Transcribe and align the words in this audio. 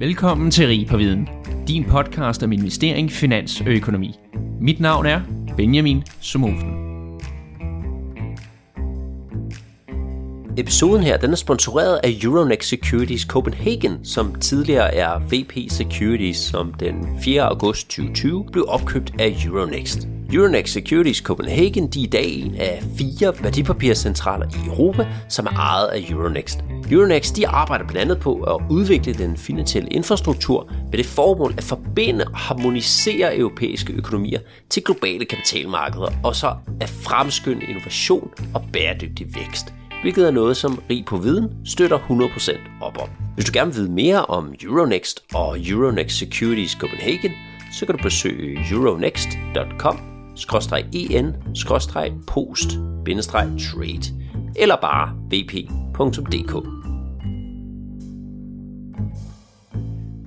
Velkommen 0.00 0.50
til 0.50 0.66
Rig 0.66 0.86
på 0.86 0.96
Viden, 0.96 1.28
din 1.68 1.84
podcast 1.84 2.42
om 2.42 2.52
investering, 2.52 3.10
finans 3.10 3.60
og 3.60 3.66
økonomi. 3.66 4.14
Mit 4.60 4.80
navn 4.80 5.06
er 5.06 5.20
Benjamin 5.56 6.02
Sumofen. 6.20 6.90
Episoden 10.58 11.02
her 11.02 11.16
den 11.16 11.30
er 11.30 11.36
sponsoreret 11.36 12.00
af 12.04 12.18
Euronext 12.22 12.68
Securities 12.68 13.22
Copenhagen, 13.22 14.04
som 14.04 14.34
tidligere 14.34 14.94
er 14.94 15.18
VP 15.18 15.70
Securities, 15.70 16.36
som 16.36 16.74
den 16.74 16.94
4. 17.22 17.42
august 17.42 17.88
2020 17.88 18.44
blev 18.52 18.64
opkøbt 18.68 19.12
af 19.18 19.36
Euronext. 19.46 20.08
Euronext 20.32 20.72
Securities 20.72 21.16
Copenhagen 21.16 21.88
de 21.88 22.00
er 22.00 22.04
i 22.04 22.06
dag 22.06 22.32
en 22.32 22.54
af 22.54 22.82
fire 22.98 23.32
værdipapircentraler 23.42 24.46
i 24.46 24.68
Europa, 24.68 25.06
som 25.28 25.46
er 25.46 25.50
ejet 25.50 25.88
af 25.88 26.06
Euronext. 26.10 26.58
Euronext 26.90 27.36
de 27.36 27.48
arbejder 27.48 27.84
blandt 27.86 28.00
andet 28.00 28.20
på 28.20 28.42
at 28.42 28.62
udvikle 28.70 29.14
den 29.14 29.36
finansielle 29.36 29.88
infrastruktur 29.88 30.72
med 30.90 30.98
det 30.98 31.06
formål 31.06 31.54
at 31.56 31.64
forbinde 31.64 32.24
og 32.24 32.38
harmonisere 32.38 33.36
europæiske 33.36 33.92
økonomier 33.92 34.40
til 34.70 34.84
globale 34.84 35.24
kapitalmarkeder, 35.24 36.08
og 36.24 36.36
så 36.36 36.54
at 36.80 36.88
fremskynde 36.88 37.66
innovation 37.68 38.30
og 38.54 38.62
bæredygtig 38.72 39.26
vækst 39.34 39.74
hvilket 40.02 40.26
er 40.26 40.30
noget, 40.30 40.56
som 40.56 40.82
Rig 40.90 41.04
på 41.04 41.16
Viden 41.16 41.48
støtter 41.64 41.98
100% 41.98 42.58
op 42.80 42.98
om. 43.02 43.08
Hvis 43.34 43.44
du 43.44 43.50
gerne 43.54 43.72
vil 43.72 43.80
vide 43.80 43.92
mere 43.92 44.24
om 44.24 44.54
Euronext 44.62 45.20
og 45.34 45.58
Euronext 45.60 46.18
Securities 46.18 46.72
Copenhagen, 46.72 47.32
så 47.72 47.86
kan 47.86 47.96
du 47.96 48.02
besøge 48.02 48.58
euronext.com 48.72 50.09
en 51.10 51.34
post 52.26 52.70
trade 53.58 54.00
eller 54.56 54.76
bare 54.76 55.14
vp.dk. 55.30 56.66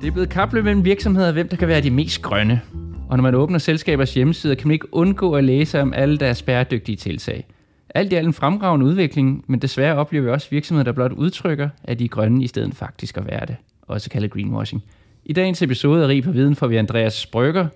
Det 0.02 0.08
er 0.08 0.11
blevet 0.11 0.30
kapløb 0.30 0.64
mellem 0.64 0.86
virksomheder, 0.86 1.31
hvem 1.31 1.47
der 1.47 1.58
kan 1.58 1.67
være 1.67 1.81
de 1.81 1.92
mest 1.92 2.22
grønne. 2.22 2.61
Og 3.09 3.17
når 3.17 3.22
man 3.22 3.36
åbner 3.36 3.59
selskabers 3.59 4.14
hjemmesider, 4.14 4.55
kan 4.55 4.67
man 4.67 4.73
ikke 4.73 4.94
undgå 4.94 5.33
at 5.33 5.44
læse 5.44 5.81
om 5.81 5.94
alle 5.94 6.17
deres 6.17 6.42
bæredygtige 6.42 6.95
tiltag. 6.95 7.45
Alt 7.95 8.14
i 8.14 8.16
alt 8.16 8.27
en 8.27 8.33
fremragende 8.33 8.86
udvikling, 8.86 9.45
men 9.48 9.59
desværre 9.59 9.95
oplever 9.95 10.25
vi 10.25 10.30
også 10.30 10.48
virksomheder, 10.50 10.83
der 10.83 10.92
blot 10.92 11.11
udtrykker, 11.11 11.70
at 11.83 12.00
de 12.00 12.03
er 12.03 12.08
grønne 12.08 12.44
i 12.44 12.48
stedet 12.48 12.75
faktisk 12.75 13.17
at 13.17 13.27
være 13.27 13.45
det. 13.45 13.55
Også 13.81 14.09
kaldet 14.09 14.31
greenwashing. 14.31 14.83
I 15.25 15.33
dagens 15.33 15.61
episode 15.61 16.03
af 16.03 16.08
Rig 16.08 16.23
på 16.23 16.31
Viden 16.31 16.55
får 16.55 16.67
vi 16.67 16.77
Andreas 16.77 17.25
Brygger, 17.25 17.67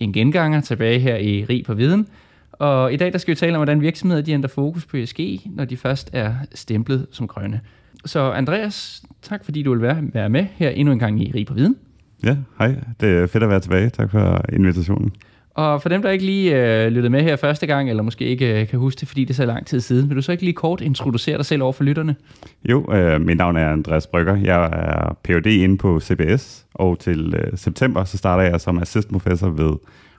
en 0.00 0.12
genganger 0.12 0.60
tilbage 0.60 0.98
her 0.98 1.16
i 1.16 1.44
Rig 1.44 1.64
på 1.64 1.74
Viden. 1.74 2.06
Og 2.52 2.92
i 2.92 2.96
dag 2.96 3.12
der 3.12 3.18
skal 3.18 3.32
vi 3.32 3.36
tale 3.36 3.52
om, 3.52 3.58
hvordan 3.58 3.80
virksomheder 3.80 4.22
de 4.22 4.32
ændrer 4.32 4.48
fokus 4.48 4.86
på 4.86 4.96
ESG, 4.96 5.20
når 5.46 5.64
de 5.64 5.76
først 5.76 6.10
er 6.12 6.34
stemplet 6.54 7.06
som 7.10 7.28
grønne. 7.28 7.60
Så 8.04 8.32
Andreas, 8.32 9.02
tak 9.22 9.44
fordi 9.44 9.62
du 9.62 9.72
vil 9.72 9.82
være, 9.82 10.02
være 10.12 10.28
med 10.28 10.46
her 10.54 10.70
endnu 10.70 10.92
en 10.92 10.98
gang 10.98 11.22
i 11.22 11.32
Rig 11.34 11.46
på 11.46 11.54
Viden. 11.54 11.76
Ja, 12.24 12.36
hej. 12.58 12.74
Det 13.00 13.08
er 13.08 13.26
fedt 13.26 13.42
at 13.44 13.50
være 13.50 13.60
tilbage. 13.60 13.90
Tak 13.90 14.10
for 14.10 14.44
invitationen. 14.52 15.12
Og 15.56 15.82
for 15.82 15.88
dem, 15.88 16.02
der 16.02 16.10
ikke 16.10 16.24
lige 16.24 16.56
øh, 16.56 16.88
lyttede 16.88 17.10
med 17.10 17.22
her 17.22 17.36
første 17.36 17.66
gang, 17.66 17.90
eller 17.90 18.02
måske 18.02 18.24
ikke 18.24 18.60
øh, 18.60 18.68
kan 18.68 18.78
huske 18.78 19.00
det, 19.00 19.08
fordi 19.08 19.24
det 19.24 19.30
er 19.30 19.34
så 19.34 19.46
lang 19.46 19.66
tid 19.66 19.80
siden, 19.80 20.08
vil 20.08 20.16
du 20.16 20.22
så 20.22 20.32
ikke 20.32 20.44
lige 20.44 20.54
kort 20.54 20.80
introducere 20.80 21.36
dig 21.36 21.46
selv 21.46 21.62
over 21.62 21.72
for 21.72 21.84
lytterne? 21.84 22.16
Jo, 22.64 22.92
øh, 22.92 23.20
mit 23.20 23.36
navn 23.36 23.56
er 23.56 23.72
Andreas 23.72 24.06
Brygger. 24.06 24.36
Jeg 24.36 24.64
er 24.64 25.16
Ph.D. 25.24 25.46
inde 25.46 25.78
på 25.78 26.00
CBS, 26.00 26.66
og 26.74 26.98
til 26.98 27.34
øh, 27.34 27.58
september 27.58 28.04
så 28.04 28.18
starter 28.18 28.42
jeg 28.42 28.60
som 28.60 28.78
assistant 28.78 29.12
professor 29.12 29.48
ved 29.48 29.70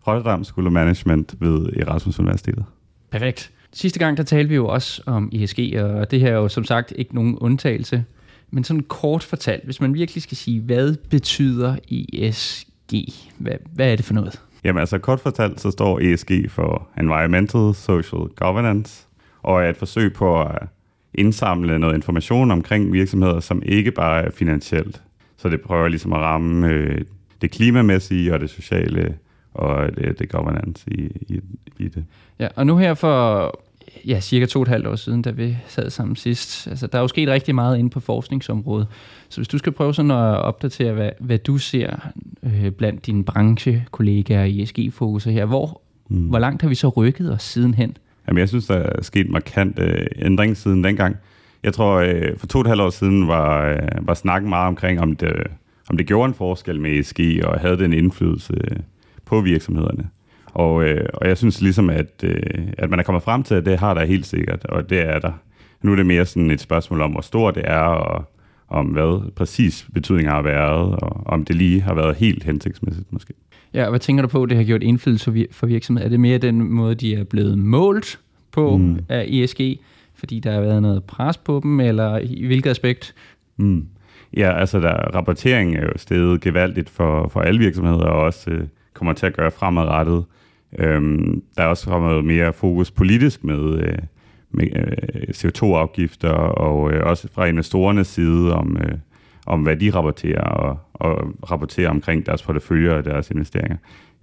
Rotterdam 0.08 0.44
School 0.44 0.68
of 0.68 0.74
Management 0.74 1.36
ved 1.40 1.70
Erasmus 1.76 2.20
Universitetet. 2.20 2.66
Perfekt. 3.12 3.52
Sidste 3.74 4.00
gang, 4.00 4.18
der 4.18 4.24
talte 4.24 4.50
vi 4.50 4.56
jo 4.56 4.68
også 4.68 5.02
om 5.06 5.30
ESG, 5.34 5.60
og 5.80 6.12
det 6.12 6.20
her 6.20 6.30
er 6.30 6.38
jo 6.38 6.48
som 6.48 6.64
sagt 6.64 6.94
ikke 6.96 7.16
nogen 7.16 7.38
undtagelse. 7.38 8.04
Men 8.52 8.64
sådan 8.64 8.84
kort 8.84 9.24
fortalt, 9.24 9.66
hvis 9.66 9.82
man 9.82 9.94
virkelig 9.94 10.24
skal 10.24 10.38
sige, 10.38 10.62
hvad 10.62 10.96
betyder 11.10 11.76
ESG? 11.92 12.94
Hvad, 13.38 13.54
hvad 13.74 13.92
er 13.92 13.96
det 13.96 14.06
for 14.06 14.14
noget? 14.14 14.42
Jamen 14.68 14.80
altså 14.80 14.98
kort 14.98 15.20
fortalt, 15.20 15.62
så 15.62 15.72
står 15.72 16.00
ESG 16.00 16.32
for 16.50 16.88
Environmental 17.00 17.76
Social 17.76 18.22
Governance, 18.36 19.08
og 19.44 19.64
er 19.64 19.70
et 19.70 19.78
forsøg 19.78 20.14
på 20.14 20.42
at 20.42 20.68
indsamle 21.14 21.80
noget 21.80 21.96
information 21.96 22.52
omkring 22.52 22.94
virksomheder, 22.94 23.40
som 23.40 23.62
ikke 23.66 23.92
bare 23.92 24.24
er 24.24 24.32
finansielt. 24.32 25.02
Så 25.38 25.50
det 25.50 25.62
prøver 25.62 25.88
ligesom 25.88 26.14
at 26.14 26.20
ramme 26.20 26.68
øh, 26.68 27.02
det 27.42 27.52
klimamæssige 27.52 28.34
og 28.34 28.40
det 28.40 28.50
sociale 28.50 29.18
og 29.54 29.96
det, 29.96 30.20
det 30.20 30.30
governance 30.30 30.86
i, 30.92 31.06
i, 31.06 31.40
i 31.78 31.88
det. 31.88 32.06
Ja, 32.40 32.48
og 32.56 32.68
nu 32.68 32.78
her 32.78 32.94
for 32.94 33.60
ja, 34.06 34.20
cirka 34.20 34.46
to 34.46 34.60
og 34.60 34.64
et 34.64 34.68
halvt 34.68 34.88
år 34.88 34.96
siden, 34.96 35.22
da 35.22 35.32
vi 35.32 35.58
sad 35.68 35.90
sammen 35.90 36.16
sidst. 36.16 36.68
Altså, 36.68 36.88
der 36.88 36.98
er 36.98 37.02
jo 37.02 37.08
sket 37.08 37.30
rigtig 37.30 37.56
meget 37.56 37.78
inde 37.78 37.90
på 37.90 38.00
forskningsområdet. 38.00 38.88
Så 39.30 39.38
hvis 39.38 39.48
du 39.48 39.58
skal 39.58 39.72
prøve 39.72 39.94
sådan 39.94 40.12
at 40.12 40.38
opdatere, 40.38 40.94
hvad, 40.94 41.10
hvad 41.20 41.38
du 41.38 41.58
ser 41.58 42.10
øh, 42.44 42.72
blandt 42.72 43.06
dine 43.06 43.24
branchekollegaer 43.24 44.44
i 44.44 44.62
ESG-fokuser 44.62 45.32
her, 45.32 45.46
hvor, 45.46 45.82
mm. 46.10 46.28
hvor 46.28 46.40
langt 46.40 46.62
har 46.62 46.70
vi 46.70 46.76
så 46.76 46.90
rykket 46.90 47.34
os 47.34 47.44
sidenhen? 47.44 47.98
Jamen, 48.28 48.40
jeg 48.40 48.50
synes, 48.50 48.68
der 48.68 48.76
er 48.76 49.02
sket 49.02 49.30
markant 49.30 49.80
øh, 49.80 50.06
ændring 50.16 50.58
siden 50.58 50.84
dengang. 50.84 51.16
Jeg 51.64 51.74
tror, 51.74 51.96
øh, 51.96 52.38
for 52.38 52.48
to 52.48 52.58
og 52.58 52.62
et 52.62 52.68
halvt 52.68 52.82
år 52.82 52.90
siden 52.90 53.28
var, 53.28 53.70
øh, 53.70 54.08
var 54.08 54.14
snakken 54.14 54.50
meget 54.50 54.68
omkring, 54.68 55.02
om 55.02 55.16
det, 55.16 55.34
om 55.90 55.98
det 55.98 56.08
gjorde 56.08 56.28
en 56.28 56.34
forskel 56.34 56.82
med 56.82 57.00
ESG, 57.00 57.20
og 57.44 57.60
havde 57.60 57.78
den 57.78 57.94
indflydelse 57.94 58.54
på 59.26 59.42
virksomhederne. 59.42 60.10
Og, 60.58 60.84
øh, 60.84 61.06
og 61.14 61.28
jeg 61.28 61.38
synes 61.38 61.62
ligesom, 61.62 61.90
at, 61.90 62.24
øh, 62.24 62.68
at 62.78 62.90
man 62.90 63.00
er 63.00 63.04
kommet 63.04 63.24
frem 63.24 63.44
til, 63.44 63.56
at 63.56 63.66
det 63.66 63.80
har 63.80 63.94
der 63.94 64.06
helt 64.06 64.26
sikkert, 64.26 64.66
og 64.66 64.90
det 64.90 65.00
er 65.00 65.20
der. 65.20 65.32
Nu 65.82 65.92
er 65.92 65.96
det 65.96 66.06
mere 66.06 66.26
sådan 66.26 66.52
et 66.52 66.62
spørgsmål 66.62 67.02
om, 67.02 67.12
hvor 67.12 67.22
stort 67.22 67.56
det 67.56 67.64
er, 67.66 67.80
og 67.80 68.26
om 68.70 68.86
hvad 68.86 69.32
præcis 69.32 69.88
betydningen 69.94 70.34
har 70.34 70.42
været, 70.42 70.96
og 70.96 71.22
om 71.26 71.46
det 71.46 71.56
lige 71.56 71.82
har 71.82 71.94
været 71.94 72.16
helt 72.16 72.44
hensigtsmæssigt 72.44 73.14
måske. 73.14 73.34
Ja, 73.74 73.84
og 73.84 73.90
hvad 73.90 74.00
tænker 74.00 74.22
du 74.22 74.28
på, 74.28 74.46
det 74.46 74.58
har 74.58 74.64
gjort 74.64 74.84
indflydelse 74.84 75.48
for 75.52 75.68
virksomheder? 75.68 76.06
Er 76.06 76.10
det 76.10 76.20
mere 76.20 76.38
den 76.38 76.72
måde, 76.72 76.96
de 76.96 77.16
er 77.16 77.24
blevet 77.24 77.58
målt 77.58 78.20
på 78.52 78.78
mm. 78.78 79.00
af 79.10 79.26
ESG, 79.30 79.80
fordi 80.16 80.40
der 80.40 80.52
har 80.52 80.62
været 80.62 80.82
noget 80.82 81.04
pres 81.04 81.38
på 81.38 81.60
dem, 81.64 81.80
eller 81.80 82.18
i 82.18 82.46
hvilket 82.46 82.70
aspekt? 82.70 83.16
Mm. 83.58 83.88
Ja, 84.38 84.60
altså 84.60 84.80
der, 84.80 84.94
rapportering 85.16 85.76
er 85.76 85.82
jo 85.82 85.92
steget 85.96 86.42
gevaldigt 86.42 86.90
for, 86.90 87.28
for 87.28 87.40
alle 87.40 87.60
virksomheder, 87.60 88.06
og 88.06 88.24
også 88.24 88.52
øh, 88.52 88.68
kommer 88.94 89.14
til 89.14 89.26
at 89.26 89.34
gøre 89.34 89.52
fremadrettet. 89.52 90.26
Øhm, 90.80 91.44
der 91.58 91.64
er 91.64 91.68
også 91.68 91.90
kommet 91.90 92.26
mere 92.26 92.54
fokus 92.54 92.92
politisk 92.92 93.44
med, 93.44 93.80
øh, 93.80 93.98
med 94.52 94.68
øh, 94.76 95.28
CO2-afgifter, 95.30 96.30
og 96.30 96.92
øh, 96.92 97.06
også 97.06 97.28
fra 97.34 97.46
investorernes 97.46 98.08
side 98.08 98.54
om, 98.54 98.78
øh, 98.82 98.98
om 99.46 99.62
hvad 99.62 99.76
de 99.76 99.90
rapporterer, 99.90 100.42
og, 100.42 100.80
og 100.94 101.34
rapporterer 101.52 101.90
omkring 101.90 102.26
deres 102.26 102.44
porteføljer 102.44 102.94
og 102.94 103.06
deres 103.06 103.32
investeringer. 103.32 103.78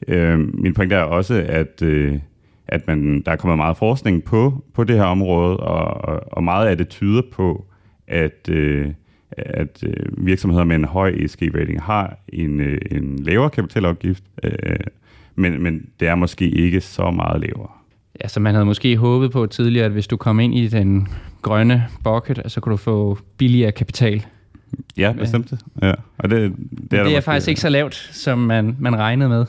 Øh, 0.08 0.38
min 0.54 0.74
pointe 0.74 0.94
er 0.94 1.02
også, 1.02 1.44
at, 1.48 1.82
øh, 1.82 2.18
at 2.68 2.86
man, 2.86 3.20
der 3.20 3.32
er 3.32 3.36
kommet 3.36 3.56
meget 3.56 3.76
forskning 3.76 4.24
på, 4.24 4.64
på 4.74 4.84
det 4.84 4.96
her 4.96 5.04
område, 5.04 5.56
og, 5.56 6.22
og 6.32 6.44
meget 6.44 6.66
af 6.68 6.76
det 6.78 6.88
tyder 6.88 7.22
på, 7.32 7.66
at, 8.08 8.48
øh, 8.48 8.90
at 9.32 9.84
øh, 9.86 10.26
virksomheder 10.26 10.64
med 10.64 10.76
en 10.76 10.84
høj 10.84 11.10
ESG-rating 11.10 11.82
har 11.82 12.18
en, 12.28 12.60
øh, 12.60 12.78
en 12.90 13.18
lavere 13.18 13.50
kapitalafgift, 13.50 14.24
øh, 14.42 14.76
men, 15.34 15.62
men 15.62 15.86
det 16.00 16.08
er 16.08 16.14
måske 16.14 16.48
ikke 16.48 16.80
så 16.80 17.10
meget 17.10 17.40
lavere. 17.40 17.70
Ja, 18.22 18.28
så 18.28 18.40
man 18.40 18.54
havde 18.54 18.66
måske 18.66 18.96
håbet 18.96 19.30
på 19.30 19.46
tidligere, 19.46 19.86
at 19.86 19.92
hvis 19.92 20.06
du 20.06 20.16
kom 20.16 20.40
ind 20.40 20.54
i 20.54 20.68
den 20.68 21.08
grønne 21.42 21.86
bucket, 22.04 22.42
så 22.46 22.60
kunne 22.60 22.72
du 22.72 22.76
få 22.76 23.18
billigere 23.36 23.72
kapital. 23.72 24.26
Ja, 24.96 25.12
bestemt. 25.18 25.52
Ja. 25.82 25.92
Og 26.18 26.30
det, 26.30 26.52
det 26.90 26.98
er, 26.98 27.04
det 27.04 27.16
er 27.16 27.20
faktisk 27.20 27.48
ikke 27.48 27.60
så 27.60 27.68
lavt, 27.68 27.94
som 28.12 28.38
man, 28.38 28.76
man 28.78 28.96
regnede 28.96 29.28
med. 29.28 29.46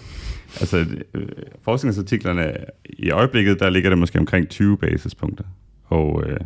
Altså, 0.60 0.86
øh, 1.14 1.28
forskningsartiklerne 1.62 2.54
i 2.90 3.12
øjeblikket, 3.12 3.60
der 3.60 3.70
ligger 3.70 3.90
det 3.90 4.00
måske 4.00 4.20
omkring 4.20 4.50
20 4.50 4.78
basispunkter. 4.78 5.44
Og 5.86 6.24
øh, 6.28 6.40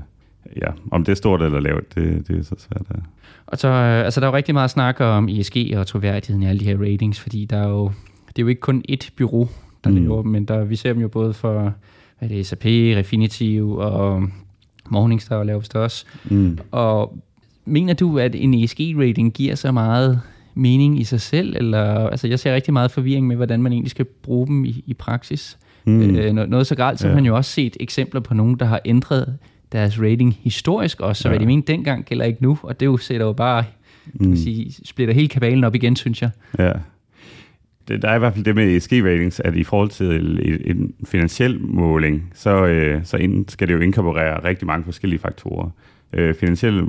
ja, 0.61 0.67
om 0.91 1.03
det 1.03 1.11
er 1.11 1.15
stort 1.15 1.41
eller 1.41 1.59
lavt, 1.59 1.95
det, 1.95 2.27
det 2.27 2.39
er 2.39 2.43
så 2.43 2.55
svært. 2.57 2.81
Ja. 2.89 2.99
Og 3.47 3.57
så, 3.57 3.67
øh, 3.67 4.05
altså, 4.05 4.19
der 4.19 4.27
er 4.27 4.31
jo 4.31 4.37
rigtig 4.37 4.53
meget 4.53 4.69
snak 4.69 5.01
om 5.01 5.29
ESG 5.29 5.57
og 5.75 5.87
troværdigheden 5.87 6.43
i 6.43 6.45
alle 6.47 6.59
de 6.59 6.65
her 6.65 6.77
ratings, 6.77 7.19
fordi 7.19 7.45
der 7.45 7.57
er 7.57 7.67
jo 7.67 7.91
det 8.39 8.43
er 8.43 8.45
jo 8.45 8.49
ikke 8.49 8.61
kun 8.61 8.83
ét 8.91 9.09
bureau, 9.17 9.49
der 9.83 9.89
mm. 9.89 9.95
laver 9.95 10.21
dem, 10.21 10.31
men 10.31 10.45
der, 10.45 10.63
vi 10.63 10.75
ser 10.75 10.93
dem 10.93 11.01
jo 11.01 11.07
både 11.07 11.33
for 11.33 11.73
hvad 12.19 12.29
er 12.29 12.35
det, 12.35 12.45
SAP, 12.45 12.65
Refinitiv 12.65 13.77
og 13.77 14.23
Morningstar 14.89 15.43
laver 15.43 15.61
det 15.61 15.75
også. 15.75 16.05
Mm. 16.29 16.57
Og 16.71 17.17
mener 17.65 17.93
du, 17.93 18.19
at 18.19 18.35
en 18.35 18.53
ESG-rating 18.53 19.31
giver 19.31 19.55
så 19.55 19.71
meget 19.71 20.21
mening 20.55 20.99
i 20.99 21.03
sig 21.03 21.21
selv? 21.21 21.55
Eller, 21.57 22.07
altså, 22.07 22.27
jeg 22.27 22.39
ser 22.39 22.55
rigtig 22.55 22.73
meget 22.73 22.91
forvirring 22.91 23.27
med, 23.27 23.35
hvordan 23.35 23.61
man 23.61 23.71
egentlig 23.71 23.91
skal 23.91 24.05
bruge 24.05 24.47
dem 24.47 24.65
i, 24.65 24.83
i 24.87 24.93
praksis. 24.93 25.57
Mm. 25.85 26.15
Øh, 26.15 26.33
noget 26.33 26.67
så 26.67 26.75
gralt, 26.75 26.99
så 26.99 27.07
ja. 27.07 27.11
har 27.11 27.17
man 27.17 27.25
jo 27.25 27.35
også 27.35 27.51
set 27.51 27.77
eksempler 27.79 28.21
på 28.21 28.33
nogen, 28.33 28.55
der 28.55 28.65
har 28.65 28.81
ændret 28.85 29.37
deres 29.71 29.99
rating 30.01 30.37
historisk 30.41 31.01
også, 31.01 31.21
så 31.21 31.29
ja. 31.29 31.31
hvad 31.31 31.39
de 31.39 31.45
mente 31.45 31.71
dengang 31.71 32.05
gælder 32.05 32.25
ikke 32.25 32.43
nu, 32.43 32.57
og 32.63 32.79
det 32.79 32.85
jo 32.85 32.97
sætter 32.97 33.25
jo 33.25 33.33
bare, 33.33 33.63
mm. 34.13 34.35
sige, 34.35 34.73
splitter 34.85 35.13
hele 35.13 35.27
kabalen 35.27 35.63
op 35.63 35.75
igen, 35.75 35.95
synes 35.95 36.21
jeg. 36.21 36.29
Ja, 36.59 36.71
det, 37.89 38.01
der 38.01 38.09
er 38.09 38.15
i 38.15 38.19
hvert 38.19 38.33
fald 38.33 38.45
det 38.45 38.55
med 38.55 38.77
ESG-ratings, 38.77 39.39
at 39.39 39.55
i 39.55 39.63
forhold 39.63 39.89
til 39.89 40.39
en 40.65 40.93
finansiel 41.05 41.61
måling, 41.61 42.31
så, 42.33 42.65
øh, 42.65 43.05
så 43.05 43.17
ind, 43.17 43.45
skal 43.49 43.67
det 43.67 43.73
jo 43.73 43.79
inkorporere 43.79 44.43
rigtig 44.43 44.67
mange 44.67 44.83
forskellige 44.83 45.19
faktorer. 45.19 45.69
Øh, 46.13 46.35
finansiel 46.35 46.83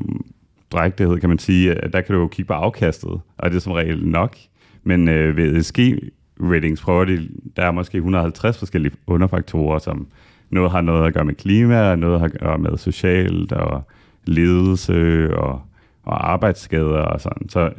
drægtighed, 0.73 1.19
kan 1.19 1.29
man 1.29 1.39
sige, 1.39 1.75
at 1.75 1.93
der 1.93 2.01
kan 2.01 2.15
du 2.15 2.21
jo 2.21 2.29
kigge 2.29 2.47
på 2.47 2.53
afkastet, 2.53 3.21
og 3.39 3.51
det 3.51 3.57
er 3.57 3.61
som 3.61 3.73
regel 3.73 4.07
nok. 4.07 4.37
Men 4.83 5.09
øh, 5.09 5.37
ved 5.37 5.57
ESG-ratings 5.57 6.83
prøver 6.83 7.05
de, 7.05 7.29
der 7.57 7.63
er 7.63 7.71
måske 7.71 7.97
150 7.97 8.59
forskellige 8.59 8.95
underfaktorer, 9.07 9.79
som 9.79 10.07
noget 10.51 10.71
har 10.71 10.81
noget 10.81 11.07
at 11.07 11.15
gøre 11.15 11.25
med 11.25 11.35
klima, 11.35 11.97
noget 11.97 12.21
har 12.21 12.27
at 12.27 12.39
gøre 12.41 12.59
med 12.59 12.77
socialt 12.77 13.53
og 13.53 13.83
ledelse 14.27 15.31
og, 15.37 15.63
og 16.03 16.33
arbejdsskader 16.33 16.99
og 16.99 17.21
sådan. 17.21 17.49
Så 17.49 17.71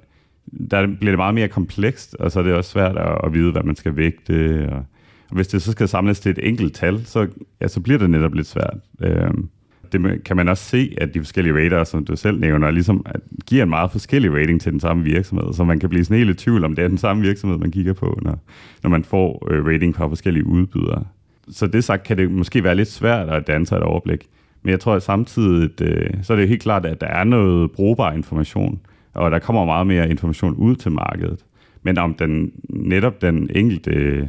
der 0.72 0.88
bliver 0.88 1.12
det 1.12 1.18
meget 1.18 1.36
mere 1.36 1.48
komplekst, 1.48 2.16
og 2.16 2.32
så 2.32 2.40
er 2.40 2.44
det 2.44 2.54
også 2.54 2.72
svært 2.72 2.98
at, 2.98 3.18
at 3.24 3.34
vide, 3.34 3.52
hvad 3.52 3.64
man 3.64 3.76
skal 3.76 3.96
vægte. 3.96 4.68
Og, 4.72 4.86
og 5.30 5.36
hvis 5.36 5.48
det 5.48 5.62
så 5.62 5.72
skal 5.72 5.88
samles 5.88 6.20
til 6.20 6.30
et 6.30 6.40
enkelt 6.48 6.74
tal, 6.74 7.06
så, 7.06 7.28
ja, 7.62 7.68
så 7.68 7.80
bliver 7.80 8.00
det 8.00 8.10
netop 8.10 8.34
lidt 8.34 8.48
svært. 8.48 8.78
Øhm, 9.02 9.50
det 9.92 10.24
kan 10.24 10.36
man 10.36 10.50
også 10.50 10.64
se, 10.64 10.94
at 10.98 11.14
de 11.14 11.20
forskellige 11.20 11.66
raters, 11.66 11.88
som 11.88 12.06
du 12.06 12.16
selv 12.16 12.40
nævner, 12.40 12.72
ligesom 12.72 13.06
at 13.06 13.22
giver 13.46 13.64
en 13.64 13.70
meget 13.70 13.92
forskellig 13.92 14.34
rating 14.34 14.62
til 14.62 14.72
den 14.72 14.80
samme 14.80 15.04
virksomhed, 15.04 15.54
så 15.54 15.64
man 15.64 15.80
kan 15.80 15.90
blive 15.90 16.06
sådan 16.06 16.18
helt 16.18 16.30
i 16.30 16.44
tvivl 16.44 16.66
om, 16.66 16.76
det 16.76 16.84
er 16.84 16.88
den 16.88 16.98
samme 16.98 17.22
virksomhed, 17.22 17.58
man 17.58 17.72
kigger 17.72 17.94
på, 17.94 18.20
når, 18.22 18.40
når 18.84 18.90
man 18.90 19.04
får 19.04 19.48
øh, 19.52 19.66
rating 19.66 19.96
fra 19.96 20.08
forskellige 20.08 20.46
udbydere. 20.46 21.04
Så 21.50 21.68
det 21.68 21.84
sagt 21.84 22.04
kan 22.04 22.18
det 22.18 22.32
måske 22.32 22.64
være 22.64 22.76
lidt 22.76 22.88
svært 22.88 23.30
at 23.30 23.48
danne 23.48 23.66
sig 23.66 23.76
et 23.76 23.84
overblik. 23.84 24.28
Men 24.64 24.72
jeg 24.72 24.80
tror 24.80 24.96
at 24.96 25.04
samtidig, 25.04 25.82
øh, 25.82 26.10
så 26.24 26.34
er 26.34 26.38
det 26.38 26.48
helt 26.48 26.62
klart, 26.62 26.86
at 26.86 27.02
der 27.02 27.08
er 27.08 27.24
noget 27.24 27.72
brugbar 27.72 28.12
information, 28.12 28.80
og 29.14 29.32
der 29.32 29.40
kommer 29.40 29.66
meget 29.66 29.88
mere 29.88 30.10
information 30.10 30.56
ud 30.56 30.76
til 30.76 30.92
markedet. 30.92 31.40
Men 31.84 31.98
om 31.98 32.14
den 32.14 32.52
netop 32.70 33.22
den 33.22 33.50
enkelte 33.56 33.92
øh, 33.92 34.28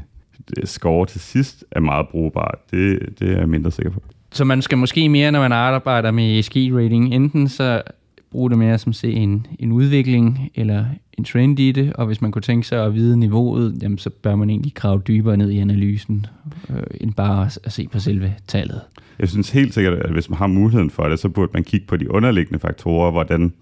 score 0.65 1.07
til 1.07 1.21
sidst 1.21 1.65
er 1.71 1.81
meget 1.81 2.09
brugbar, 2.09 2.59
det, 2.71 3.15
det 3.19 3.33
er 3.33 3.39
jeg 3.39 3.49
mindre 3.49 3.71
sikker 3.71 3.91
på. 3.91 4.03
Så 4.33 4.45
man 4.45 4.63
skal 4.63 4.79
måske 4.79 5.09
mere, 5.09 5.33
når 5.33 5.41
man 5.41 5.53
arbejder 5.53 6.11
med 6.11 6.39
ESG-rating, 6.39 7.15
enten 7.15 7.49
så 7.49 7.83
bruge 8.31 8.51
det 8.51 8.59
mere 8.59 8.79
som 8.79 8.93
se 8.93 9.13
en, 9.13 9.47
en 9.59 9.73
udvikling 9.73 10.51
eller 10.55 10.85
en 11.19 11.25
trend 11.25 11.59
i 11.59 11.73
det, 11.73 11.93
og 11.93 12.07
hvis 12.07 12.23
man 12.23 12.33
kunne 12.33 12.43
tænke 12.43 12.67
sig 12.67 12.85
at 12.85 12.95
vide 12.95 13.17
niveauet, 13.17 13.79
jamen, 13.83 13.99
så 13.99 14.11
bør 14.11 14.37
man 14.37 14.51
egentlig 14.51 14.75
grave 14.75 15.03
dybere 15.09 15.37
ned 15.37 15.51
i 15.51 15.59
analysen, 15.59 16.27
øh, 16.71 16.83
end 17.01 17.15
bare 17.15 17.49
at 17.65 17.73
se 17.73 17.89
på 17.89 17.99
selve 17.99 18.35
tallet. 18.47 18.81
Jeg 19.19 19.29
synes 19.29 19.51
helt 19.51 19.75
sikkert, 19.75 19.95
at 19.95 20.13
hvis 20.13 20.31
man 20.31 20.39
har 20.39 20.47
muligheden 20.47 20.91
for 20.91 21.09
det, 21.09 21.19
så 21.19 21.29
burde 21.29 21.51
man 21.55 21.65
kigge 21.65 21.87
på 21.87 21.97
de 21.97 22.11
underliggende 22.11 22.59
faktorer, 22.59 23.11
hvordan 23.11 23.53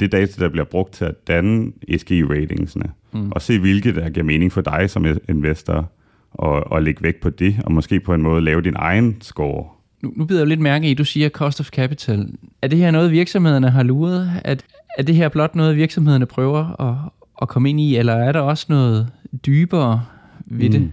det 0.00 0.12
data, 0.12 0.44
der 0.44 0.48
bliver 0.48 0.64
brugt 0.64 0.92
til 0.92 1.04
at 1.04 1.28
danne 1.28 1.72
ESG-ratingsene, 1.88 2.90
mm. 3.12 3.32
og 3.32 3.42
se, 3.42 3.58
hvilke 3.58 3.94
der 3.94 4.08
giver 4.08 4.24
mening 4.24 4.52
for 4.52 4.60
dig 4.60 4.90
som 4.90 5.06
investor, 5.28 5.90
og, 6.30 6.72
og 6.72 6.82
lægge 6.82 7.02
vægt 7.02 7.20
på 7.20 7.30
det, 7.30 7.56
og 7.64 7.72
måske 7.72 8.00
på 8.00 8.14
en 8.14 8.22
måde 8.22 8.40
lave 8.40 8.60
din 8.60 8.76
egen 8.76 9.16
score 9.20 9.64
nu, 10.02 10.12
nu 10.16 10.24
bider 10.24 10.40
jeg 10.40 10.46
lidt 10.46 10.60
mærke 10.60 10.88
i, 10.88 10.90
at 10.90 10.98
du 10.98 11.04
siger 11.04 11.28
cost 11.28 11.60
of 11.60 11.68
capital. 11.68 12.28
Er 12.62 12.68
det 12.68 12.78
her 12.78 12.90
noget, 12.90 13.10
virksomhederne 13.10 13.70
har 13.70 13.82
luret? 13.82 14.30
At, 14.44 14.64
er 14.98 15.02
det 15.02 15.14
her 15.14 15.28
blot 15.28 15.54
noget, 15.54 15.76
virksomhederne 15.76 16.26
prøver 16.26 16.80
at, 16.80 17.10
at 17.42 17.48
komme 17.48 17.70
ind 17.70 17.80
i, 17.80 17.96
eller 17.96 18.12
er 18.12 18.32
der 18.32 18.40
også 18.40 18.66
noget 18.68 19.08
dybere 19.46 20.02
ved 20.46 20.70
det? 20.70 20.80
Mm. 20.80 20.92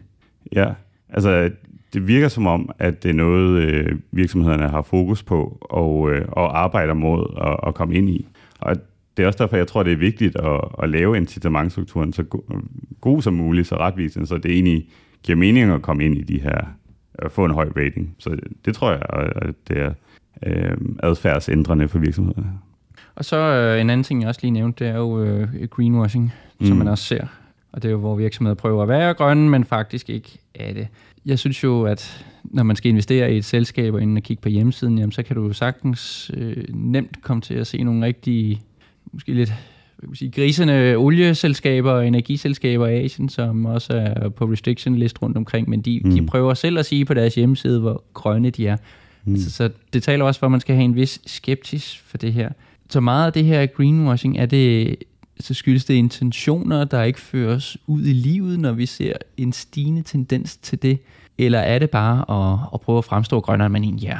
Ja, 0.56 0.70
altså 1.10 1.50
det 1.94 2.08
virker 2.08 2.28
som 2.28 2.48
om, 2.48 2.70
at 2.80 3.04
det 3.04 3.10
er 3.10 3.14
noget, 3.14 3.64
øh, 3.64 4.00
virksomhederne 4.12 4.70
har 4.70 4.82
fokus 4.82 5.24
på 5.24 5.58
og, 5.62 6.12
øh, 6.12 6.26
og 6.28 6.64
arbejder 6.64 6.94
mod 6.94 7.26
at, 7.42 7.68
at 7.68 7.76
komme 7.76 7.96
ind 7.96 8.10
i. 8.10 8.28
Og 8.64 8.76
det 9.18 9.24
er 9.24 9.28
også 9.28 9.44
derfor, 9.44 9.58
jeg 9.58 9.68
tror, 9.68 9.84
det 9.84 9.94
er 9.94 9.98
vigtigt 9.98 10.36
at, 10.36 10.62
at 10.84 10.90
lave 10.90 11.18
incitamentstrukturen 11.18 12.14
så 12.14 12.24
go- 12.24 12.44
god 13.02 13.22
som 13.22 13.34
muligt, 13.34 13.68
så 13.68 13.76
retvisende, 13.76 14.28
så 14.28 14.38
det 14.38 14.52
egentlig 14.52 14.88
giver 15.24 15.36
mening 15.38 15.72
at 15.72 15.82
komme 15.82 16.06
ind 16.06 16.18
i 16.18 16.22
de 16.24 16.40
her 16.42 16.62
at 17.16 17.32
få 17.32 17.46
en 17.46 17.52
høj 17.52 17.70
rating. 17.78 18.16
Så 18.20 18.38
det 18.66 18.76
tror 18.76 18.92
jeg, 18.92 19.02
at 19.36 19.56
det 19.68 19.78
er 19.78 19.94
øh, 20.46 20.78
adfærdsændrende 21.04 21.88
for 21.88 22.00
virksomhederne. 22.00 22.52
Og 23.16 23.26
så 23.26 23.38
øh, 23.38 23.82
en 23.82 23.90
anden 23.90 24.04
ting, 24.04 24.22
jeg 24.22 24.30
også 24.30 24.40
lige 24.44 24.52
nævnte, 24.52 24.86
det 24.86 24.94
er 24.94 24.98
jo 24.98 25.24
øh, 25.24 25.68
greenwashing, 25.70 26.34
mm. 26.60 26.66
som 26.66 26.78
man 26.78 26.88
også 26.88 27.04
ser. 27.04 27.28
Og 27.72 27.82
det 27.82 27.88
er 27.88 27.92
jo, 27.92 28.00
hvor 28.00 28.16
virksomheder 28.16 28.56
prøver 28.56 28.84
at 28.84 28.90
være 28.90 29.14
grønne, 29.14 29.50
men 29.50 29.64
faktisk 29.64 30.10
ikke 30.10 30.40
er 30.56 30.74
det. 30.74 30.88
Jeg 31.26 31.40
synes 31.40 31.64
jo, 31.64 31.84
at 31.84 32.26
når 32.44 32.64
man 32.64 32.76
skal 32.76 32.90
investere 32.90 33.34
i 33.34 33.38
et 33.38 33.46
selskab 33.46 33.94
og 33.94 34.02
inden 34.02 34.18
at 34.18 34.24
kigge 34.24 34.42
på 34.42 34.50
hjemmesiden, 34.50 34.98
jamen, 34.98 35.12
så 35.12 35.24
kan 35.24 35.36
du 35.36 35.54
sagtens 35.54 36.32
øh, 36.34 36.64
nemt 36.70 37.22
komme 37.22 37.42
til 37.42 37.54
at 37.54 37.68
se 37.68 37.84
nogle 37.84 38.06
rigtige, 38.06 38.62
måske 39.12 39.34
lidt 39.34 39.54
sige, 40.14 40.32
grisende 40.32 40.96
olieselskaber 40.96 41.92
og 41.92 42.08
energiselskaber 42.08 42.88
i 42.88 43.06
Asien, 43.06 43.30
som 43.30 43.66
også 43.66 43.94
er 43.94 44.30
på 44.30 44.46
restriction 44.46 44.96
list 44.96 45.22
rundt 45.22 45.38
omkring, 45.38 45.70
men 45.70 45.82
de, 45.82 46.02
mm. 46.04 46.12
de 46.12 46.26
prøver 46.26 46.54
selv 46.54 46.80
at 46.80 46.86
sige 46.86 47.06
på 47.06 47.14
deres 47.14 47.36
hjemmeside, 47.36 47.80
hvor 47.80 48.04
grønne 48.14 48.50
de 48.50 48.68
er. 48.68 48.78
Mm. 49.26 49.34
Altså, 49.34 49.52
så 49.52 49.70
det 49.94 50.04
taler 50.04 50.26
også 50.26 50.40
for, 50.40 50.48
at 50.48 50.52
man 50.52 50.60
skal 50.60 50.76
have 50.76 50.86
en 50.86 50.96
vis 50.96 51.22
skeptis 51.26 52.04
for 52.06 52.18
det 52.18 52.34
her. 52.34 52.50
Så 52.90 53.00
meget 53.00 53.26
af 53.26 53.34
det 53.34 53.46
her 53.46 53.66
greenwashing, 53.66 54.38
er 54.38 54.46
det, 54.46 54.96
så 55.44 55.54
skyldes 55.54 55.86
det 55.86 55.94
intentioner, 55.94 56.84
der 56.84 57.04
ikke 57.04 57.20
føres 57.20 57.78
ud 57.88 58.02
i 58.02 58.14
livet, 58.14 58.60
når 58.60 58.72
vi 58.72 58.86
ser 58.86 59.14
en 59.38 59.54
stigende 59.54 60.02
tendens 60.02 60.58
til 60.58 60.82
det? 60.82 61.00
Eller 61.38 61.60
er 61.60 61.80
det 61.80 61.90
bare 61.90 62.54
at, 62.54 62.60
at 62.74 62.82
prøve 62.82 62.98
at 62.98 63.06
fremstå 63.06 63.40
grønnere, 63.40 63.66
end 63.66 63.74
man 63.74 63.84
egentlig 63.84 64.10
er? 64.10 64.20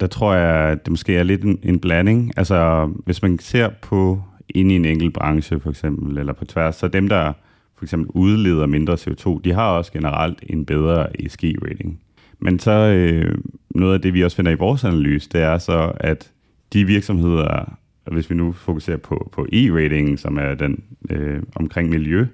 Der 0.00 0.06
tror 0.06 0.34
jeg, 0.34 0.70
at 0.70 0.84
det 0.84 0.90
måske 0.90 1.16
er 1.16 1.22
lidt 1.22 1.42
en, 1.42 1.58
en 1.62 1.78
blanding. 1.78 2.32
Altså, 2.36 2.90
hvis 3.04 3.22
man 3.22 3.38
ser 3.38 3.68
på 3.82 4.22
ind 4.48 4.72
i 4.72 4.76
en 4.76 4.84
enkelt 4.84 5.14
branche 5.14 5.60
for 5.60 5.70
eksempel, 5.70 6.18
eller 6.18 6.32
på 6.32 6.44
tværs. 6.44 6.76
Så 6.76 6.88
dem, 6.88 7.08
der 7.08 7.32
for 7.78 7.84
eksempel 7.84 8.10
udleder 8.14 8.66
mindre 8.66 8.94
CO2, 8.94 9.40
de 9.44 9.52
har 9.52 9.70
også 9.70 9.92
generelt 9.92 10.38
en 10.46 10.64
bedre 10.64 11.20
ESG-rating. 11.20 12.00
Men 12.38 12.58
så 12.58 12.70
øh, 12.70 13.38
noget 13.70 13.94
af 13.94 14.02
det, 14.02 14.14
vi 14.14 14.24
også 14.24 14.36
finder 14.36 14.52
i 14.52 14.54
vores 14.54 14.84
analyse, 14.84 15.28
det 15.32 15.40
er 15.40 15.58
så, 15.58 15.92
at 16.00 16.30
de 16.72 16.84
virksomheder, 16.84 17.78
hvis 18.12 18.30
vi 18.30 18.34
nu 18.34 18.52
fokuserer 18.52 18.96
på, 18.96 19.30
på 19.32 19.46
E-ratingen, 19.52 20.16
som 20.16 20.38
er 20.38 20.54
den 20.54 20.82
øh, 21.10 21.42
omkring 21.54 21.88
miljø, 21.88 22.26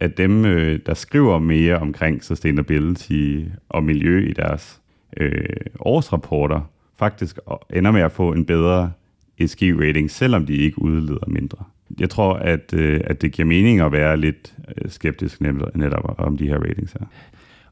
at 0.00 0.18
dem, 0.18 0.44
øh, 0.44 0.80
der 0.86 0.94
skriver 0.94 1.38
mere 1.38 1.78
omkring 1.78 2.24
sustainability 2.24 3.40
og 3.68 3.84
miljø 3.84 4.28
i 4.28 4.32
deres 4.32 4.80
øh, 5.16 5.56
årsrapporter, 5.80 6.60
faktisk 6.98 7.38
ender 7.74 7.90
med 7.90 8.00
at 8.00 8.12
få 8.12 8.32
en 8.32 8.44
bedre 8.44 8.92
ESG-rating, 9.38 10.10
selvom 10.10 10.46
de 10.46 10.56
ikke 10.56 10.82
udleder 10.82 11.26
mindre. 11.26 11.64
Jeg 11.98 12.10
tror, 12.10 12.34
at, 12.34 12.74
øh, 12.74 13.00
at 13.04 13.22
det 13.22 13.32
giver 13.32 13.46
mening 13.46 13.80
at 13.80 13.92
være 13.92 14.16
lidt 14.16 14.54
øh, 14.68 14.90
skeptisk 14.90 15.40
netop 15.74 16.14
om 16.18 16.36
de 16.36 16.46
her 16.46 16.58
ratings 16.58 16.92
her. 16.92 17.06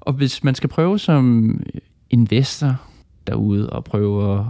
Og 0.01 0.13
hvis 0.13 0.45
man 0.45 0.55
skal 0.55 0.69
prøve 0.69 0.99
som 0.99 1.57
investor 2.11 2.77
derude 3.27 3.71
og 3.71 3.85
prøve 3.85 4.39
at, 4.39 4.45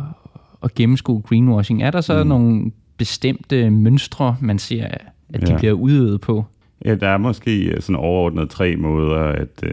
at 0.62 0.74
gennemskue 0.74 1.20
greenwashing, 1.20 1.82
er 1.82 1.90
der 1.90 2.00
så 2.00 2.22
mm. 2.22 2.28
nogle 2.28 2.72
bestemte 3.00 3.70
mønstre, 3.70 4.36
man 4.40 4.58
ser, 4.58 4.86
at 5.34 5.46
de 5.46 5.52
ja. 5.52 5.58
bliver 5.58 5.72
udøvet 5.72 6.20
på? 6.20 6.44
Ja, 6.84 6.94
der 6.94 7.08
er 7.08 7.18
måske 7.18 7.64
øh, 7.64 7.80
sådan 7.80 7.96
overordnet 7.96 8.50
tre 8.50 8.76
måder, 8.76 9.18
at, 9.18 9.64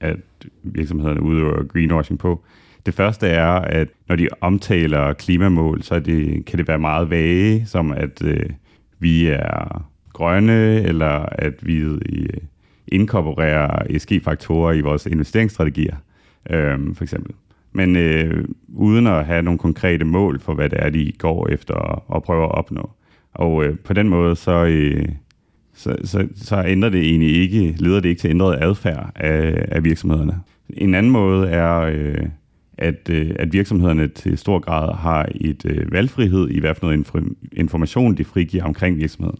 at 0.00 0.16
virksomhederne 0.62 1.22
udøver 1.22 1.66
greenwashing 1.66 2.18
på. 2.18 2.44
Det 2.86 2.94
første 2.94 3.26
er, 3.26 3.50
at 3.50 3.88
når 4.08 4.16
de 4.16 4.28
omtaler 4.40 5.12
klimamål, 5.12 5.82
så 5.82 6.00
det, 6.00 6.44
kan 6.44 6.58
det 6.58 6.68
være 6.68 6.78
meget 6.78 7.10
vage, 7.10 7.66
som 7.66 7.92
at 7.92 8.22
øh, 8.24 8.50
vi 8.98 9.26
er 9.26 9.84
grønne, 10.12 10.82
eller 10.82 11.26
at 11.32 11.66
vi 11.66 11.76
øh, 11.76 11.98
inkorporerer 12.88 13.82
ESG-faktorer 13.90 14.72
i 14.72 14.80
vores 14.80 15.06
investeringsstrategier, 15.06 15.96
øh, 16.50 16.94
for 16.94 17.02
eksempel. 17.02 17.34
Men 17.72 17.96
øh, 17.96 18.44
uden 18.68 19.06
at 19.06 19.26
have 19.26 19.42
nogle 19.42 19.58
konkrete 19.58 20.04
mål 20.04 20.40
for, 20.40 20.54
hvad 20.54 20.68
det 20.68 20.78
er, 20.82 20.90
de 20.90 21.12
går 21.18 21.48
efter 21.48 21.74
og, 21.74 22.04
og 22.06 22.22
prøver 22.22 22.44
at 22.44 22.54
opnå. 22.54 22.90
Og 23.34 23.64
øh, 23.64 23.78
på 23.78 23.92
den 23.92 24.08
måde, 24.08 24.36
så, 24.36 24.64
øh, 24.64 25.08
så, 25.74 25.96
så, 26.04 26.28
så 26.34 26.64
ændrer 26.66 26.88
det 26.88 27.00
egentlig 27.00 27.36
ikke, 27.36 27.74
leder 27.78 28.00
det 28.00 28.08
ikke 28.08 28.20
til 28.20 28.30
ændret 28.30 28.58
adfærd 28.62 29.12
af, 29.14 29.64
af 29.68 29.84
virksomhederne. 29.84 30.40
En 30.68 30.94
anden 30.94 31.12
måde 31.12 31.48
er, 31.48 31.80
øh, 31.80 32.26
at, 32.78 33.08
øh, 33.10 33.30
at 33.38 33.52
virksomhederne 33.52 34.08
til 34.08 34.38
stor 34.38 34.58
grad 34.58 34.94
har 34.94 35.28
et 35.34 35.64
øh, 35.66 35.92
valgfrihed 35.92 36.48
i 36.48 36.60
hvad 36.60 36.74
for 36.74 36.86
noget 36.86 37.06
information, 37.52 38.14
de 38.14 38.24
frigiver 38.24 38.64
omkring 38.64 38.96
virksomheden. 38.96 39.38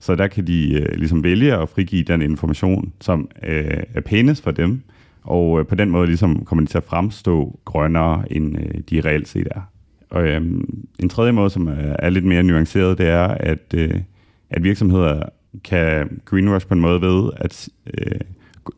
Så 0.00 0.14
der 0.14 0.26
kan 0.26 0.46
de 0.46 0.72
øh, 0.74 0.98
ligesom 0.98 1.24
vælge 1.24 1.56
at 1.56 1.68
frigive 1.68 2.02
den 2.02 2.22
information, 2.22 2.92
som 3.00 3.28
øh, 3.42 3.82
er 3.94 4.00
pænest 4.00 4.42
for 4.42 4.50
dem, 4.50 4.82
og 5.22 5.60
øh, 5.60 5.66
på 5.66 5.74
den 5.74 5.90
måde 5.90 6.06
ligesom 6.06 6.44
kommer 6.44 6.64
de 6.64 6.70
til 6.70 6.78
at 6.78 6.84
fremstå 6.84 7.60
grønnere, 7.64 8.32
end 8.32 8.58
øh, 8.58 8.80
de 8.90 9.00
reelt 9.00 9.28
set 9.28 9.48
er. 9.50 9.60
Og 10.10 10.28
øh, 10.28 10.42
en 10.98 11.08
tredje 11.08 11.32
måde, 11.32 11.50
som 11.50 11.68
øh, 11.68 11.94
er 11.98 12.10
lidt 12.10 12.24
mere 12.24 12.42
nuanceret, 12.42 12.98
det 12.98 13.08
er, 13.08 13.26
at, 13.28 13.74
øh, 13.74 13.94
at 14.50 14.64
virksomheder 14.64 15.22
kan 15.64 16.20
greenwash 16.24 16.66
på 16.66 16.74
en 16.74 16.80
måde 16.80 17.00
ved 17.00 17.30
at 17.36 17.68
øh, 17.94 18.20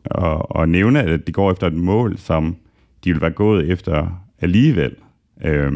og, 0.05 0.55
og 0.55 0.69
nævne, 0.69 1.03
at 1.03 1.27
de 1.27 1.31
går 1.31 1.51
efter 1.51 1.67
et 1.67 1.73
mål, 1.73 2.17
som 2.17 2.55
de 3.03 3.11
vil 3.11 3.21
være 3.21 3.31
gået 3.31 3.71
efter 3.71 4.23
alligevel. 4.41 4.95
Øh, 5.43 5.71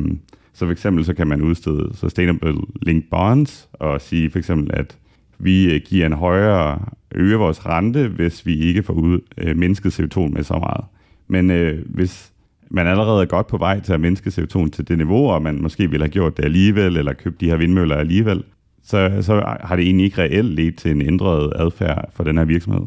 så 0.54 0.66
for 0.66 0.72
eksempel 0.72 1.06
så 1.06 1.14
kan 1.14 1.28
man 1.28 1.42
udstede 1.42 1.90
Sustainable 1.94 2.56
Linked 2.82 3.10
Bonds 3.10 3.70
og 3.74 4.02
sige 4.02 4.32
for 4.32 4.40
eksempel, 4.40 4.70
at 4.74 4.98
vi 5.40 5.74
øh, 5.76 5.82
giver 5.86 6.06
en 6.06 6.14
højere, 6.14 6.80
øger 7.16 7.38
vores 7.38 7.66
rente, 7.66 8.08
hvis 8.08 8.46
vi 8.46 8.56
ikke 8.56 8.84
får 8.84 8.94
ud, 8.94 9.20
øh, 9.38 9.58
mindsket 9.58 10.00
CO2 10.00 10.20
med 10.20 10.44
så 10.44 10.54
meget. 10.54 10.86
Men 11.28 11.52
øh, 11.52 11.86
hvis 11.86 12.32
man 12.70 12.88
allerede 12.88 13.22
er 13.22 13.26
godt 13.26 13.48
på 13.48 13.58
vej 13.58 13.80
til 13.80 13.94
at 13.94 14.02
mindske 14.02 14.30
CO2 14.30 14.70
til 14.70 14.88
det 14.88 14.98
niveau, 14.98 15.30
og 15.30 15.42
man 15.42 15.62
måske 15.62 15.90
ville 15.90 16.04
have 16.04 16.12
gjort 16.12 16.38
det 16.38 16.46
alligevel, 16.46 16.98
eller 16.98 17.14
købt 17.14 17.42
de 17.42 17.50
her 17.50 17.58
vindmøller 17.58 17.96
alligevel, 17.96 18.44
så, 18.84 19.18
så 19.22 19.58
har 19.62 19.76
det 19.76 19.86
egentlig 19.86 20.06
ikke 20.06 20.22
reelt 20.22 20.54
ledt 20.54 20.78
til 20.78 20.92
en 20.92 21.02
ændret 21.02 21.54
adfærd 21.56 22.10
for 22.14 22.24
den 22.24 22.38
her 22.38 22.46
virksomhed. 22.46 22.86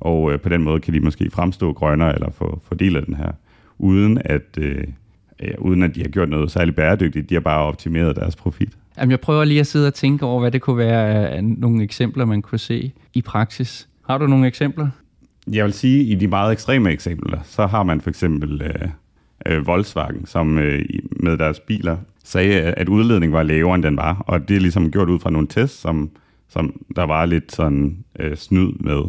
Og 0.00 0.32
øh, 0.32 0.40
på 0.40 0.48
den 0.48 0.62
måde 0.62 0.80
kan 0.80 0.94
de 0.94 1.00
måske 1.00 1.30
fremstå 1.30 1.72
grønnere 1.72 2.14
eller 2.14 2.30
få, 2.30 2.62
få 2.68 2.74
del 2.74 2.96
af 2.96 3.04
den 3.04 3.14
her, 3.14 3.32
uden 3.78 4.18
at, 4.24 4.58
øh, 4.58 4.84
øh, 5.42 5.54
uden 5.58 5.82
at 5.82 5.94
de 5.94 6.00
har 6.00 6.08
gjort 6.08 6.28
noget 6.28 6.50
særligt 6.50 6.76
bæredygtigt. 6.76 7.30
De 7.30 7.34
har 7.34 7.40
bare 7.40 7.62
optimeret 7.62 8.16
deres 8.16 8.36
profit. 8.36 8.78
Jamen, 8.98 9.10
jeg 9.10 9.20
prøver 9.20 9.44
lige 9.44 9.60
at 9.60 9.66
sidde 9.66 9.86
og 9.86 9.94
tænke 9.94 10.26
over, 10.26 10.40
hvad 10.40 10.50
det 10.50 10.60
kunne 10.60 10.76
være 10.76 11.28
af 11.28 11.44
nogle 11.44 11.82
eksempler, 11.82 12.24
man 12.24 12.42
kunne 12.42 12.58
se 12.58 12.92
i 13.14 13.22
praksis. 13.22 13.88
Har 14.06 14.18
du 14.18 14.26
nogle 14.26 14.46
eksempler? 14.46 14.88
Jeg 15.52 15.64
vil 15.64 15.72
sige, 15.72 16.00
at 16.00 16.06
i 16.06 16.14
de 16.14 16.28
meget 16.28 16.52
ekstreme 16.52 16.90
eksempler, 16.90 17.38
så 17.44 17.66
har 17.66 17.82
man 17.82 18.00
for 18.00 18.10
eksempel 18.10 18.62
øh, 18.62 18.88
øh, 19.46 19.66
Volkswagen, 19.66 20.26
som 20.26 20.58
øh, 20.58 20.84
med 21.10 21.38
deres 21.38 21.60
biler 21.60 21.96
sagde, 22.24 22.60
at 22.60 22.88
udledningen 22.88 23.32
var 23.32 23.42
lavere, 23.42 23.74
end 23.74 23.82
den 23.82 23.96
var. 23.96 24.24
Og 24.26 24.48
det 24.48 24.56
er 24.56 24.60
ligesom 24.60 24.90
gjort 24.90 25.08
ud 25.08 25.20
fra 25.20 25.30
nogle 25.30 25.48
tests, 25.48 25.80
som, 25.80 26.10
som 26.48 26.82
der 26.96 27.02
var 27.02 27.26
lidt 27.26 27.52
sådan 27.52 28.04
øh, 28.18 28.36
snyd 28.36 28.72
med. 28.72 29.02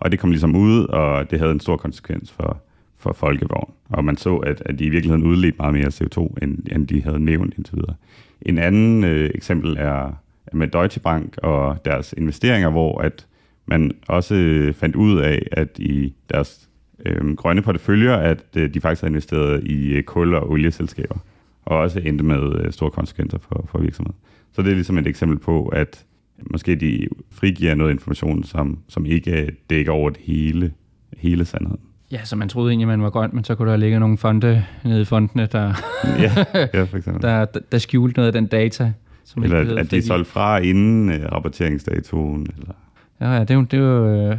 Og 0.00 0.10
det 0.10 0.18
kom 0.18 0.30
ligesom 0.30 0.56
ud, 0.56 0.84
og 0.84 1.30
det 1.30 1.38
havde 1.38 1.52
en 1.52 1.60
stor 1.60 1.76
konsekvens 1.76 2.32
for, 2.32 2.62
for 2.98 3.12
folkevogn. 3.12 3.72
Og 3.88 4.04
man 4.04 4.16
så, 4.16 4.36
at, 4.36 4.62
at 4.66 4.78
de 4.78 4.84
i 4.84 4.88
virkeligheden 4.88 5.26
udledte 5.26 5.56
meget 5.58 5.74
mere 5.74 5.86
CO2, 5.86 6.34
end, 6.42 6.58
end 6.72 6.86
de 6.86 7.02
havde 7.02 7.24
nævnt 7.24 7.54
indtil 7.56 7.76
videre. 7.76 7.94
En 8.42 8.58
anden 8.58 9.04
øh, 9.04 9.30
eksempel 9.34 9.76
er 9.78 10.12
med 10.52 10.68
Deutsche 10.68 11.00
Bank 11.00 11.38
og 11.42 11.84
deres 11.84 12.14
investeringer, 12.16 12.70
hvor 12.70 13.00
at 13.00 13.26
man 13.66 13.90
også 14.08 14.34
øh, 14.34 14.74
fandt 14.74 14.96
ud 14.96 15.20
af, 15.20 15.46
at 15.52 15.78
i 15.78 16.14
deres 16.32 16.68
øh, 17.06 17.36
grønne 17.36 17.62
porteføljer, 17.62 18.16
at 18.16 18.44
øh, 18.56 18.74
de 18.74 18.80
faktisk 18.80 19.02
har 19.02 19.08
investeret 19.08 19.64
i 19.64 19.92
øh, 19.92 20.02
kul- 20.02 20.34
og 20.34 20.50
olieselskaber, 20.50 21.16
og 21.62 21.78
også 21.78 22.00
endte 22.00 22.24
med 22.24 22.64
øh, 22.64 22.72
store 22.72 22.90
konsekvenser 22.90 23.38
for, 23.38 23.68
for 23.70 23.78
virksomheden. 23.78 24.16
Så 24.52 24.62
det 24.62 24.70
er 24.70 24.74
ligesom 24.74 24.98
et 24.98 25.06
eksempel 25.06 25.38
på, 25.38 25.68
at 25.68 26.04
måske 26.50 26.74
de 26.74 27.08
frigiver 27.30 27.74
noget 27.74 27.90
information, 27.90 28.44
som, 28.44 28.78
som 28.88 29.06
ikke 29.06 29.42
øh, 29.42 29.48
dækker 29.70 29.92
over 29.92 30.10
det 30.10 30.20
hele, 30.22 30.72
hele 31.16 31.44
sandheden. 31.44 31.89
Ja, 32.12 32.24
så 32.24 32.36
man 32.36 32.48
troede 32.48 32.70
egentlig, 32.70 32.88
man 32.88 33.02
var 33.02 33.10
grøn, 33.10 33.30
men 33.32 33.44
så 33.44 33.54
kunne 33.54 33.70
der 33.70 33.76
ligge 33.76 34.00
nogle 34.00 34.18
fonde 34.18 34.64
nede 34.84 35.02
i 35.02 35.04
fondene, 35.04 35.46
der, 35.52 35.74
ja, 36.04 36.44
ja, 36.78 36.82
for 36.82 36.96
eksempel. 36.96 37.22
der, 37.22 37.44
der 37.72 37.78
skjulte 37.78 38.16
noget 38.16 38.26
af 38.26 38.32
den 38.32 38.46
data. 38.46 38.92
Som 39.24 39.42
eller 39.42 39.60
at, 39.60 39.68
at 39.68 39.90
de 39.90 39.96
er 39.96 40.02
solgt 40.02 40.28
fra 40.28 40.58
inden 40.58 41.08
uh, 41.08 41.32
rapporteringsdatoen. 41.32 42.46
Eller... 42.58 42.74
Ja, 43.20 43.32
ja, 43.32 43.40
det 43.40 43.50
er 43.50 43.54
jo, 43.54 43.62
det 43.62 43.74
er 43.74 43.82
jo, 43.82 44.36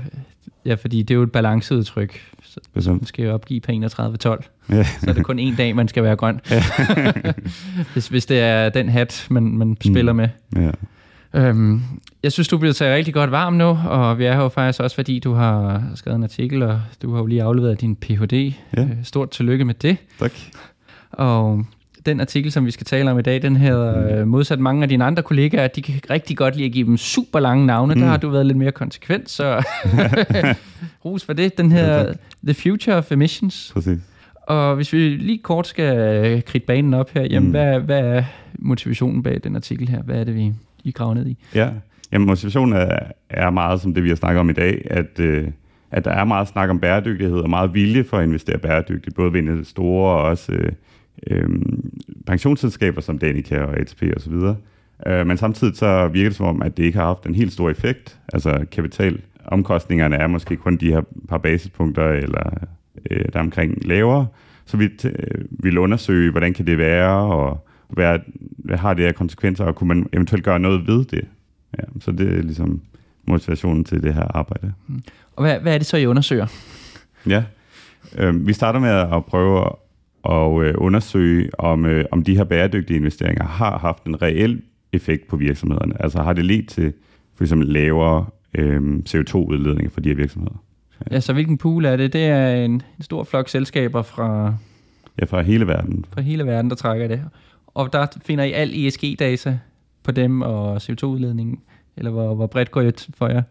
ja, 0.65 0.73
fordi 0.73 1.01
det 1.01 1.11
er 1.11 1.15
jo 1.15 1.23
et 1.23 1.31
balanceudtryk. 1.31 2.31
Så 2.79 2.91
man 2.93 3.05
skal 3.05 3.25
jo 3.25 3.33
opgive 3.33 3.61
på 3.61 3.71
31.12. 3.71 3.77
Ja. 3.77 4.83
så 4.83 5.05
er 5.07 5.13
det 5.13 5.25
kun 5.25 5.39
en 5.39 5.55
dag, 5.55 5.75
man 5.75 5.87
skal 5.87 6.03
være 6.03 6.15
grøn. 6.15 6.39
Ja. 6.51 6.63
hvis, 7.93 8.07
hvis 8.07 8.25
det 8.25 8.39
er 8.39 8.69
den 8.69 8.89
hat, 8.89 9.27
man, 9.29 9.43
man 9.43 9.77
spiller 9.81 10.13
mm. 10.13 10.17
med. 10.17 10.29
Ja. 10.55 10.71
Øhm, 11.33 11.81
jeg 12.23 12.31
synes, 12.31 12.47
du 12.47 12.57
bliver 12.57 12.73
taget 12.73 12.95
rigtig 12.95 13.13
godt 13.13 13.31
varm 13.31 13.53
nu, 13.53 13.79
og 13.85 14.19
vi 14.19 14.25
er 14.25 14.33
her 14.33 14.41
jo 14.41 14.49
faktisk 14.49 14.79
også, 14.79 14.95
fordi 14.95 15.19
du 15.19 15.33
har 15.33 15.83
skrevet 15.95 16.17
en 16.17 16.23
artikel, 16.23 16.63
og 16.63 16.81
du 17.01 17.11
har 17.11 17.19
jo 17.19 17.25
lige 17.25 17.43
afleveret 17.43 17.81
din 17.81 17.95
Ph.D. 17.95 18.53
Ja. 18.77 18.81
Øh, 18.81 18.89
stort 19.03 19.29
tillykke 19.29 19.65
med 19.65 19.73
det. 19.73 19.97
Tak. 20.19 20.31
Og 21.11 21.65
den 22.05 22.21
artikel, 22.21 22.51
som 22.51 22.65
vi 22.65 22.71
skal 22.71 22.85
tale 22.85 23.11
om 23.11 23.19
i 23.19 23.21
dag, 23.21 23.41
den 23.41 23.55
hedder, 23.55 24.25
mm. 24.25 24.31
modsat 24.31 24.59
mange 24.59 24.83
af 24.83 24.89
dine 24.89 25.03
andre 25.03 25.23
kollegaer, 25.23 25.67
de 25.67 25.81
kan 25.81 26.01
rigtig 26.09 26.37
godt 26.37 26.55
lide 26.55 26.65
at 26.65 26.71
give 26.71 26.87
dem 26.87 26.97
super 26.97 27.39
lange 27.39 27.65
navne. 27.65 27.93
Mm. 27.93 28.01
Der 28.01 28.07
har 28.07 28.17
du 28.17 28.29
været 28.29 28.45
lidt 28.45 28.57
mere 28.57 28.71
konsekvent, 28.71 29.29
så 29.29 29.63
ros 31.05 31.25
for 31.25 31.33
det. 31.33 31.57
Den 31.57 31.71
her 31.71 31.97
ja, 31.97 32.05
The 32.43 32.53
Future 32.53 32.95
of 32.95 33.11
Emissions. 33.11 33.71
Præcis. 33.73 33.99
Og 34.41 34.75
hvis 34.75 34.93
vi 34.93 34.97
lige 34.97 35.37
kort 35.37 35.67
skal 35.67 36.43
kridte 36.45 36.67
banen 36.67 36.93
op 36.93 37.09
her, 37.13 37.21
jamen, 37.21 37.47
mm. 37.47 37.51
hvad, 37.51 37.79
hvad 37.79 37.99
er 37.99 38.23
motivationen 38.59 39.23
bag 39.23 39.39
den 39.43 39.55
artikel 39.55 39.89
her? 39.89 40.01
Hvad 40.01 40.15
er 40.15 40.23
det, 40.23 40.35
vi, 40.35 40.53
i 40.83 40.91
graver 40.91 41.13
ned 41.13 41.27
i? 41.27 41.37
Ja, 41.55 41.69
jamen, 42.11 42.27
motivationen 42.27 42.73
er, 42.73 42.99
er 43.29 43.49
meget 43.49 43.81
som 43.81 43.93
det, 43.93 44.03
vi 44.03 44.09
har 44.09 44.15
snakket 44.15 44.39
om 44.39 44.49
i 44.49 44.53
dag, 44.53 44.87
at, 44.89 45.19
øh, 45.19 45.47
at 45.91 46.05
der 46.05 46.11
er 46.11 46.23
meget 46.23 46.47
snak 46.47 46.69
om 46.69 46.79
bæredygtighed 46.79 47.37
og 47.37 47.49
meget 47.49 47.73
vilje 47.73 48.03
for 48.03 48.17
at 48.17 48.23
investere 48.23 48.57
bæredygtigt, 48.57 49.15
både 49.15 49.33
ved 49.33 49.65
store 49.65 50.15
og 50.15 50.23
også 50.23 50.51
øh, 50.51 50.71
øh, 51.27 51.49
pensionsselskaber 52.25 53.01
som 53.01 53.19
Danica 53.19 53.59
og 53.59 53.79
ATP 53.79 54.03
osv. 54.15 54.33
Øh, 55.07 55.27
men 55.27 55.37
samtidig 55.37 55.75
så 55.75 56.07
virker 56.07 56.29
det 56.29 56.37
som 56.37 56.45
om, 56.45 56.61
at 56.61 56.77
det 56.77 56.83
ikke 56.83 56.97
har 56.97 57.05
haft 57.05 57.25
en 57.25 57.35
helt 57.35 57.53
stor 57.53 57.69
effekt. 57.69 58.19
Altså 58.33 58.65
kapitalomkostningerne 58.71 60.15
er 60.15 60.27
måske 60.27 60.55
kun 60.55 60.77
de 60.77 60.91
her 60.93 61.01
par 61.29 61.37
basispunkter, 61.37 62.09
eller 62.09 62.49
øh, 63.11 63.25
der 63.33 63.39
omkring 63.39 63.85
lavere. 63.85 64.27
Så 64.65 64.77
vi 64.77 64.89
øh, 65.05 65.45
vil 65.49 65.77
undersøge, 65.77 66.31
hvordan 66.31 66.53
kan 66.53 66.67
det 66.67 66.77
være, 66.77 67.15
og 67.15 67.67
hvad, 67.91 68.19
hvad 68.57 68.77
har 68.77 68.93
det 68.93 69.05
her 69.05 69.11
konsekvenser, 69.11 69.65
og 69.65 69.75
kunne 69.75 69.87
man 69.87 70.09
eventuelt 70.13 70.45
gøre 70.45 70.59
noget 70.59 70.87
ved 70.87 71.05
det. 71.05 71.27
Ja, 71.77 71.83
så 71.99 72.11
det 72.11 72.37
er 72.37 72.41
ligesom 72.41 72.81
motivationen 73.27 73.83
til 73.83 74.03
det 74.03 74.13
her 74.13 74.37
arbejde. 74.37 74.73
Mm. 74.87 75.03
Og 75.35 75.43
hvad, 75.43 75.59
hvad 75.59 75.73
er 75.73 75.77
det 75.77 75.87
så, 75.87 75.97
I 75.97 76.05
undersøger? 76.05 76.47
Ja, 77.27 77.43
øh, 78.17 78.47
vi 78.47 78.53
starter 78.53 78.79
med 78.79 78.89
at 78.89 79.25
prøve 79.25 79.65
og 80.23 80.63
øh, 80.63 80.73
undersøge, 80.77 81.59
om, 81.59 81.85
øh, 81.85 82.05
om 82.11 82.23
de 82.23 82.37
her 82.37 82.43
bæredygtige 82.43 82.97
investeringer 82.97 83.45
har 83.45 83.77
haft 83.77 84.03
en 84.03 84.21
reel 84.21 84.61
effekt 84.93 85.27
på 85.27 85.35
virksomhederne. 85.35 86.03
Altså 86.03 86.21
har 86.21 86.33
det 86.33 86.45
ledt 86.45 86.69
til 86.69 86.93
for 87.35 87.43
eksempel 87.43 87.67
lavere 87.67 88.25
øh, 88.53 88.99
CO2-udledning 89.09 89.91
for 89.91 90.01
de 90.01 90.09
her 90.09 90.15
virksomheder. 90.15 90.63
Ja. 90.99 91.15
ja, 91.15 91.19
så 91.19 91.33
hvilken 91.33 91.57
pool 91.57 91.85
er 91.85 91.95
det? 91.95 92.13
Det 92.13 92.25
er 92.25 92.53
en, 92.53 92.71
en 92.71 92.83
stor 93.01 93.23
flok 93.23 93.49
selskaber 93.49 94.01
fra... 94.01 94.55
Ja, 95.19 95.25
fra 95.25 95.41
hele 95.41 95.67
verden. 95.67 96.05
Fra 96.13 96.21
hele 96.21 96.45
verden, 96.45 96.69
der 96.69 96.75
trækker 96.75 97.07
det. 97.07 97.21
Og 97.73 97.93
der 97.93 98.07
finder 98.25 98.43
I 98.43 98.51
al 98.51 98.71
ESG-data 98.73 99.59
på 100.03 100.11
dem 100.11 100.41
og 100.41 100.77
CO2-udledningen? 100.77 101.59
Eller 101.97 102.11
hvor, 102.11 102.35
hvor 102.35 102.47
bredt 102.47 102.71
går 102.71 102.81
det 102.81 103.07
for 103.17 103.27
jer? 103.27 103.41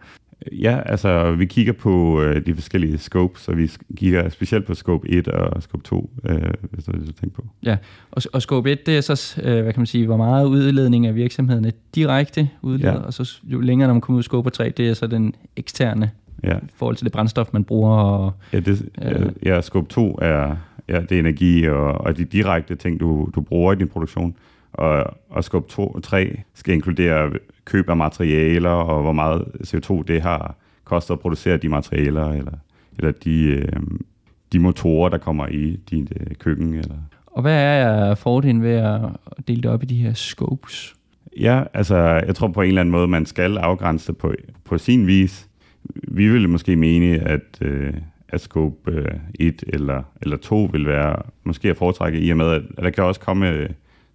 Ja, 0.53 0.81
altså 0.87 1.33
vi 1.33 1.47
kigger 1.47 1.73
på 1.73 2.23
øh, 2.23 2.47
de 2.47 2.55
forskellige 2.55 2.99
scopes, 2.99 3.41
så 3.41 3.53
vi 3.53 3.71
kigger 3.97 4.29
specielt 4.29 4.67
på 4.67 4.75
scope 4.75 5.09
1 5.09 5.29
og 5.29 5.63
scope 5.63 5.85
2, 5.85 6.11
øh, 6.25 6.37
hvis 6.71 6.85
det 6.85 6.95
er 6.95 6.99
det, 6.99 7.09
du 7.09 7.13
tænker 7.13 7.37
på. 7.37 7.47
Ja, 7.63 7.77
og, 8.11 8.23
og 8.33 8.43
scope 8.43 8.73
1, 8.73 8.87
det 8.87 8.97
er 8.97 9.01
så, 9.01 9.41
øh, 9.43 9.63
hvad 9.63 9.73
kan 9.73 9.81
man 9.81 9.87
sige, 9.87 10.07
hvor 10.07 10.17
meget 10.17 10.47
udledning 10.47 11.07
af 11.07 11.15
virksomhederne 11.15 11.73
direkte 11.95 12.49
udleder, 12.63 12.93
ja. 12.93 12.99
og 12.99 13.15
så 13.15 13.41
jo 13.45 13.61
længere 13.61 13.89
når 13.89 13.95
man 13.95 14.01
kommer 14.01 14.17
ud 14.17 14.23
i 14.23 14.25
scope 14.25 14.51
3, 14.51 14.71
det 14.77 14.89
er 14.89 14.95
så 14.95 15.07
den 15.07 15.35
eksterne 15.57 16.11
ja. 16.45 16.57
i 16.57 16.71
forhold 16.75 16.97
til 16.97 17.05
det 17.05 17.13
brændstof, 17.13 17.49
man 17.53 17.65
bruger. 17.65 17.97
Og, 17.97 18.33
ja, 18.53 18.61
det, 18.61 18.89
øh, 19.03 19.27
ja, 19.43 19.61
scope 19.61 19.89
2 19.89 20.19
er, 20.23 20.57
ja, 20.91 21.01
det 21.01 21.13
er 21.13 21.19
energi 21.19 21.69
og, 21.69 21.93
og 21.93 22.17
de 22.17 22.25
direkte 22.25 22.77
ting, 22.77 23.01
du, 23.01 23.31
du 23.35 23.41
bruger 23.41 23.73
i 23.73 23.77
din 23.77 23.89
produktion 23.89 24.37
og, 24.73 25.05
og 25.31 25.45
skub 25.45 25.69
2 25.69 26.01
3 26.01 26.41
skal 26.55 26.75
inkludere 26.75 27.31
køb 27.65 27.89
af 27.89 27.97
materialer, 27.97 28.71
og 28.71 29.03
hvor 29.03 29.13
meget 29.13 29.45
CO2 29.67 30.03
det 30.03 30.23
har 30.23 30.55
kostet 30.85 31.15
at 31.15 31.21
producere 31.21 31.57
de 31.57 31.69
materialer, 31.69 32.29
eller, 32.29 32.53
eller 32.99 33.13
de, 33.13 33.43
øh, 33.43 33.81
de 34.53 34.59
motorer, 34.59 35.09
der 35.09 35.19
kommer 35.19 35.47
i 35.47 35.81
dit 35.91 36.13
øh, 36.21 36.37
køkken. 36.39 36.75
Eller. 36.75 36.97
Og 37.27 37.43
hvad 37.43 37.63
er 37.63 38.15
fordelen 38.15 38.63
ved 38.63 38.75
at 38.75 39.01
dele 39.49 39.63
det 39.63 39.71
op 39.71 39.83
i 39.83 39.87
de 39.87 39.95
her 39.95 40.13
scopes? 40.13 40.95
Ja, 41.41 41.63
altså 41.75 41.97
jeg 41.97 42.35
tror 42.35 42.49
på 42.49 42.63
en 42.63 42.69
eller 42.69 42.81
anden 42.81 42.93
måde, 42.93 43.09
man 43.09 43.27
skal 43.27 43.59
afgrænse 43.59 44.07
det 44.07 44.17
på, 44.17 44.35
på 44.65 44.79
sin 44.79 45.07
vis. 45.07 45.49
Vi 46.09 46.29
ville 46.29 46.49
måske 46.49 46.77
mene, 46.77 47.07
at, 47.29 47.59
øh, 47.61 47.95
at 48.33 48.41
scope 48.41 48.93
øh, 48.93 49.15
1 49.41 49.65
eller, 49.67 50.03
eller 50.23 50.37
2 50.37 50.69
vil 50.73 50.87
være 50.87 51.17
måske 51.45 51.71
at 51.71 51.77
foretrække 51.77 52.21
i 52.21 52.31
og 52.31 52.37
med, 52.37 52.47
at, 52.47 52.63
at 52.79 52.85
der 52.85 52.91
kan 52.91 53.05
også 53.05 53.21
komme 53.21 53.69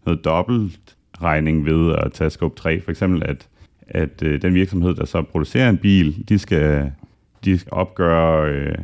noget 0.05 0.25
dobbelt 0.25 0.95
regning 1.22 1.65
ved 1.65 1.95
at 1.98 2.12
tage 2.13 2.29
scope 2.29 2.55
3. 2.55 2.81
For 2.81 2.91
eksempel, 2.91 3.24
at, 3.25 3.48
at 3.88 4.24
øh, 4.24 4.41
den 4.41 4.53
virksomhed, 4.53 4.95
der 4.95 5.05
så 5.05 5.22
producerer 5.22 5.69
en 5.69 5.77
bil, 5.77 6.29
de 6.29 6.39
skal, 6.39 6.91
de 7.45 7.57
skal 7.57 7.74
opgøre 7.74 8.50
øh, 8.51 8.75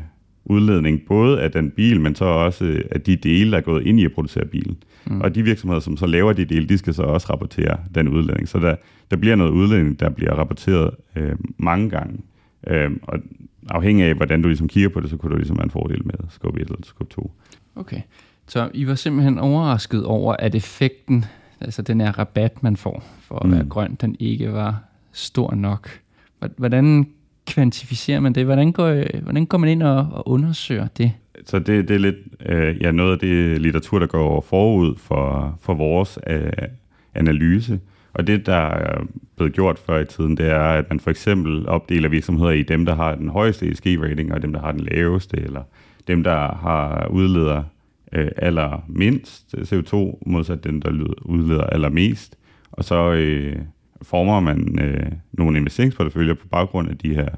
udledning 0.45 1.01
både 1.07 1.41
af 1.41 1.51
den 1.51 1.71
bil, 1.71 2.01
men 2.01 2.15
så 2.15 2.25
også 2.25 2.83
af 2.91 3.01
de 3.01 3.15
dele, 3.15 3.51
der 3.51 3.57
er 3.57 3.61
gået 3.61 3.85
ind 3.85 3.99
i 3.99 4.05
at 4.05 4.11
producere 4.11 4.45
bilen. 4.45 4.77
Mm. 5.05 5.21
Og 5.21 5.35
de 5.35 5.43
virksomheder, 5.43 5.79
som 5.79 5.97
så 5.97 6.05
laver 6.05 6.33
de 6.33 6.45
dele, 6.45 6.67
de 6.67 6.77
skal 6.77 6.93
så 6.93 7.03
også 7.03 7.27
rapportere 7.29 7.77
den 7.95 8.07
udledning. 8.07 8.47
Så 8.47 8.59
der, 8.59 8.75
der 9.11 9.17
bliver 9.17 9.35
noget 9.35 9.51
udledning, 9.51 9.99
der 9.99 10.09
bliver 10.09 10.33
rapporteret 10.33 10.91
øh, 11.15 11.35
mange 11.57 11.89
gange. 11.89 12.19
Øh, 12.67 12.91
og 13.03 13.19
afhængig 13.69 14.05
af, 14.05 14.15
hvordan 14.15 14.41
du 14.41 14.47
ligesom 14.47 14.67
kigger 14.67 14.89
på 14.89 14.99
det, 14.99 15.09
så 15.09 15.17
kunne 15.17 15.31
du 15.31 15.37
ligesom 15.37 15.57
have 15.57 15.63
en 15.63 15.71
fordel 15.71 16.05
med 16.05 16.13
scope 16.29 16.61
1 16.61 16.65
eller 16.65 16.77
scope 16.83 17.09
2. 17.09 17.31
Okay. 17.75 18.01
Så 18.47 18.69
I 18.73 18.87
var 18.87 18.95
simpelthen 18.95 19.39
overrasket 19.39 20.05
over, 20.05 20.35
at 20.39 20.55
effekten, 20.55 21.25
altså 21.61 21.81
den 21.81 22.01
her 22.01 22.19
rabat, 22.19 22.63
man 22.63 22.77
får 22.77 23.03
for 23.21 23.39
at 23.39 23.45
mm. 23.45 23.51
være 23.55 23.65
grøn, 23.65 23.97
den 24.01 24.15
ikke 24.19 24.53
var 24.53 24.83
stor 25.11 25.55
nok. 25.55 25.89
Hvordan 26.57 27.07
kvantificerer 27.47 28.19
man 28.19 28.33
det? 28.33 28.45
Hvordan 28.45 28.71
går, 28.71 29.19
hvordan 29.21 29.45
går 29.45 29.57
man 29.57 29.69
ind 29.69 29.83
og, 29.83 30.07
og 30.11 30.27
undersøger 30.27 30.87
det? 30.97 31.11
Så 31.45 31.59
det, 31.59 31.87
det 31.87 31.95
er 31.95 31.99
lidt 31.99 32.15
øh, 32.45 32.81
ja, 32.81 32.91
noget 32.91 33.11
af 33.11 33.19
det 33.19 33.61
litteratur, 33.61 33.99
der 33.99 34.07
går 34.07 34.41
forud 34.41 34.95
for, 34.97 35.57
for 35.61 35.73
vores 35.73 36.19
øh, 36.27 36.51
analyse. 37.13 37.79
Og 38.13 38.27
det, 38.27 38.45
der 38.45 38.53
er 38.53 39.03
blevet 39.35 39.53
gjort 39.53 39.79
før 39.79 39.99
i 39.99 40.05
tiden, 40.05 40.37
det 40.37 40.49
er, 40.49 40.59
at 40.59 40.85
man 40.89 40.99
for 40.99 41.09
eksempel 41.09 41.67
opdeler 41.67 42.09
virksomheder 42.09 42.51
i 42.51 42.63
dem, 42.63 42.85
der 42.85 42.95
har 42.95 43.15
den 43.15 43.29
højeste 43.29 43.65
ESG-rating, 43.65 44.33
og 44.33 44.41
dem, 44.41 44.53
der 44.53 44.59
har 44.59 44.71
den 44.71 44.81
laveste, 44.81 45.37
eller 45.37 45.63
dem, 46.07 46.23
der 46.23 46.55
har 46.55 47.07
udleder 47.07 47.63
øh, 48.11 48.31
allermindst 48.37 49.55
CO2, 49.57 49.95
modsat 50.25 50.63
dem, 50.63 50.81
der 50.81 50.89
udleder 51.21 51.63
allermest. 51.63 52.37
Og 52.71 52.83
så, 52.83 53.11
øh, 53.11 53.55
former 54.01 54.39
man 54.39 54.79
øh, 54.79 55.11
nogle 55.31 55.57
investeringsporteføljer 55.57 56.33
på 56.33 56.47
baggrund 56.47 56.89
af 56.89 56.97
de 56.97 57.15
her 57.15 57.29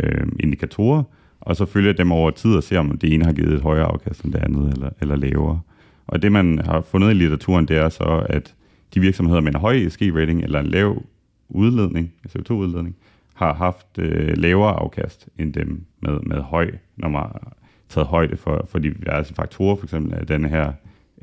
øh, 0.00 0.26
indikatorer, 0.40 1.02
og 1.40 1.56
så 1.56 1.66
følger 1.66 1.92
dem 1.92 2.12
over 2.12 2.30
tid 2.30 2.54
og 2.54 2.62
ser, 2.62 2.78
om 2.78 2.98
det 2.98 3.14
ene 3.14 3.24
har 3.24 3.32
givet 3.32 3.54
et 3.54 3.60
højere 3.60 3.84
afkast 3.84 4.22
end 4.22 4.32
det 4.32 4.38
andet, 4.38 4.72
eller, 4.72 4.90
eller 5.00 5.16
lavere. 5.16 5.60
Og 6.06 6.22
det, 6.22 6.32
man 6.32 6.58
har 6.58 6.80
fundet 6.80 7.10
i 7.10 7.14
litteraturen, 7.14 7.68
det 7.68 7.76
er 7.76 7.88
så, 7.88 8.26
at 8.28 8.54
de 8.94 9.00
virksomheder 9.00 9.40
med 9.40 9.54
en 9.54 9.60
høj 9.60 9.74
ESG-rating 9.74 10.42
eller 10.42 10.60
en 10.60 10.66
lav 10.66 11.02
udledning, 11.48 12.12
CO2-udledning, 12.28 12.96
har 13.34 13.54
haft 13.54 13.98
øh, 13.98 14.36
lavere 14.36 14.72
afkast 14.72 15.28
end 15.38 15.52
dem 15.52 15.84
med, 16.00 16.20
med 16.20 16.36
høj, 16.36 16.70
når 16.96 17.08
man 17.08 17.20
har 17.20 17.56
taget 17.88 18.06
højde 18.06 18.36
for, 18.36 18.66
for 18.70 18.78
diverse 18.78 19.34
faktorer, 19.34 19.76
for 19.76 19.84
eksempel 19.84 20.14
at 20.14 20.28
denne 20.28 20.48
her 20.48 20.72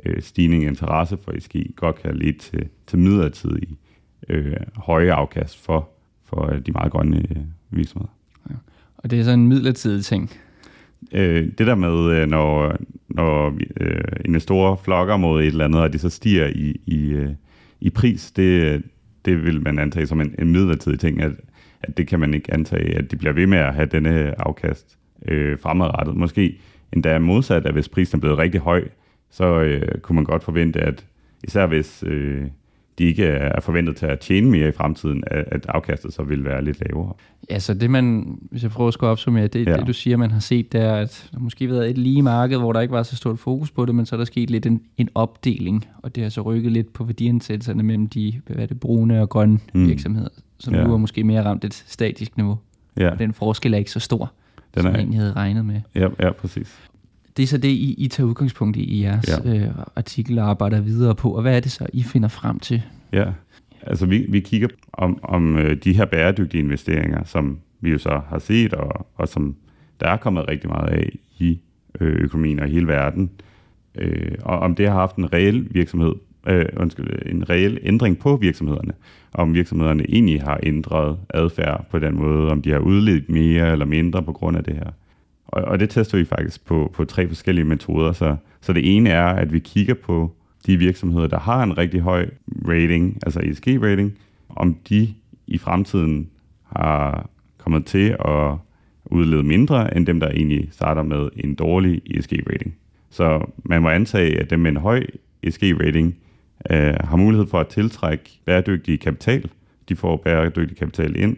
øh, 0.05 0.21
stigning 0.21 0.63
i 0.63 0.67
interesse 0.67 1.17
for 1.23 1.31
ESG 1.31 1.55
godt 1.75 2.01
kan 2.01 2.15
lede 2.15 2.37
til, 2.37 2.69
til 2.87 2.99
midlertidige 2.99 3.77
øh, 4.29 4.55
høje 4.75 5.13
afkast 5.13 5.65
for, 5.65 5.89
for 6.25 6.51
øh, 6.51 6.59
de 6.65 6.71
meget 6.71 6.91
grønne 6.91 7.17
øh, 7.17 7.37
virksomheder. 7.69 8.13
Ja. 8.49 8.55
Og 8.97 9.11
det 9.11 9.19
er 9.19 9.23
så 9.23 9.31
en 9.31 9.47
midlertidig 9.47 10.05
ting? 10.05 10.31
Øh, 11.11 11.51
det 11.57 11.67
der 11.67 11.75
med, 11.75 12.11
øh, 12.15 12.27
når, 12.27 12.75
når 13.09 13.57
øh, 13.77 14.01
investorer 14.25 14.75
flokker 14.75 15.17
mod 15.17 15.41
et 15.41 15.47
eller 15.47 15.65
andet, 15.65 15.81
og 15.81 15.93
det 15.93 16.01
så 16.01 16.09
stiger 16.09 16.47
i, 16.47 16.81
i, 16.85 17.09
øh, 17.09 17.29
i 17.81 17.89
pris, 17.89 18.31
det, 18.31 18.83
det 19.25 19.43
vil 19.45 19.61
man 19.61 19.79
antage 19.79 20.07
som 20.07 20.21
en, 20.21 20.35
en 20.39 20.51
midlertidig 20.51 20.99
ting, 20.99 21.21
at, 21.21 21.31
at 21.81 21.97
det 21.97 22.07
kan 22.07 22.19
man 22.19 22.33
ikke 22.33 22.53
antage, 22.53 22.97
at 22.97 23.11
de 23.11 23.17
bliver 23.17 23.33
ved 23.33 23.47
med 23.47 23.57
at 23.57 23.73
have 23.73 23.85
denne 23.85 24.41
afkast 24.41 24.97
øh, 25.27 25.59
fremadrettet. 25.59 26.15
Måske 26.15 26.59
endda 26.93 27.19
modsat, 27.19 27.65
at 27.65 27.73
hvis 27.73 27.89
prisen 27.89 28.17
er 28.17 28.19
blevet 28.19 28.37
rigtig 28.37 28.61
høj, 28.61 28.87
så 29.29 29.59
øh, 29.59 30.01
kunne 30.01 30.15
man 30.15 30.23
godt 30.23 30.43
forvente, 30.43 30.79
at 30.79 31.05
især 31.43 31.67
hvis 31.67 32.03
øh, 32.07 32.47
de 32.99 33.03
ikke 33.03 33.25
er 33.25 33.59
forventet 33.61 33.95
til 33.95 34.05
at 34.05 34.19
tjene 34.19 34.51
mere 34.51 34.67
i 34.67 34.71
fremtiden, 34.71 35.23
at, 35.27 35.65
afkastet 35.69 36.13
så 36.13 36.23
vil 36.23 36.45
være 36.45 36.63
lidt 36.63 36.77
lavere. 36.89 37.13
Ja, 37.49 37.59
så 37.59 37.73
det 37.73 37.89
man, 37.89 38.37
hvis 38.51 38.63
jeg 38.63 38.71
prøver 38.71 38.87
at 38.87 38.93
skulle 38.93 39.09
opsummere, 39.09 39.47
det, 39.47 39.67
ja. 39.67 39.77
det 39.77 39.87
du 39.87 39.93
siger, 39.93 40.17
man 40.17 40.31
har 40.31 40.39
set, 40.39 40.71
det 40.71 40.81
er, 40.81 40.95
at 40.95 41.29
der 41.33 41.39
måske 41.39 41.67
har 41.67 41.73
været 41.73 41.89
et 41.89 41.97
lige 41.97 42.21
marked, 42.21 42.57
hvor 42.57 42.73
der 42.73 42.81
ikke 42.81 42.91
var 42.91 43.03
så 43.03 43.15
stort 43.15 43.39
fokus 43.39 43.71
på 43.71 43.85
det, 43.85 43.95
men 43.95 44.05
så 44.05 44.15
er 44.15 44.17
der 44.17 44.25
sket 44.25 44.49
lidt 44.49 44.65
en, 44.65 44.81
en 44.97 45.09
opdeling, 45.15 45.87
og 45.97 46.15
det 46.15 46.23
har 46.23 46.29
så 46.29 46.41
rykket 46.41 46.71
lidt 46.71 46.93
på 46.93 47.03
værdiansættelserne 47.03 47.83
mellem 47.83 48.07
de 48.07 48.41
hvad 48.47 48.55
er 48.55 48.65
det, 48.65 48.79
brune 48.79 49.21
og 49.21 49.29
grønne 49.29 49.59
mm. 49.73 49.87
virksomheder, 49.87 50.29
som 50.59 50.73
ja. 50.73 50.83
nu 50.83 50.93
er 50.93 50.97
måske 50.97 51.23
mere 51.23 51.43
ramt 51.43 51.63
et 51.63 51.73
statisk 51.73 52.37
niveau. 52.37 52.57
Ja. 52.97 53.11
Og 53.11 53.19
den 53.19 53.33
forskel 53.33 53.73
er 53.73 53.77
ikke 53.77 53.91
så 53.91 53.99
stor, 53.99 54.31
den 54.75 54.81
som 54.81 54.87
er, 54.87 54.91
man 54.91 54.99
egentlig 54.99 55.19
havde 55.19 55.33
regnet 55.33 55.65
med. 55.65 55.81
Ja, 55.95 56.07
ja 56.19 56.31
præcis. 56.31 56.88
Det 57.39 57.45
er 57.45 57.47
så 57.47 57.57
det, 57.57 57.69
I, 57.69 57.95
I 57.97 58.07
tager 58.07 58.27
udgangspunkt 58.27 58.77
i 58.77 58.83
i 58.83 59.03
jeres 59.03 59.41
ja. 59.45 59.55
øh, 59.55 59.69
artikel 59.95 60.39
og 60.39 60.49
arbejder 60.49 60.81
videre 60.81 61.15
på, 61.15 61.35
og 61.35 61.41
hvad 61.41 61.55
er 61.55 61.59
det 61.59 61.71
så, 61.71 61.87
I 61.93 62.03
finder 62.03 62.27
frem 62.27 62.59
til? 62.59 62.81
Ja, 63.13 63.25
altså 63.81 64.05
vi, 64.05 64.25
vi 64.29 64.39
kigger 64.39 64.67
om, 64.93 65.19
om 65.23 65.57
øh, 65.57 65.77
de 65.83 65.93
her 65.93 66.05
bæredygtige 66.05 66.63
investeringer, 66.63 67.23
som 67.23 67.59
vi 67.81 67.89
jo 67.89 67.97
så 67.97 68.21
har 68.29 68.39
set, 68.39 68.73
og, 68.73 69.07
og 69.15 69.27
som 69.27 69.55
der 69.99 70.07
er 70.07 70.17
kommet 70.17 70.47
rigtig 70.47 70.69
meget 70.69 70.89
af 70.89 71.09
i 71.37 71.59
øh, 71.99 72.13
økonomien 72.23 72.59
og 72.59 72.67
i 72.67 72.71
hele 72.71 72.87
verden, 72.87 73.29
øh, 73.95 74.35
og 74.41 74.59
om 74.59 74.75
det 74.75 74.87
har 74.87 74.95
haft 74.95 75.15
en 75.15 75.33
reel 75.33 75.67
virksomhed, 75.71 76.13
øh, 76.47 76.65
undskyld, 76.77 77.07
en 77.25 77.49
reel 77.49 77.79
ændring 77.83 78.19
på 78.19 78.35
virksomhederne, 78.35 78.93
om 79.33 79.53
virksomhederne 79.53 80.03
egentlig 80.09 80.41
har 80.41 80.59
ændret 80.63 81.17
adfærd 81.29 81.85
på 81.91 81.99
den 81.99 82.15
måde, 82.15 82.51
om 82.51 82.61
de 82.61 82.71
har 82.71 82.79
udledt 82.79 83.29
mere 83.29 83.71
eller 83.71 83.85
mindre 83.85 84.23
på 84.23 84.33
grund 84.33 84.57
af 84.57 84.63
det 84.63 84.73
her. 84.73 84.91
Og, 85.51 85.63
og 85.63 85.79
det 85.79 85.89
tester 85.89 86.17
vi 86.17 86.25
faktisk 86.25 86.65
på, 86.65 86.91
på 86.93 87.05
tre 87.05 87.27
forskellige 87.27 87.65
metoder. 87.65 88.11
Så, 88.11 88.35
så 88.61 88.73
det 88.73 88.95
ene 88.95 89.09
er, 89.09 89.25
at 89.25 89.53
vi 89.53 89.59
kigger 89.59 89.93
på 89.93 90.31
de 90.65 90.77
virksomheder, 90.77 91.27
der 91.27 91.39
har 91.39 91.63
en 91.63 91.77
rigtig 91.77 92.01
høj 92.01 92.29
rating, 92.67 93.19
altså 93.25 93.39
ESG-rating, 93.39 94.17
om 94.49 94.77
de 94.89 95.13
i 95.47 95.57
fremtiden 95.57 96.29
har 96.63 97.29
kommet 97.57 97.85
til 97.85 98.15
at 98.25 98.53
udlede 99.05 99.43
mindre 99.43 99.97
end 99.97 100.05
dem, 100.05 100.19
der 100.19 100.29
egentlig 100.29 100.69
starter 100.71 101.03
med 101.03 101.29
en 101.35 101.55
dårlig 101.55 102.01
ESG-rating. 102.05 102.75
Så 103.09 103.51
man 103.63 103.81
må 103.81 103.89
antage, 103.89 104.39
at 104.39 104.49
dem 104.49 104.59
med 104.59 104.71
en 104.71 104.77
høj 104.77 105.05
ESG-rating 105.43 106.15
øh, 106.71 106.95
har 107.03 107.15
mulighed 107.15 107.47
for 107.47 107.59
at 107.59 107.67
tiltrække 107.67 108.39
bæredygtig 108.45 108.99
kapital. 108.99 109.49
De 109.89 109.95
får 109.95 110.17
bæredygtig 110.17 110.77
kapital 110.77 111.15
ind, 111.15 111.37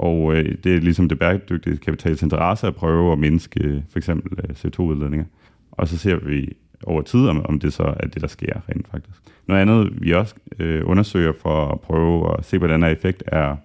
og 0.00 0.36
øh, 0.36 0.54
det 0.64 0.76
er 0.76 0.80
ligesom 0.80 1.08
det 1.08 1.18
bæredygtige 1.18 1.76
kapitals 1.76 2.22
interesse 2.22 2.66
at 2.66 2.74
prøve 2.74 3.12
at 3.12 3.18
mindske 3.18 3.64
øh, 3.64 3.80
for 3.90 3.98
eksempel 3.98 4.38
øh, 4.38 4.50
CO2-udledninger. 4.50 5.24
Og 5.70 5.88
så 5.88 5.98
ser 5.98 6.16
vi 6.16 6.52
over 6.84 7.02
tid, 7.02 7.26
om, 7.26 7.46
om 7.46 7.60
det 7.60 7.72
så 7.72 7.82
er 7.82 8.06
det, 8.06 8.22
der 8.22 8.28
sker 8.28 8.60
rent 8.68 8.88
faktisk. 8.88 9.18
Noget 9.46 9.60
andet, 9.60 10.02
vi 10.02 10.12
også 10.12 10.34
øh, 10.58 10.82
undersøger 10.84 11.32
for 11.42 11.66
at 11.66 11.80
prøve 11.80 12.38
at 12.38 12.44
se, 12.44 12.58
hvordan 12.58 12.82
er 12.82 12.88
effekt, 12.88 13.22
er, 13.26 13.56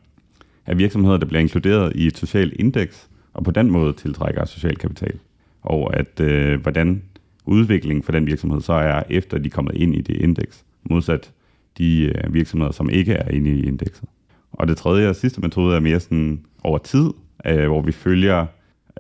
er 0.66 0.76
virksomheder, 0.76 1.18
der 1.18 1.26
bliver 1.26 1.42
inkluderet 1.42 1.96
i 1.96 2.08
et 2.08 2.18
socialt 2.18 2.54
indeks, 2.54 3.10
og 3.34 3.44
på 3.44 3.52
den 3.52 3.72
måde 3.72 3.94
tiltrækker 3.94 4.46
social 4.46 4.76
kapital. 4.76 5.20
Og 5.62 5.96
at 5.96 6.20
øh, 6.20 6.62
hvordan 6.62 7.02
udviklingen 7.46 8.04
for 8.04 8.12
den 8.12 8.26
virksomhed 8.26 8.62
så 8.62 8.74
er, 8.74 9.04
efter 9.10 9.38
de 9.38 9.46
er 9.46 9.50
kommet 9.50 9.76
ind 9.76 9.96
i 9.96 10.02
det 10.02 10.16
indeks, 10.16 10.66
modsat 10.84 11.32
de 11.78 12.14
øh, 12.16 12.34
virksomheder, 12.34 12.72
som 12.72 12.90
ikke 12.90 13.14
er 13.14 13.32
inde 13.32 13.50
i 13.50 13.68
indekset. 13.68 14.10
Og 14.56 14.68
det 14.68 14.78
tredje 14.78 15.10
og 15.10 15.16
sidste 15.16 15.42
metode 15.42 15.76
er 15.76 15.80
mere 15.80 16.00
sådan 16.00 16.46
over 16.64 16.78
tid, 16.78 17.10
øh, 17.46 17.68
hvor 17.68 17.82
vi 17.82 17.92
følger 17.92 18.46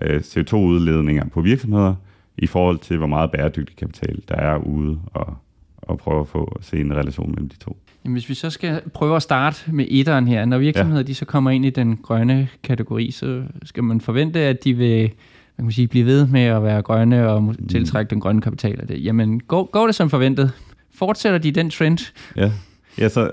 øh, 0.01 0.19
CO2-udledninger 0.19 1.29
på 1.29 1.41
virksomheder 1.41 1.95
i 2.37 2.47
forhold 2.47 2.79
til, 2.79 2.97
hvor 2.97 3.07
meget 3.07 3.31
bæredygtig 3.31 3.75
kapital 3.75 4.21
der 4.27 4.35
er 4.35 4.57
ude, 4.57 4.99
og, 5.13 5.37
og 5.77 5.97
prøve 5.97 6.21
at 6.21 6.27
få 6.27 6.55
at 6.59 6.65
se 6.65 6.79
en 6.79 6.95
relation 6.95 7.29
mellem 7.29 7.49
de 7.49 7.57
to. 7.57 7.77
Jamen, 8.05 8.13
hvis 8.13 8.29
vi 8.29 8.33
så 8.33 8.49
skal 8.49 8.81
prøve 8.93 9.15
at 9.15 9.21
starte 9.21 9.71
med 9.71 9.85
etteren 9.89 10.27
her, 10.27 10.45
når 10.45 10.57
virksomheder 10.57 11.01
ja. 11.01 11.07
de 11.07 11.15
så 11.15 11.25
kommer 11.25 11.51
ind 11.51 11.65
i 11.65 11.69
den 11.69 11.97
grønne 11.97 12.47
kategori, 12.63 13.11
så 13.11 13.43
skal 13.63 13.83
man 13.83 14.01
forvente, 14.01 14.39
at 14.39 14.63
de 14.63 14.73
vil 14.73 15.11
man 15.57 15.67
kan 15.67 15.71
sige, 15.71 15.87
blive 15.87 16.05
ved 16.05 16.27
med 16.27 16.41
at 16.41 16.63
være 16.63 16.81
grønne 16.81 17.29
og 17.29 17.43
mm. 17.43 17.67
tiltrække 17.67 18.09
den 18.09 18.19
grønne 18.19 18.41
kapital 18.41 18.81
af 18.81 18.87
det. 18.87 19.05
Jamen, 19.05 19.39
går, 19.39 19.69
går 19.71 19.85
det 19.85 19.95
som 19.95 20.09
forventet? 20.09 20.51
Fortsætter 20.95 21.39
de 21.39 21.51
den 21.51 21.69
trend? 21.69 22.13
Ja, 22.35 22.51
Ja, 22.97 23.09
så, 23.09 23.29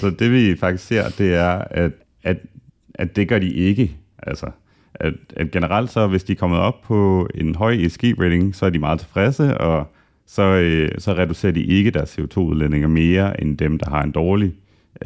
så 0.00 0.10
det 0.10 0.32
vi 0.32 0.56
faktisk 0.56 0.86
ser, 0.86 1.08
det 1.18 1.34
er, 1.34 1.64
at, 1.70 1.92
at, 2.22 2.36
at 2.94 3.16
det 3.16 3.28
gør 3.28 3.38
de 3.38 3.52
ikke. 3.52 3.96
Altså, 4.18 4.50
at, 4.94 5.14
at 5.36 5.50
generelt 5.50 5.90
så, 5.90 6.06
hvis 6.06 6.24
de 6.24 6.32
er 6.32 6.36
kommet 6.36 6.58
op 6.58 6.82
på 6.82 7.28
en 7.34 7.54
høj 7.54 7.72
ESG-rating, 7.72 8.56
så 8.56 8.66
er 8.66 8.70
de 8.70 8.78
meget 8.78 9.00
tilfredse, 9.00 9.58
og 9.58 9.92
så, 10.26 10.42
øh, 10.42 10.88
så 10.98 11.12
reducerer 11.12 11.52
de 11.52 11.62
ikke 11.62 11.90
deres 11.90 12.18
CO2-udledninger 12.18 12.88
mere 12.88 13.40
end 13.40 13.58
dem, 13.58 13.78
der 13.78 13.90
har 13.90 14.02
en 14.02 14.12
dårlig 14.12 14.52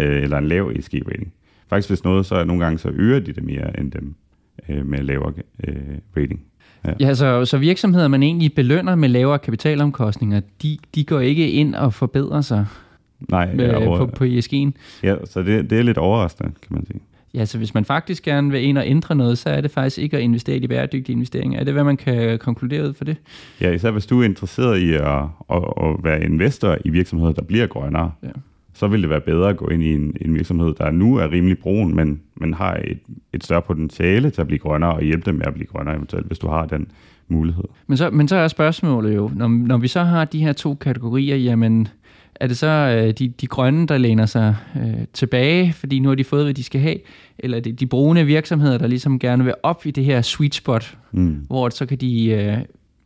øh, 0.00 0.22
eller 0.22 0.38
en 0.38 0.48
lav 0.48 0.72
ESG-rating. 0.76 1.32
Faktisk 1.68 1.90
hvis 1.90 2.04
noget, 2.04 2.26
så 2.26 2.34
er 2.34 2.44
nogle 2.44 2.64
gange 2.64 2.78
så 2.78 2.88
øger 2.88 3.20
de 3.20 3.32
det 3.32 3.44
mere 3.44 3.80
end 3.80 3.92
dem 3.92 4.14
øh, 4.68 4.86
med 4.86 4.98
lavere 4.98 5.32
øh, 5.64 5.76
rating. 6.16 6.40
Ja, 6.86 6.92
ja 7.00 7.14
så, 7.14 7.44
så 7.44 7.58
virksomheder, 7.58 8.08
man 8.08 8.22
egentlig 8.22 8.54
belønner 8.54 8.94
med 8.94 9.08
lavere 9.08 9.38
kapitalomkostninger, 9.38 10.40
de, 10.62 10.78
de 10.94 11.04
går 11.04 11.20
ikke 11.20 11.50
ind 11.50 11.74
og 11.74 11.94
forbedrer 11.94 12.40
sig 12.40 12.66
Nej, 13.28 13.54
med, 13.54 13.74
over... 13.74 13.98
på, 13.98 14.06
på 14.06 14.24
ESG'en. 14.24 14.70
Ja, 15.02 15.16
så 15.24 15.42
det, 15.42 15.70
det 15.70 15.78
er 15.78 15.82
lidt 15.82 15.98
overraskende, 15.98 16.50
kan 16.62 16.76
man 16.76 16.86
sige. 16.86 17.00
Ja, 17.34 17.44
så 17.44 17.58
hvis 17.58 17.74
man 17.74 17.84
faktisk 17.84 18.22
gerne 18.22 18.50
vil 18.50 18.64
ind 18.64 18.78
og 18.78 18.86
ændre 18.86 19.14
noget, 19.14 19.38
så 19.38 19.50
er 19.50 19.60
det 19.60 19.70
faktisk 19.70 19.98
ikke 19.98 20.16
at 20.16 20.22
investere 20.22 20.56
i 20.56 20.66
bæredygtige 20.66 21.12
investeringer. 21.12 21.60
Er 21.60 21.64
det, 21.64 21.72
hvad 21.72 21.84
man 21.84 21.96
kan 21.96 22.38
konkludere 22.38 22.88
ud 22.88 22.94
for 22.94 23.04
det? 23.04 23.16
Ja, 23.60 23.70
især 23.70 23.90
hvis 23.90 24.06
du 24.06 24.20
er 24.20 24.24
interesseret 24.24 24.78
i 24.78 24.92
at, 24.92 25.02
at, 25.50 25.62
at 25.82 26.04
være 26.04 26.24
investor 26.24 26.76
i 26.84 26.90
virksomheder, 26.90 27.32
der 27.32 27.42
bliver 27.42 27.66
grønnere, 27.66 28.12
ja. 28.22 28.28
så 28.74 28.86
vil 28.86 29.02
det 29.02 29.10
være 29.10 29.20
bedre 29.20 29.48
at 29.48 29.56
gå 29.56 29.68
ind 29.68 29.82
i 29.82 29.94
en, 29.94 30.16
en 30.20 30.34
virksomhed, 30.34 30.74
der 30.74 30.90
nu 30.90 31.16
er 31.16 31.30
rimelig 31.30 31.58
brun, 31.58 31.94
men, 31.94 32.20
men 32.34 32.54
har 32.54 32.74
et, 32.74 32.98
et 33.32 33.44
større 33.44 33.62
potentiale 33.62 34.30
til 34.30 34.40
at 34.40 34.46
blive 34.46 34.58
grønnere, 34.58 34.94
og 34.94 35.02
hjælpe 35.02 35.30
dem 35.30 35.34
med 35.34 35.46
at 35.46 35.54
blive 35.54 35.66
grønnere 35.66 35.96
eventuelt, 35.96 36.26
hvis 36.26 36.38
du 36.38 36.48
har 36.48 36.66
den 36.66 36.86
mulighed. 37.28 37.64
Men 37.86 37.96
så, 37.96 38.10
men 38.10 38.28
så 38.28 38.36
er 38.36 38.48
spørgsmålet 38.48 39.16
jo, 39.16 39.30
når, 39.34 39.48
når 39.48 39.78
vi 39.78 39.88
så 39.88 40.02
har 40.04 40.24
de 40.24 40.44
her 40.44 40.52
to 40.52 40.74
kategorier, 40.74 41.36
jamen 41.36 41.88
er 42.34 42.46
det 42.46 42.56
så 42.56 42.66
øh, 42.66 43.12
de, 43.12 43.28
de 43.28 43.46
grønne, 43.46 43.86
der 43.86 43.98
læner 43.98 44.26
sig 44.26 44.56
øh, 44.76 45.04
tilbage, 45.12 45.72
fordi 45.72 45.98
nu 45.98 46.08
har 46.08 46.16
de 46.16 46.24
fået, 46.24 46.44
hvad 46.44 46.54
de 46.54 46.64
skal 46.64 46.80
have? 46.80 46.96
Eller 47.38 47.56
er 47.56 47.60
det 47.60 47.80
de 47.80 47.86
brune 47.86 48.26
virksomheder, 48.26 48.78
der 48.78 48.86
ligesom 48.86 49.18
gerne 49.18 49.44
vil 49.44 49.54
op 49.62 49.86
i 49.86 49.90
det 49.90 50.04
her 50.04 50.22
sweet 50.22 50.54
spot, 50.54 50.98
mm. 51.12 51.44
hvor 51.46 51.68
så 51.68 51.86
kan 51.86 51.98
de 51.98 52.26
øh, 52.26 52.58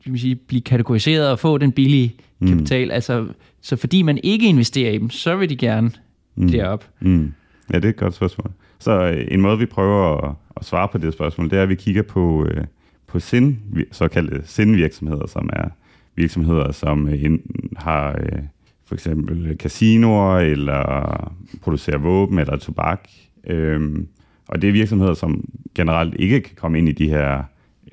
kan 0.05 0.19
sige, 0.19 0.35
blive 0.35 0.63
kategoriseret 0.63 1.31
og 1.31 1.39
få 1.39 1.59
den 1.59 1.73
billige 1.73 2.15
mm. 2.39 2.49
kapital? 2.49 2.91
Altså, 2.91 3.27
så 3.61 3.77
fordi 3.77 4.03
man 4.03 4.19
ikke 4.23 4.49
investerer 4.49 4.93
i 4.93 4.99
dem, 4.99 5.11
så 5.11 5.37
vil 5.37 5.51
de 5.51 5.57
gerne 5.57 5.91
mm. 6.37 6.49
derop. 6.49 6.85
Mm. 7.01 7.33
Ja, 7.73 7.77
det 7.77 7.85
er 7.85 7.89
et 7.89 7.97
godt 7.97 8.15
spørgsmål. 8.15 8.51
Så 8.79 8.93
øh, 8.93 9.27
en 9.31 9.41
måde, 9.41 9.59
vi 9.59 9.67
prøver 9.67 10.25
at, 10.25 10.35
at 10.57 10.65
svare 10.65 10.89
på 10.89 10.99
det 10.99 11.13
spørgsmål, 11.13 11.51
det 11.51 11.59
er, 11.59 11.63
at 11.63 11.69
vi 11.69 11.75
kigger 11.75 12.03
på, 12.03 12.47
øh, 12.51 12.65
på 13.07 13.21
sind, 13.21 13.57
såkaldte 13.93 14.43
sindvirksomheder, 14.45 15.27
som 15.27 15.51
er 15.53 15.69
virksomheder, 16.17 16.73
som 16.73 17.09
øh, 17.09 17.39
har... 17.77 18.19
Øh, 18.21 18.43
for 18.89 18.95
eksempel 18.95 19.57
casinoer, 19.59 20.39
eller 20.39 21.33
producerer 21.63 21.99
våben 21.99 22.39
eller 22.39 22.57
tobak. 22.57 23.09
Øhm, 23.47 24.09
og 24.49 24.63
det 24.63 24.69
er 24.69 24.73
virksomheder, 24.73 25.15
som 25.15 25.45
generelt 25.75 26.15
ikke 26.19 26.41
kan 26.41 26.57
komme 26.57 26.79
ind 26.79 26.89
i 26.89 26.93
de 26.93 27.09
her 27.09 27.43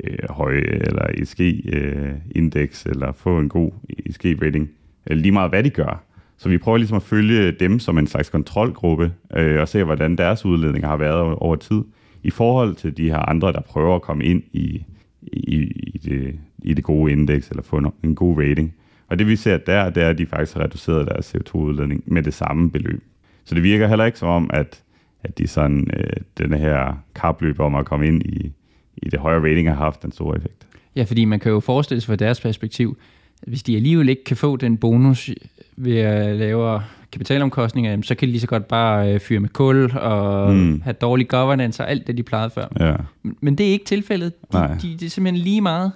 øh, 0.04 0.30
høje 0.30 0.62
eller 0.62 1.06
ESG-indeks, 1.18 2.86
øh, 2.86 2.92
eller 2.92 3.12
få 3.12 3.40
en 3.40 3.50
god 3.50 3.72
ESG-rating, 3.90 4.70
øh, 5.10 5.18
lige 5.18 5.32
meget 5.32 5.52
hvad 5.52 5.64
de 5.64 5.70
gør. 5.70 6.04
Så 6.38 6.50
vi 6.50 6.58
prøver 6.58 6.78
ligesom 6.78 6.98
at 6.98 7.04
følge 7.04 7.52
dem 7.52 7.80
som 7.80 7.98
en 7.98 8.08
slags 8.08 8.30
kontrolgruppe, 8.30 9.14
øh, 9.36 9.62
og 9.62 9.68
se, 9.68 9.84
hvordan 9.84 10.16
deres 10.16 10.46
udledninger 10.46 10.90
har 10.90 10.98
været 10.98 11.20
over, 11.20 11.36
over 11.36 11.56
tid, 11.56 11.82
i 12.24 12.30
forhold 12.30 12.76
til 12.76 12.98
de 12.98 13.10
her 13.10 13.30
andre, 13.30 13.52
der 13.52 13.62
prøver 13.62 13.96
at 13.96 14.02
komme 14.02 14.24
ind 14.24 14.44
i, 14.54 14.86
i, 15.22 15.56
i, 15.94 15.98
det, 15.98 16.40
i 16.64 16.74
det 16.74 16.84
gode 16.84 17.12
indeks, 17.12 17.50
eller 17.50 17.64
få 17.64 17.78
en, 17.78 17.88
en 18.04 18.16
god 18.16 18.38
rating. 18.38 18.74
Og 19.08 19.20
det 19.20 19.28
vi 19.28 19.36
ser 19.36 19.58
der, 19.58 19.90
det 19.90 20.04
er, 20.04 20.10
at 20.10 20.18
de 20.18 20.26
faktisk 20.26 20.58
har 20.58 20.64
reduceret 20.64 21.08
deres 21.08 21.36
CO2-udledning 21.36 22.04
med 22.06 22.24
det 22.24 22.34
samme 22.34 22.72
beløb. 22.72 23.04
Så 23.46 23.56
det 23.56 23.64
virker 23.64 23.88
heller 23.88 24.06
ikke 24.06 24.20
som 24.20 24.28
om, 24.28 24.50
at, 24.54 24.84
at 25.24 25.38
de 25.38 25.48
sådan, 25.48 25.88
øh, 25.98 26.08
den 26.38 26.54
her 26.54 27.04
kapløb 27.16 27.60
om 27.60 27.76
at 27.76 27.86
komme 27.86 28.08
ind 28.08 28.22
i, 28.26 28.52
i 28.98 29.10
det 29.10 29.20
højere 29.20 29.42
rating 29.42 29.70
har 29.70 29.76
haft 29.76 30.06
en 30.06 30.12
stor 30.12 30.36
effekt. 30.36 30.68
Ja, 30.96 31.04
fordi 31.04 31.26
man 31.26 31.40
kan 31.40 31.52
jo 31.52 31.60
forestille 31.60 32.02
sig 32.02 32.08
fra 32.08 32.16
deres 32.16 32.42
perspektiv, 32.42 32.98
at 33.42 33.48
hvis 33.48 33.64
de 33.64 33.76
alligevel 33.76 34.10
ikke 34.10 34.24
kan 34.24 34.38
få 34.38 34.56
den 34.56 34.78
bonus 34.78 35.30
ved 35.78 35.98
at 35.98 36.36
lave 36.36 36.82
kapitalomkostninger, 37.12 38.02
så 38.02 38.16
kan 38.16 38.28
de 38.28 38.32
lige 38.32 38.42
så 38.42 38.48
godt 38.48 38.68
bare 38.68 39.14
øh, 39.14 39.20
fyre 39.20 39.40
med 39.40 39.50
kul 39.50 39.98
og 39.98 40.54
mm. 40.54 40.82
have 40.82 40.94
dårlig 40.94 41.28
governance 41.28 41.84
og 41.84 41.90
alt 41.90 42.08
det, 42.08 42.18
de 42.18 42.24
plejede 42.24 42.50
før. 42.50 42.66
Ja. 42.80 42.96
Men 43.24 43.58
det 43.58 43.68
er 43.68 43.72
ikke 43.72 43.86
tilfældet. 43.86 44.34
De, 44.52 44.58
Nej. 44.58 44.68
de, 44.82 44.98
det 45.00 45.06
er 45.06 45.10
simpelthen 45.10 45.44
lige 45.44 45.62
meget. 45.62 45.92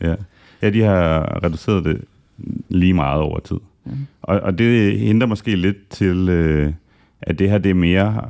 Ja. 0.00 0.14
ja, 0.62 0.70
de 0.70 0.80
har 0.80 1.44
reduceret 1.44 1.84
det 1.84 2.04
lige 2.68 2.94
meget 2.94 3.20
over 3.20 3.40
tid. 3.40 3.58
Ja. 3.86 3.90
Og, 4.22 4.40
og 4.40 4.58
det 4.58 4.98
henter 4.98 5.26
måske 5.26 5.56
lidt 5.56 5.88
til, 5.88 6.28
øh, 6.28 6.72
at 7.22 7.38
det 7.38 7.50
her 7.50 7.58
det 7.58 7.70
er 7.70 7.74
mere 7.74 8.22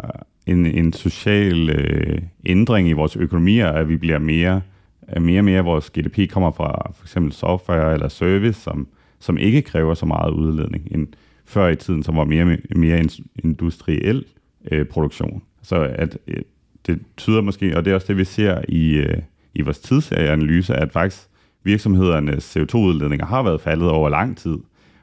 en, 0.46 0.66
en 0.66 0.92
social 0.92 1.70
øh, 1.70 2.18
ændring 2.46 2.88
i 2.88 2.92
vores 2.92 3.16
økonomier, 3.16 3.68
at 3.68 3.88
vi 3.88 3.96
bliver 3.96 4.18
mere, 4.18 4.61
at 5.03 5.22
mere 5.22 5.40
og 5.40 5.44
mere 5.44 5.64
vores 5.64 5.90
GDP 5.90 6.31
kommer 6.31 6.51
fra 6.51 6.92
for 6.94 7.05
eksempel 7.05 7.33
software 7.33 7.94
eller 7.94 8.09
service, 8.09 8.61
som, 8.61 8.88
som 9.20 9.38
ikke 9.38 9.62
kræver 9.62 9.94
så 9.94 10.07
meget 10.07 10.31
udledning 10.33 10.88
end 10.90 11.07
før 11.44 11.68
i 11.68 11.77
tiden, 11.77 12.03
som 12.03 12.16
var 12.16 12.25
mere, 12.25 12.59
mere 12.77 13.05
industriel 13.44 14.25
øh, 14.70 14.87
produktion. 14.87 15.42
Så 15.62 15.77
at, 15.94 16.18
øh, 16.27 16.42
det 16.87 17.03
tyder 17.16 17.40
måske, 17.40 17.77
og 17.77 17.85
det 17.85 17.90
er 17.90 17.94
også 17.94 18.07
det, 18.07 18.16
vi 18.16 18.25
ser 18.25 18.62
i, 18.68 18.94
øh, 18.94 19.18
i 19.55 19.62
vores 19.62 19.79
tidsserieanalyse, 19.79 20.75
at 20.75 20.92
faktisk 20.92 21.29
virksomhedernes 21.64 22.57
CO2-udledninger 22.57 23.27
har 23.27 23.42
været 23.42 23.61
faldet 23.61 23.88
over 23.88 24.09
lang 24.09 24.37
tid, 24.37 24.57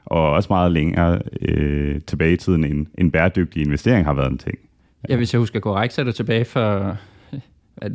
og 0.04 0.30
også 0.30 0.46
meget 0.50 0.72
længere 0.72 1.18
øh, 1.42 2.00
tilbage 2.06 2.32
i 2.32 2.36
tiden, 2.36 2.64
end 2.64 2.86
en 2.98 3.10
bæredygtig 3.10 3.62
investering 3.62 4.06
har 4.06 4.14
været 4.14 4.30
en 4.30 4.38
ting. 4.38 4.58
Ja, 5.08 5.16
hvis 5.16 5.34
jeg 5.34 5.38
husker 5.38 5.60
korrekt, 5.60 5.92
så 5.92 6.00
er 6.00 6.04
det 6.04 6.14
tilbage 6.14 6.44
for 6.44 6.96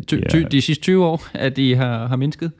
ty, 0.07 0.15
ty, 0.29 0.37
de 0.51 0.61
sidste 0.61 0.83
20 0.83 1.05
år, 1.05 1.21
at 1.33 1.55
de 1.55 1.75
har, 1.75 2.07
har 2.07 2.15
mindsket. 2.15 2.51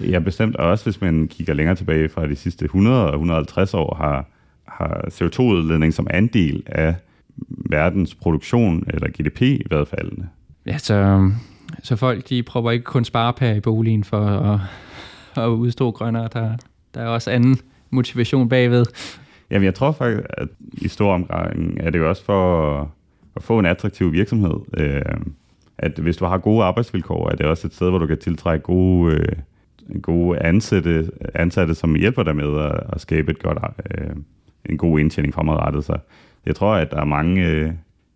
Ja, 0.00 0.18
bestemt. 0.18 0.56
Og 0.56 0.66
også 0.66 0.84
hvis 0.84 1.00
man 1.00 1.28
kigger 1.28 1.54
længere 1.54 1.76
tilbage 1.76 2.08
fra 2.08 2.26
de 2.26 2.36
sidste 2.36 2.64
100 2.64 3.06
og 3.06 3.12
150 3.12 3.74
år, 3.74 3.94
har, 3.94 4.28
har 4.68 5.04
CO2-udledning 5.08 5.94
som 5.94 6.06
andel 6.10 6.62
af 6.66 6.94
verdens 7.48 8.14
produktion 8.14 8.84
eller 8.88 9.08
GDP 9.08 9.70
været 9.70 9.88
faldende. 9.88 10.28
Ja, 10.66 10.78
så, 10.78 11.30
så 11.82 11.96
folk 11.96 12.28
de 12.28 12.42
prøver 12.42 12.70
ikke 12.70 12.84
kun 12.84 13.04
sparepær 13.04 13.54
i 13.54 13.60
boligen 13.60 14.04
for 14.04 14.26
at, 14.26 14.60
at 15.40 15.48
udstå 15.48 15.90
grønnere. 15.90 16.28
Der, 16.32 16.52
der 16.94 17.00
er 17.00 17.06
også 17.06 17.30
anden 17.30 17.56
motivation 17.90 18.48
bagved. 18.48 18.84
Jamen, 19.50 19.64
jeg 19.64 19.74
tror 19.74 19.92
faktisk, 19.92 20.26
at 20.28 20.48
i 20.72 20.88
stor 20.88 21.14
omgang 21.14 21.78
er 21.80 21.90
det 21.90 21.98
jo 21.98 22.08
også 22.08 22.24
for 22.24 22.80
at, 23.36 23.42
få 23.42 23.58
en 23.58 23.66
attraktiv 23.66 24.12
virksomhed. 24.12 24.54
Øh, 24.76 25.02
at 25.78 25.98
hvis 25.98 26.16
du 26.16 26.24
har 26.24 26.38
gode 26.38 26.64
arbejdsvilkår, 26.64 27.30
er 27.30 27.36
det 27.36 27.46
også 27.46 27.66
et 27.66 27.74
sted, 27.74 27.90
hvor 27.90 27.98
du 27.98 28.06
kan 28.06 28.18
tiltrække 28.18 28.62
gode, 28.62 29.14
øh, 29.14 30.00
gode 30.02 30.38
ansatte, 30.38 31.10
ansatte, 31.34 31.74
som 31.74 31.94
hjælper 31.94 32.22
dig 32.22 32.36
med 32.36 32.60
at, 32.60 32.80
at 32.92 33.00
skabe 33.00 33.30
et 33.30 33.42
godt, 33.42 33.58
øh, 33.90 34.10
en 34.64 34.78
god 34.78 34.98
indtjening 34.98 35.34
fremadrettet. 35.34 35.84
Så 35.84 35.96
jeg 36.46 36.56
tror, 36.56 36.74
at 36.74 36.90
der 36.90 37.00
er 37.00 37.04
mange 37.04 37.46
øh, 37.46 37.70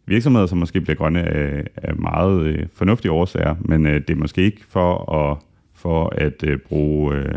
virksomheder, 0.06 0.46
som 0.46 0.59
måske 0.59 0.80
bliver 0.80 0.96
grønne 0.96 1.22
af, 1.22 1.64
af 1.76 1.96
meget 1.96 2.46
øh, 2.46 2.66
fornuftige 2.74 3.12
årsager, 3.12 3.54
men 3.61 3.87
øh, 3.87 3.94
det 3.94 4.11
er 4.11 4.14
måske 4.14 4.42
ikke 4.42 4.64
for 4.68 5.14
at, 5.14 5.37
for 5.80 6.12
at 6.16 6.44
øh, 6.44 6.58
bruge 6.58 7.14
øh, 7.14 7.34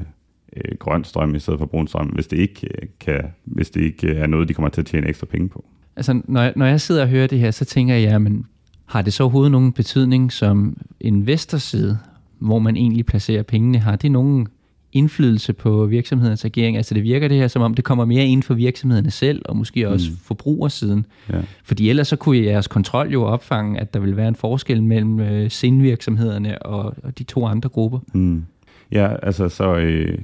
øh, 0.58 0.78
grøn 0.80 1.04
strøm 1.04 1.36
i 1.36 1.40
stedet 1.40 1.60
for 1.60 1.66
brun 1.66 1.88
strøm, 1.88 2.08
hvis 2.08 2.28
det 2.28 2.38
ikke 2.38 2.68
øh, 2.82 2.88
kan, 3.00 3.22
hvis 3.44 3.70
det 3.70 3.82
ikke 3.82 4.08
øh, 4.08 4.18
er 4.18 4.28
noget, 4.28 4.50
de 4.50 4.54
kommer 4.54 4.70
til 4.70 4.82
at 4.82 4.88
tjene 4.88 5.08
ekstra 5.08 5.26
penge 5.26 5.50
på. 5.50 5.66
Altså, 5.96 6.22
når 6.26 6.42
jeg, 6.42 6.54
når 6.56 6.66
jeg 6.66 6.82
sidder 6.82 7.02
og 7.02 7.08
hører 7.08 7.28
det 7.28 7.40
her, 7.40 7.52
så 7.52 7.66
tænker 7.66 7.96
jeg, 7.96 8.22
men 8.22 8.46
har 8.86 9.02
det 9.02 9.14
så 9.14 9.24
overhovedet 9.24 9.52
nogen 9.52 9.72
betydning 9.72 10.32
som 10.32 10.78
investorside, 11.00 12.00
hvor 12.40 12.60
man 12.60 12.76
egentlig 12.76 13.06
placerer 13.06 13.44
pengene? 13.44 13.80
Har 13.80 13.96
det 13.96 14.12
nogen 14.12 14.48
indflydelse 14.94 15.54
på 15.54 15.86
virksomhedens 15.86 16.46
agering? 16.46 16.78
Altså 16.78 16.94
det 16.94 17.04
virker 17.04 17.28
det 17.28 17.38
her, 17.38 17.48
som 17.48 17.62
om 17.62 17.74
det 17.74 17.86
kommer 17.86 18.06
mere 18.06 18.26
ind 18.26 18.44
for 18.44 18.54
virksomhederne 18.54 19.12
selv, 19.12 19.42
og 19.46 19.58
måske 19.58 19.90
også 19.90 20.12
mm. 20.12 20.18
forbrugersiden. 20.18 21.06
Ja. 21.30 21.42
Fordi 21.64 21.90
ellers 21.90 22.08
så 22.08 22.16
kunne 22.16 22.38
jeres 22.38 22.68
kontrol 22.68 23.10
jo 23.10 23.24
opfange, 23.24 23.80
at 23.80 23.94
der 23.94 24.00
vil 24.00 24.18
være 24.18 24.28
en 24.28 24.36
forskel 24.36 24.84
mellem 24.84 25.20
øh, 25.20 25.50
sindvirksomhederne 25.50 26.62
og, 26.62 26.94
og 27.04 27.18
de 27.18 27.24
to 27.24 27.46
andre 27.46 27.70
grupper. 27.70 28.00
Mm. 28.14 28.44
Ja, 28.92 29.16
altså 29.24 29.50
så 29.50 29.76
øh, 29.76 30.18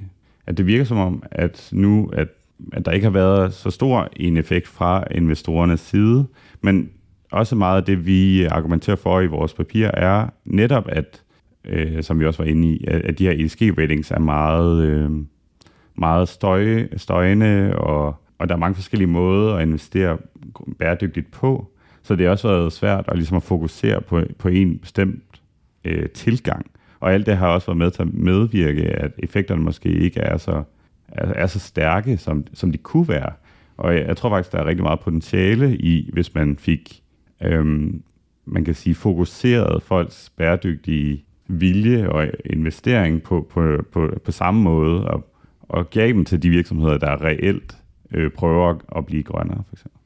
at 0.49 0.57
det 0.57 0.65
virker 0.65 0.83
som 0.83 0.97
om, 0.97 1.23
at 1.31 1.69
nu, 1.71 2.09
at, 2.13 2.27
at 2.73 2.85
der 2.85 2.91
ikke 2.91 3.05
har 3.05 3.11
været 3.11 3.53
så 3.53 3.69
stor 3.69 4.09
en 4.15 4.37
effekt 4.37 4.67
fra 4.67 5.03
investorernes 5.11 5.79
side, 5.79 6.25
men 6.61 6.89
også 7.31 7.55
meget 7.55 7.77
af 7.77 7.83
det, 7.83 8.05
vi 8.05 8.43
argumenterer 8.43 8.95
for 8.95 9.21
i 9.21 9.27
vores 9.27 9.53
papir, 9.53 9.87
er 9.87 10.29
netop, 10.45 10.85
at, 10.89 11.21
øh, 11.65 12.03
som 12.03 12.19
vi 12.19 12.25
også 12.25 12.43
var 12.43 12.49
inde 12.49 12.67
i, 12.67 12.85
at, 12.87 13.01
at 13.01 13.19
de 13.19 13.25
her 13.27 13.45
ESG-ratings 13.45 14.11
er 14.11 14.19
meget, 14.19 14.85
øh, 14.85 15.11
meget 15.95 16.29
støj, 16.29 16.87
støjende, 16.97 17.75
og, 17.75 18.15
og 18.37 18.49
der 18.49 18.55
er 18.55 18.59
mange 18.59 18.75
forskellige 18.75 19.07
måder 19.07 19.55
at 19.55 19.67
investere 19.67 20.17
bæredygtigt 20.79 21.31
på. 21.31 21.71
Så 22.03 22.15
det 22.15 22.25
har 22.25 22.31
også 22.31 22.47
været 22.47 22.73
svært 22.73 23.05
at, 23.07 23.15
ligesom 23.15 23.37
at 23.37 23.43
fokusere 23.43 24.01
på, 24.01 24.21
på 24.37 24.47
en 24.47 24.77
bestemt 24.77 25.41
øh, 25.85 26.09
tilgang. 26.09 26.71
Og 26.99 27.13
alt 27.13 27.25
det 27.25 27.37
har 27.37 27.47
også 27.47 27.67
været 27.67 27.77
med 27.77 27.91
til 27.91 28.01
at 28.01 28.13
medvirke, 28.13 28.83
at 28.83 29.11
effekterne 29.17 29.63
måske 29.63 29.89
ikke 29.89 30.19
er 30.19 30.37
så, 30.37 30.63
er, 31.07 31.25
er 31.33 31.47
så 31.47 31.59
stærke, 31.59 32.17
som, 32.17 32.45
som 32.53 32.71
de 32.71 32.77
kunne 32.77 33.07
være. 33.07 33.31
Og 33.77 33.95
jeg, 33.95 34.07
jeg 34.07 34.17
tror 34.17 34.29
faktisk, 34.29 34.51
der 34.51 34.59
er 34.59 34.65
rigtig 34.65 34.83
meget 34.83 34.99
potentiale 34.99 35.77
i, 35.77 36.09
hvis 36.13 36.35
man 36.35 36.57
fik, 36.57 37.03
øhm, 37.43 38.03
man 38.45 38.65
kan 38.65 38.73
sige, 38.73 38.95
fokuseret 38.95 39.83
folks 39.83 40.29
bæredygtige 40.37 41.25
vilje 41.49 42.09
og 42.09 42.27
investering 42.45 43.23
på, 43.23 43.47
på, 43.49 43.85
på, 43.91 44.09
på 44.25 44.31
samme 44.31 44.61
måde, 44.61 45.07
og, 45.07 45.33
og 45.61 45.89
gav 45.89 46.07
dem 46.07 46.25
til 46.25 46.43
de 46.43 46.49
virksomheder, 46.49 46.97
der 46.97 47.23
reelt 47.23 47.77
øh, 48.13 48.31
prøver 48.31 48.75
at 48.97 49.05
blive 49.05 49.23
grønnere, 49.23 49.63
for 49.67 49.75
eksempel 49.75 49.99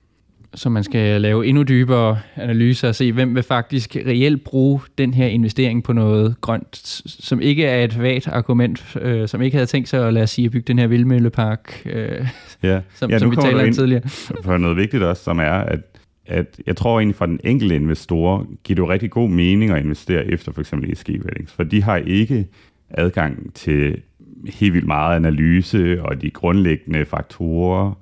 så 0.55 0.69
man 0.69 0.83
skal 0.83 1.21
lave 1.21 1.47
endnu 1.47 1.63
dybere 1.63 2.19
analyser 2.35 2.87
og 2.87 2.95
se, 2.95 3.11
hvem 3.11 3.35
vil 3.35 3.43
faktisk 3.43 3.95
reelt 3.95 4.43
bruge 4.43 4.81
den 4.97 5.13
her 5.13 5.27
investering 5.27 5.83
på 5.83 5.93
noget 5.93 6.35
grønt, 6.41 7.01
som 7.05 7.41
ikke 7.41 7.65
er 7.65 7.83
et 7.83 8.01
vagt 8.01 8.27
argument, 8.27 8.97
øh, 9.01 9.27
som 9.27 9.41
ikke 9.41 9.57
havde 9.57 9.65
tænkt 9.65 9.89
sig 9.89 10.07
at 10.07 10.13
lade 10.13 10.23
os 10.23 10.29
sige 10.29 10.45
at 10.45 10.51
bygge 10.51 10.65
den 10.67 10.79
her 10.79 10.87
vildmøllepark, 10.87 11.81
øh, 11.85 12.27
ja. 12.63 12.81
som, 12.99 13.11
ja, 13.11 13.19
som 13.19 13.31
vi 13.31 13.35
talte 13.35 13.61
om 13.61 13.73
tidligere. 13.73 14.09
For 14.43 14.57
noget 14.57 14.77
vigtigt 14.77 15.03
også, 15.03 15.23
som 15.23 15.39
er, 15.39 15.43
at, 15.51 15.79
at 16.25 16.61
jeg 16.67 16.75
tror 16.75 16.99
egentlig 16.99 17.15
for 17.15 17.25
den 17.25 17.39
enkelte 17.43 17.75
investor, 17.75 18.47
giver 18.63 18.75
det 18.75 18.81
jo 18.83 18.89
rigtig 18.89 19.11
god 19.11 19.29
mening 19.29 19.71
at 19.71 19.83
investere 19.83 20.25
efter 20.25 20.51
for 20.51 20.61
eksempel 20.61 20.91
ESG 20.91 21.09
ratings, 21.25 21.53
for 21.53 21.63
de 21.63 21.83
har 21.83 21.97
ikke 21.97 22.47
adgang 22.89 23.53
til 23.53 24.01
helt 24.53 24.73
vildt 24.73 24.87
meget 24.87 25.15
analyse 25.15 26.03
og 26.03 26.21
de 26.21 26.29
grundlæggende 26.29 27.05
faktorer, 27.05 27.93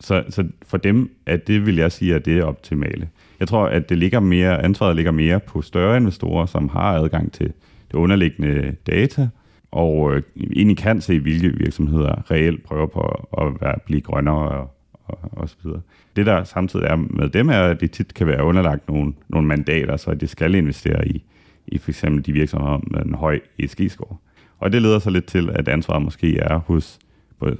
så, 0.00 0.24
så 0.28 0.44
for 0.62 0.76
dem, 0.76 1.10
at 1.26 1.46
det 1.46 1.66
vil 1.66 1.76
jeg 1.76 1.92
sige, 1.92 2.14
at 2.14 2.24
det 2.24 2.38
er 2.38 2.44
optimale. 2.44 3.08
Jeg 3.40 3.48
tror, 3.48 3.66
at 3.66 3.88
det 3.88 3.98
ligger 3.98 4.20
mere, 4.20 4.64
ansvaret 4.64 4.96
ligger 4.96 5.12
mere 5.12 5.40
på 5.40 5.62
større 5.62 5.96
investorer, 5.96 6.46
som 6.46 6.68
har 6.68 6.98
adgang 6.98 7.32
til 7.32 7.52
det 7.90 7.94
underliggende 7.94 8.76
data, 8.86 9.28
og 9.70 10.14
øh, 10.14 10.22
egentlig 10.56 10.76
kan 10.76 11.00
se, 11.00 11.20
hvilke 11.20 11.58
virksomheder 11.58 12.30
reelt 12.30 12.64
prøver 12.64 12.86
på 12.86 13.00
at 13.38 13.60
være, 13.60 13.74
blive 13.86 14.00
grønnere 14.00 14.48
og, 14.48 14.74
og, 15.10 15.30
og 15.32 15.48
så 15.48 15.56
videre. 15.62 15.80
Det, 16.16 16.26
der 16.26 16.44
samtidig 16.44 16.86
er 16.86 16.96
med 16.96 17.28
dem, 17.28 17.48
er, 17.48 17.62
at 17.62 17.80
de 17.80 17.86
tit 17.86 18.14
kan 18.14 18.26
være 18.26 18.44
underlagt 18.44 18.88
nogle, 18.88 19.12
nogle 19.28 19.48
mandater, 19.48 19.96
så 19.96 20.14
de 20.14 20.26
skal 20.26 20.54
investere 20.54 21.08
i, 21.08 21.24
i 21.66 21.78
for 21.78 21.90
eksempel 21.90 22.26
de 22.26 22.32
virksomheder 22.32 22.80
med 22.90 23.02
en 23.02 23.14
høj 23.14 23.40
ESG-score. 23.58 24.16
Og 24.58 24.72
det 24.72 24.82
leder 24.82 24.98
så 24.98 25.10
lidt 25.10 25.26
til, 25.26 25.50
at 25.54 25.68
ansvaret 25.68 26.02
måske 26.02 26.38
er 26.38 26.58
hos 26.58 26.98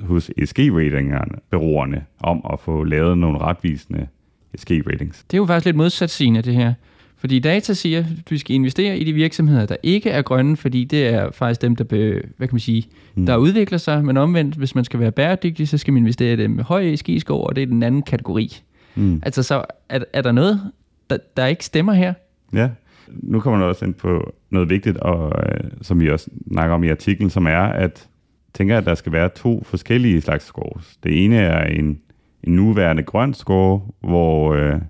hos 0.01 0.31
ESG-ratingerne, 0.39 1.39
beroerne, 1.51 2.05
om 2.21 2.47
at 2.53 2.61
få 2.61 2.85
lavet 2.85 3.19
nogle 3.19 3.39
retvisende 3.39 4.07
ESG-ratings. 4.55 5.25
Det 5.31 5.35
er 5.35 5.39
jo 5.39 5.47
faktisk 5.47 5.65
lidt 5.65 5.77
modsat 5.77 6.11
det 6.45 6.55
her. 6.55 6.75
Fordi 7.21 7.39
data 7.39 7.73
siger, 7.73 7.99
at 7.99 8.31
vi 8.31 8.39
skal 8.39 8.55
investere 8.55 8.99
i 8.99 9.05
de 9.05 9.13
virksomheder, 9.13 9.67
der 9.67 9.77
ikke 9.83 10.11
er 10.11 10.23
grønne, 10.23 10.57
fordi 10.57 10.85
det 10.85 11.07
er 11.07 11.31
faktisk 11.31 11.63
dem, 11.63 11.77
der, 11.77 11.85
be, 11.85 12.23
hvad 12.37 12.49
kan 12.49 12.55
man 12.55 12.61
sige, 12.61 12.89
mm. 13.15 13.27
der 13.27 13.37
udvikler 13.37 13.79
sig. 13.79 14.05
Men 14.05 14.17
omvendt, 14.17 14.55
hvis 14.55 14.75
man 14.75 14.85
skal 14.85 15.01
være 15.01 15.13
bæredygtig, 15.13 15.69
så 15.69 15.79
skal 15.79 15.95
man 15.95 16.03
investere 16.03 16.33
i 16.33 16.37
dem 16.37 16.51
med 16.51 16.65
høj 16.65 16.83
ESG-score, 16.83 17.47
og 17.47 17.57
det 17.57 17.63
er 17.63 17.67
den 17.67 17.83
anden 17.83 18.03
kategori. 18.03 18.63
Mm. 18.95 19.23
Altså 19.25 19.43
så 19.43 19.65
er, 19.89 20.01
er 20.13 20.23
der 20.23 20.33
noget, 20.33 20.61
der, 21.11 21.17
der 21.37 21.47
ikke 21.47 21.65
stemmer 21.65 21.93
her? 21.93 22.15
Ja, 22.53 22.69
nu 23.09 23.41
kommer 23.41 23.59
man 23.59 23.69
også 23.69 23.85
ind 23.85 23.95
på 23.95 24.35
noget 24.51 24.71
vigtigt, 24.71 24.97
og, 24.97 25.33
øh, 25.47 25.71
som 25.83 26.01
vi 26.01 26.11
også 26.11 26.31
snakker 26.53 26.75
om 26.75 26.85
i 26.85 26.89
artiklen, 26.89 27.31
som 27.31 27.47
er, 27.47 27.63
at 27.63 28.09
tænker, 28.55 28.79
at 28.79 28.87
der 28.87 28.95
skal 28.95 29.13
være 29.13 29.29
to 29.29 29.63
forskellige 29.65 30.21
slags 30.21 30.45
scores. 30.45 30.99
Det 31.03 31.25
ene 31.25 31.37
er 31.37 31.65
en, 31.65 32.01
en 32.45 32.57
nuværende 32.57 33.03
grøn 33.03 33.35
score, 33.35 33.81
hvor, 34.01 34.55
øh, 34.55 34.81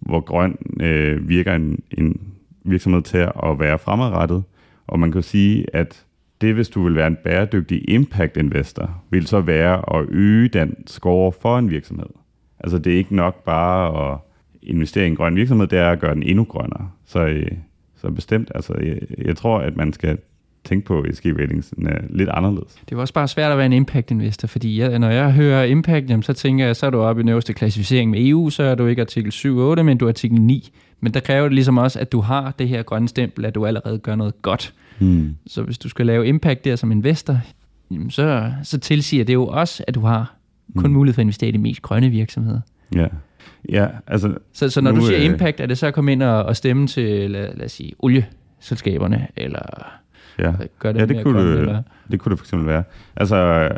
hvor 0.00 0.20
grøn 0.20 0.58
øh, 0.80 1.28
virker 1.28 1.54
en, 1.54 1.82
en 1.90 2.20
virksomhed 2.64 3.02
til 3.02 3.18
at 3.18 3.58
være 3.58 3.78
fremadrettet. 3.78 4.42
Og 4.86 5.00
man 5.00 5.12
kan 5.12 5.22
sige, 5.22 5.66
at 5.72 6.04
det, 6.40 6.54
hvis 6.54 6.68
du 6.68 6.84
vil 6.84 6.94
være 6.94 7.06
en 7.06 7.18
bæredygtig 7.24 7.90
impact 7.90 8.36
investor, 8.36 9.02
vil 9.10 9.26
så 9.26 9.40
være 9.40 9.98
at 9.98 10.06
øge 10.08 10.48
den 10.48 10.74
score 10.86 11.32
for 11.32 11.58
en 11.58 11.70
virksomhed. 11.70 12.06
Altså 12.60 12.78
det 12.78 12.92
er 12.92 12.96
ikke 12.98 13.16
nok 13.16 13.44
bare 13.44 14.12
at 14.12 14.18
investere 14.62 15.04
i 15.04 15.08
en 15.08 15.16
grøn 15.16 15.36
virksomhed, 15.36 15.66
det 15.66 15.78
er 15.78 15.90
at 15.90 16.00
gøre 16.00 16.14
den 16.14 16.22
endnu 16.22 16.44
grønnere. 16.44 16.90
Så, 17.06 17.26
øh, 17.26 17.50
så 17.96 18.10
bestemt, 18.10 18.52
altså 18.54 18.74
jeg, 18.74 18.98
jeg 19.18 19.36
tror, 19.36 19.58
at 19.58 19.76
man 19.76 19.92
skal 19.92 20.18
tænke 20.64 20.86
på 20.86 21.04
ESG 21.04 21.26
ratings 21.26 21.74
lidt 22.10 22.28
anderledes. 22.28 22.74
Det 22.88 22.96
er 22.96 23.00
også 23.00 23.14
bare 23.14 23.28
svært 23.28 23.52
at 23.52 23.58
være 23.58 23.66
en 23.66 23.72
impact 23.72 24.10
investor, 24.10 24.48
fordi 24.48 24.80
jeg, 24.80 24.98
når 24.98 25.10
jeg 25.10 25.32
hører 25.32 25.64
impact, 25.64 26.10
jamen, 26.10 26.22
så 26.22 26.32
tænker 26.32 26.66
jeg, 26.66 26.76
så 26.76 26.86
er 26.86 26.90
du 26.90 27.00
oppe 27.00 27.20
i 27.20 27.22
den 27.22 27.28
øverste 27.28 27.52
klassificering 27.52 28.10
med 28.10 28.26
EU, 28.26 28.50
så 28.50 28.62
er 28.62 28.74
du 28.74 28.86
ikke 28.86 29.02
artikel 29.02 29.32
7-8, 29.32 29.82
men 29.82 29.98
du 29.98 30.04
er 30.04 30.08
artikel 30.08 30.40
9. 30.40 30.72
Men 31.00 31.14
der 31.14 31.20
kræver 31.20 31.42
det 31.42 31.52
ligesom 31.52 31.78
også, 31.78 32.00
at 32.00 32.12
du 32.12 32.20
har 32.20 32.54
det 32.58 32.68
her 32.68 32.82
grønne 32.82 33.08
stempel, 33.08 33.44
at 33.44 33.54
du 33.54 33.66
allerede 33.66 33.98
gør 33.98 34.14
noget 34.14 34.42
godt. 34.42 34.74
Hmm. 34.98 35.36
Så 35.46 35.62
hvis 35.62 35.78
du 35.78 35.88
skal 35.88 36.06
lave 36.06 36.26
impact 36.26 36.64
der 36.64 36.76
som 36.76 36.92
investor, 36.92 37.38
jamen 37.90 38.10
så, 38.10 38.52
så 38.62 38.78
tilsiger 38.78 39.24
det 39.24 39.34
jo 39.34 39.46
også, 39.46 39.84
at 39.88 39.94
du 39.94 40.00
har 40.00 40.36
kun 40.76 40.84
hmm. 40.84 40.92
mulighed 40.92 41.14
for 41.14 41.20
at 41.20 41.24
investere 41.24 41.48
i 41.48 41.52
de 41.52 41.58
mest 41.58 41.82
grønne 41.82 42.08
virksomheder. 42.08 42.60
Ja. 42.94 43.06
Ja, 43.68 43.86
altså... 44.06 44.34
Så, 44.52 44.70
så 44.70 44.80
når 44.80 44.92
nu, 44.92 45.00
du 45.00 45.06
siger 45.06 45.18
øh, 45.18 45.24
impact, 45.24 45.60
er 45.60 45.66
det 45.66 45.78
så 45.78 45.86
at 45.86 45.94
komme 45.94 46.12
ind 46.12 46.22
og, 46.22 46.42
og 46.42 46.56
stemme 46.56 46.86
til, 46.86 47.30
lad, 47.30 47.56
lad 47.56 47.64
os 47.64 47.72
sige, 47.72 47.92
olieselskaberne, 47.98 49.26
eller 49.36 49.90
ja. 50.40 50.52
gør 50.78 50.92
det 50.92 51.00
ja, 51.00 51.06
det 51.06 51.24
kunne, 51.24 51.34
grønne, 51.34 51.52
det, 51.52 51.60
eller? 51.60 51.82
det 52.10 52.20
kunne 52.20 52.30
det 52.30 52.38
for 52.38 52.44
eksempel 52.44 52.68
være. 52.68 52.82
Altså, 53.16 53.68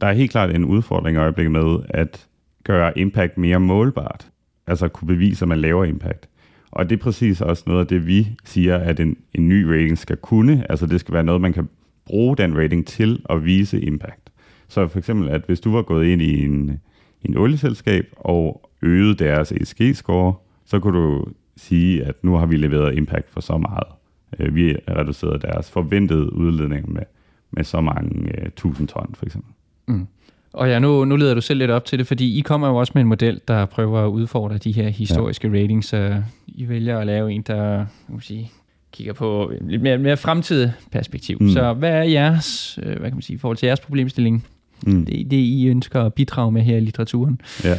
der 0.00 0.06
er 0.06 0.12
helt 0.12 0.30
klart 0.30 0.50
en 0.50 0.64
udfordring 0.64 1.16
i 1.16 1.20
øjeblikket 1.20 1.52
med 1.52 1.78
at 1.88 2.26
gøre 2.64 2.98
impact 2.98 3.38
mere 3.38 3.60
målbart. 3.60 4.28
Altså 4.66 4.88
kunne 4.88 5.08
bevise, 5.08 5.44
at 5.44 5.48
man 5.48 5.58
laver 5.58 5.84
impact. 5.84 6.28
Og 6.70 6.90
det 6.90 6.98
er 6.98 7.02
præcis 7.02 7.40
også 7.40 7.64
noget 7.66 7.80
af 7.80 7.86
det, 7.86 8.06
vi 8.06 8.28
siger, 8.44 8.76
at 8.76 9.00
en, 9.00 9.16
en 9.34 9.48
ny 9.48 9.62
rating 9.62 9.98
skal 9.98 10.16
kunne. 10.16 10.66
Altså 10.68 10.86
det 10.86 11.00
skal 11.00 11.14
være 11.14 11.24
noget, 11.24 11.40
man 11.40 11.52
kan 11.52 11.68
bruge 12.06 12.36
den 12.36 12.58
rating 12.58 12.86
til 12.86 13.22
at 13.30 13.44
vise 13.44 13.80
impact. 13.80 14.30
Så 14.68 14.88
for 14.88 14.98
eksempel, 14.98 15.28
at 15.28 15.42
hvis 15.46 15.60
du 15.60 15.72
var 15.72 15.82
gået 15.82 16.06
ind 16.06 16.22
i 16.22 16.44
en, 16.44 16.80
en 17.22 17.36
olieselskab 17.36 18.04
og 18.16 18.70
øget 18.82 19.18
deres 19.18 19.52
ESG-score, 19.52 20.34
så 20.64 20.80
kunne 20.80 20.98
du 20.98 21.26
sige, 21.56 22.04
at 22.04 22.14
nu 22.24 22.36
har 22.36 22.46
vi 22.46 22.56
leveret 22.56 22.96
impact 22.96 23.30
for 23.30 23.40
så 23.40 23.58
meget. 23.58 23.97
Øh, 24.38 24.54
vi 24.54 24.76
har 24.88 25.00
reduceret 25.00 25.42
deres 25.42 25.70
forventede 25.70 26.32
udledning 26.32 26.92
med, 26.92 27.02
med 27.50 27.64
så 27.64 27.80
mange 27.80 28.32
uh, 28.42 28.48
tusind 28.56 28.88
ton, 28.88 29.14
for 29.14 29.26
eksempel. 29.26 29.52
Mm. 29.86 30.06
Og 30.52 30.68
ja, 30.68 30.78
nu, 30.78 31.04
nu 31.04 31.16
leder 31.16 31.34
du 31.34 31.40
selv 31.40 31.58
lidt 31.58 31.70
op 31.70 31.84
til 31.84 31.98
det, 31.98 32.06
fordi 32.06 32.38
I 32.38 32.40
kommer 32.40 32.68
jo 32.68 32.76
også 32.76 32.92
med 32.94 33.02
en 33.02 33.08
model, 33.08 33.40
der 33.48 33.66
prøver 33.66 34.00
at 34.00 34.08
udfordre 34.08 34.58
de 34.58 34.72
her 34.72 34.88
historiske 34.88 35.48
ja. 35.48 35.54
ratings, 35.54 35.86
så 35.86 36.22
I 36.46 36.68
vælger 36.68 36.98
at 36.98 37.06
lave 37.06 37.32
en, 37.32 37.42
der 37.42 37.86
kan 38.10 38.20
sige, 38.20 38.50
kigger 38.92 39.12
på 39.12 39.52
lidt 39.60 39.82
mere, 39.82 39.98
mere 39.98 40.16
fremtidig 40.16 40.72
perspektiv. 40.92 41.38
Mm. 41.40 41.48
Så 41.48 41.72
hvad 41.72 41.90
er 41.90 42.02
jeres, 42.02 42.78
øh, 42.82 42.98
hvad 42.98 43.10
kan 43.10 43.14
man 43.14 43.22
sige, 43.22 43.34
i 43.34 43.38
forhold 43.38 43.56
til 43.56 43.66
jeres 43.66 43.80
problemstilling? 43.80 44.46
Mm. 44.86 45.06
Det, 45.06 45.30
det, 45.30 45.36
I 45.36 45.68
ønsker 45.68 46.02
at 46.02 46.14
bidrage 46.14 46.52
med 46.52 46.62
her 46.62 46.76
i 46.76 46.80
litteraturen? 46.80 47.40
Ja. 47.64 47.74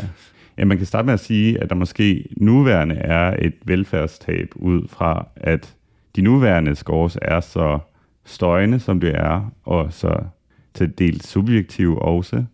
ja, 0.58 0.66
man 0.66 0.78
kan 0.78 0.86
starte 0.86 1.06
med 1.06 1.14
at 1.14 1.20
sige, 1.20 1.62
at 1.62 1.70
der 1.70 1.76
måske 1.76 2.26
nuværende 2.38 2.96
er 2.96 3.36
et 3.42 3.54
velfærdstab 3.66 4.48
ud 4.56 4.88
fra, 4.88 5.28
at 5.36 5.76
de 6.16 6.22
nuværende 6.22 6.76
scores 6.76 7.18
er 7.22 7.40
så 7.40 7.80
støjende, 8.26 8.80
som 8.80 9.00
det 9.00 9.16
er, 9.16 9.52
og 9.64 9.94
så 9.94 10.20
til 10.74 10.98
dels 10.98 11.28
subjektive 11.28 12.02
også, 12.02 12.46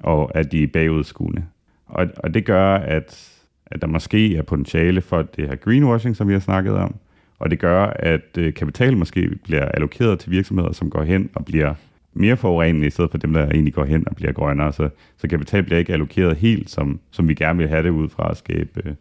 og 0.00 0.36
at 0.36 0.52
de 0.52 0.62
er 0.62 0.66
bagudskuende. 0.66 1.44
Og, 1.86 2.06
og 2.16 2.34
det 2.34 2.44
gør, 2.44 2.74
at, 2.74 3.30
at 3.66 3.80
der 3.80 3.86
måske 3.86 4.36
er 4.36 4.42
potentiale 4.42 5.00
for 5.00 5.22
det 5.22 5.48
her 5.48 5.56
greenwashing, 5.56 6.16
som 6.16 6.28
vi 6.28 6.32
har 6.32 6.40
snakket 6.40 6.72
om, 6.72 6.94
og 7.38 7.50
det 7.50 7.58
gør, 7.58 7.86
at 7.86 8.38
øh, 8.38 8.54
kapital 8.54 8.96
måske 8.96 9.30
bliver 9.44 9.64
allokeret 9.64 10.18
til 10.18 10.30
virksomheder, 10.30 10.72
som 10.72 10.90
går 10.90 11.02
hen 11.02 11.30
og 11.34 11.44
bliver 11.44 11.74
mere 12.12 12.36
forurenende, 12.36 12.86
i 12.86 12.90
stedet 12.90 13.10
for 13.10 13.18
dem, 13.18 13.32
der 13.32 13.46
egentlig 13.48 13.74
går 13.74 13.84
hen 13.84 14.08
og 14.08 14.16
bliver 14.16 14.32
grønnere. 14.32 14.72
Så, 14.72 14.88
så 15.16 15.28
kapital 15.28 15.62
bliver 15.62 15.78
ikke 15.78 15.92
allokeret 15.92 16.36
helt, 16.36 16.70
som, 16.70 17.00
som 17.10 17.28
vi 17.28 17.34
gerne 17.34 17.58
vil 17.58 17.68
have 17.68 17.82
det 17.82 17.90
ud 17.90 18.08
fra 18.08 18.30
at 18.30 18.36
skabe, 18.36 18.82
øh, 18.84 18.94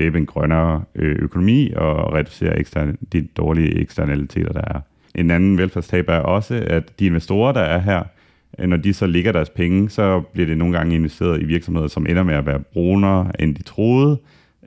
skabe 0.00 0.18
en 0.18 0.26
grønnere 0.26 0.82
øh, 0.94 1.16
økonomi 1.18 1.72
og 1.76 2.12
reducere 2.12 2.58
eksterne, 2.58 2.96
de 3.12 3.28
dårlige 3.36 3.80
eksternaliteter, 3.80 4.52
der 4.52 4.60
er. 4.60 4.80
En 5.14 5.30
anden 5.30 5.58
velfærdstab 5.58 6.08
er 6.08 6.18
også, 6.18 6.64
at 6.66 6.98
de 6.98 7.06
investorer, 7.06 7.52
der 7.52 7.60
er 7.60 7.78
her, 7.78 8.02
øh, 8.58 8.68
når 8.68 8.76
de 8.76 8.92
så 8.92 9.06
ligger 9.06 9.32
deres 9.32 9.50
penge, 9.50 9.90
så 9.90 10.20
bliver 10.20 10.46
det 10.46 10.58
nogle 10.58 10.76
gange 10.78 10.94
investeret 10.94 11.42
i 11.42 11.44
virksomheder, 11.44 11.88
som 11.88 12.06
ender 12.06 12.22
med 12.22 12.34
at 12.34 12.46
være 12.46 12.60
brunere, 12.60 13.32
end 13.38 13.54
de 13.54 13.62
troede. 13.62 14.18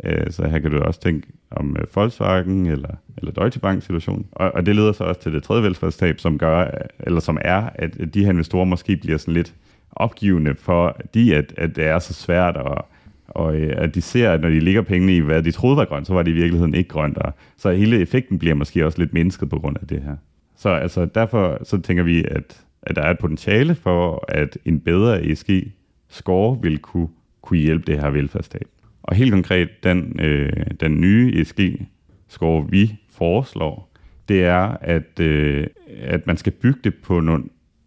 Øh, 0.03 0.31
så 0.31 0.47
her 0.47 0.59
kan 0.59 0.71
du 0.71 0.79
også 0.79 1.01
tænke 1.01 1.27
om 1.51 1.75
Volkswagen 1.95 2.65
eller, 2.65 2.95
eller 3.17 3.31
Deutsche 3.31 3.59
Bank 3.59 3.83
situation. 3.83 4.25
Og, 4.31 4.51
og 4.55 4.65
det 4.65 4.75
leder 4.75 4.91
så 4.91 5.03
også 5.03 5.21
til 5.21 5.33
det 5.33 5.43
tredje 5.43 5.63
velfærdstab, 5.63 6.19
som 6.19 6.37
gør, 6.37 6.67
eller 6.99 7.19
som 7.19 7.37
er, 7.41 7.69
at 7.75 8.13
de 8.13 8.23
her 8.23 8.31
investorer 8.31 8.65
måske 8.65 8.97
bliver 8.97 9.17
sådan 9.17 9.33
lidt 9.33 9.53
opgivende, 9.91 10.55
fordi 10.55 11.33
at, 11.33 11.53
at 11.57 11.75
det 11.75 11.83
er 11.83 11.99
så 11.99 12.13
svært 12.13 12.57
at 12.57 12.92
og 13.35 13.55
øh, 13.55 13.73
at 13.77 13.95
de 13.95 14.01
ser, 14.01 14.31
at 14.31 14.41
når 14.41 14.49
de 14.49 14.59
ligger 14.59 14.81
pengene 14.81 15.15
i, 15.15 15.19
hvad 15.19 15.43
de 15.43 15.51
troede 15.51 15.77
var 15.77 15.85
grønt, 15.85 16.07
så 16.07 16.13
var 16.13 16.23
det 16.23 16.31
i 16.31 16.33
virkeligheden 16.33 16.75
ikke 16.75 16.89
grønt. 16.89 17.17
Og 17.17 17.33
så 17.57 17.71
hele 17.71 17.99
effekten 17.99 18.39
bliver 18.39 18.55
måske 18.55 18.85
også 18.85 18.99
lidt 18.99 19.13
mindsket 19.13 19.49
på 19.49 19.59
grund 19.59 19.77
af 19.81 19.87
det 19.87 20.01
her. 20.01 20.15
Så 20.55 20.69
altså, 20.69 21.05
derfor 21.05 21.59
så 21.63 21.81
tænker 21.81 22.03
vi, 22.03 22.23
at 22.27 22.63
at 22.85 22.95
der 22.95 23.01
er 23.01 23.11
et 23.11 23.19
potentiale 23.19 23.75
for, 23.75 24.25
at 24.27 24.57
en 24.65 24.79
bedre 24.79 25.23
ESG-score 25.23 26.59
vil 26.61 26.79
kunne, 26.79 27.07
kunne 27.41 27.59
hjælpe 27.59 27.91
det 27.91 28.01
her 28.01 28.09
velfærdstab. 28.09 28.67
Og 29.03 29.15
helt 29.15 29.31
konkret, 29.31 29.69
den, 29.83 30.19
øh, 30.19 30.65
den 30.79 31.01
nye 31.01 31.41
ESG-score, 31.41 32.69
vi 32.69 32.95
foreslår, 33.09 33.89
det 34.29 34.43
er, 34.43 34.77
at, 34.81 35.19
øh, 35.19 35.67
at 36.01 36.27
man 36.27 36.37
skal 36.37 36.51
bygge 36.51 36.79
det 36.83 36.95
på 36.95 37.19
nogle 37.19 37.43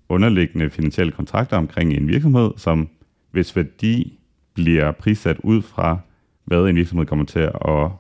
underliggende 0.09 0.71
finansielle 0.71 1.13
kontrakter 1.13 1.57
omkring 1.57 1.93
en 1.93 2.09
virksomhed, 2.09 2.51
som 2.57 2.89
hvis 3.31 3.57
værdi 3.57 4.19
bliver 4.57 4.93
prissat 4.93 5.37
ud 5.43 5.63
fra, 5.63 5.99
hvad 6.45 6.69
en 6.69 6.77
virksomhed 6.77 7.07
kommer 7.07 7.25
til 7.25 7.41
at 7.41 7.91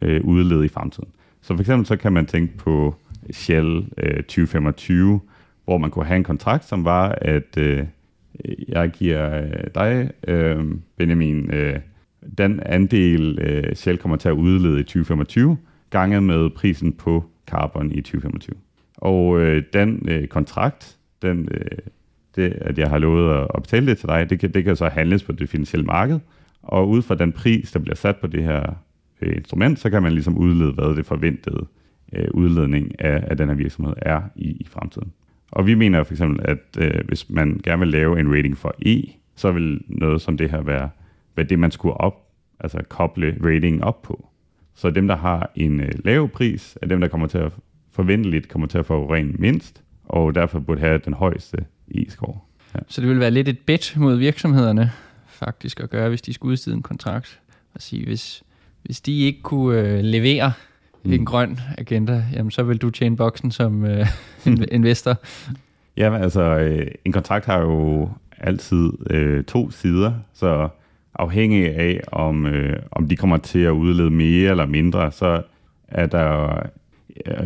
øh, 0.00 0.24
udlede 0.24 0.64
i 0.64 0.68
fremtiden. 0.68 1.08
Så 1.42 1.54
for 1.54 1.60
eksempel 1.60 1.86
så 1.86 1.96
kan 1.96 2.12
man 2.12 2.26
tænke 2.26 2.56
på 2.56 2.94
Shell 3.30 3.88
øh, 3.98 4.16
2025, 4.16 5.20
hvor 5.64 5.78
man 5.78 5.90
kunne 5.90 6.04
have 6.04 6.16
en 6.16 6.24
kontrakt, 6.24 6.64
som 6.64 6.84
var, 6.84 7.18
at 7.20 7.58
øh, 7.58 7.84
jeg 8.68 8.90
giver 8.90 9.42
øh, 9.42 9.50
dig, 9.74 10.10
øh, 10.28 10.64
Benjamin, 10.96 11.50
øh, 11.50 11.80
den 12.38 12.60
andel, 12.66 13.38
øh, 13.38 13.74
Shell 13.74 13.98
kommer 13.98 14.16
til 14.16 14.28
at 14.28 14.32
udlede 14.32 14.80
i 14.80 14.82
2025, 14.82 15.56
ganget 15.90 16.22
med 16.22 16.50
prisen 16.50 16.92
på 16.92 17.24
carbon 17.46 17.92
i 17.92 18.00
2025. 18.00 18.56
Og 18.96 19.40
øh, 19.40 19.62
den 19.72 20.08
øh, 20.08 20.28
kontrakt, 20.28 20.96
den, 21.22 21.48
øh, 21.50 21.78
det, 22.36 22.58
at 22.60 22.78
jeg 22.78 22.88
har 22.88 22.98
lovet 22.98 23.46
at 23.54 23.62
betale 23.62 23.86
det 23.86 23.98
til 23.98 24.08
dig, 24.08 24.30
det 24.30 24.40
kan, 24.40 24.50
det 24.50 24.64
kan 24.64 24.76
så 24.76 24.88
handles 24.88 25.22
på 25.22 25.32
det 25.32 25.48
finansielle 25.48 25.86
marked, 25.86 26.20
og 26.62 26.88
ud 26.88 27.02
fra 27.02 27.14
den 27.14 27.32
pris, 27.32 27.72
der 27.72 27.78
bliver 27.78 27.94
sat 27.94 28.16
på 28.16 28.26
det 28.26 28.42
her 28.42 28.74
øh, 29.22 29.36
instrument, 29.36 29.78
så 29.78 29.90
kan 29.90 30.02
man 30.02 30.12
ligesom 30.12 30.38
udlede, 30.38 30.72
hvad 30.72 30.96
det 30.96 31.06
forventede 31.06 31.66
øh, 32.12 32.28
udledning 32.34 33.00
af, 33.00 33.24
af 33.30 33.36
den 33.36 33.48
her 33.48 33.56
virksomhed 33.56 33.94
er 33.96 34.22
i, 34.36 34.48
i 34.50 34.66
fremtiden. 34.70 35.12
Og 35.50 35.66
vi 35.66 35.74
mener 35.74 36.04
for 36.04 36.12
eksempel, 36.12 36.40
at 36.44 36.58
øh, 36.78 37.06
hvis 37.08 37.30
man 37.30 37.60
gerne 37.64 37.80
vil 37.80 37.88
lave 37.88 38.20
en 38.20 38.36
rating 38.36 38.56
for 38.56 38.74
E, 38.86 39.02
så 39.36 39.52
vil 39.52 39.80
noget 39.88 40.20
som 40.20 40.36
det 40.36 40.50
her 40.50 40.62
være, 40.62 40.90
være 41.36 41.46
det, 41.46 41.58
man 41.58 41.70
skulle 41.70 41.94
op, 41.94 42.26
altså 42.60 42.82
koble 42.88 43.38
ratingen 43.44 43.82
op 43.82 44.02
på. 44.02 44.28
Så 44.74 44.90
dem, 44.90 45.08
der 45.08 45.16
har 45.16 45.50
en 45.54 45.80
øh, 45.80 45.92
lav 46.04 46.28
pris, 46.28 46.78
er 46.82 46.86
dem, 46.86 47.00
der 47.00 47.08
kommer 47.08 47.26
til 47.26 47.38
at 47.38 47.52
forventeligt 47.90 48.48
kommer 48.48 48.68
til 48.68 48.78
at 48.78 48.86
forurene 48.86 49.32
mindst, 49.38 49.82
og 50.04 50.34
derfor 50.34 50.58
burde 50.60 50.80
have 50.80 50.98
den 50.98 51.14
højeste 51.14 51.64
E-score. 51.94 52.38
Ja. 52.74 52.80
Så 52.88 53.00
det 53.00 53.08
vil 53.08 53.20
være 53.20 53.30
lidt 53.30 53.48
et 53.48 53.58
bet 53.58 53.94
mod 53.96 54.16
virksomhederne, 54.16 54.92
faktisk, 55.28 55.80
at 55.80 55.90
gøre, 55.90 56.08
hvis 56.08 56.22
de 56.22 56.32
skulle 56.32 56.52
udstede 56.52 56.76
en 56.76 56.82
kontrakt. 56.82 57.40
Og 57.74 57.82
sige, 57.82 58.04
hvis, 58.04 58.42
hvis 58.82 59.00
de 59.00 59.20
ikke 59.20 59.42
kunne 59.42 59.80
øh, 59.80 60.00
levere 60.00 60.52
mm. 61.04 61.12
en 61.12 61.24
grøn 61.24 61.60
agenda, 61.78 62.24
jamen 62.32 62.50
så 62.50 62.62
vil 62.62 62.78
du 62.78 62.90
tjene 62.90 63.16
boksen 63.16 63.50
som 63.50 63.84
øh, 63.84 64.06
investor. 64.70 65.16
Jamen 65.96 66.22
altså, 66.22 66.42
øh, 66.42 66.86
en 67.04 67.12
kontrakt 67.12 67.46
har 67.46 67.60
jo 67.60 68.10
altid 68.38 68.92
øh, 69.10 69.44
to 69.44 69.70
sider, 69.70 70.12
så 70.34 70.68
afhængig 71.14 71.74
af, 71.76 72.00
om, 72.12 72.46
øh, 72.46 72.78
om 72.90 73.08
de 73.08 73.16
kommer 73.16 73.36
til 73.36 73.58
at 73.58 73.70
udlede 73.70 74.10
mere 74.10 74.50
eller 74.50 74.66
mindre, 74.66 75.12
så 75.12 75.42
er 75.88 76.06
der 76.06 76.62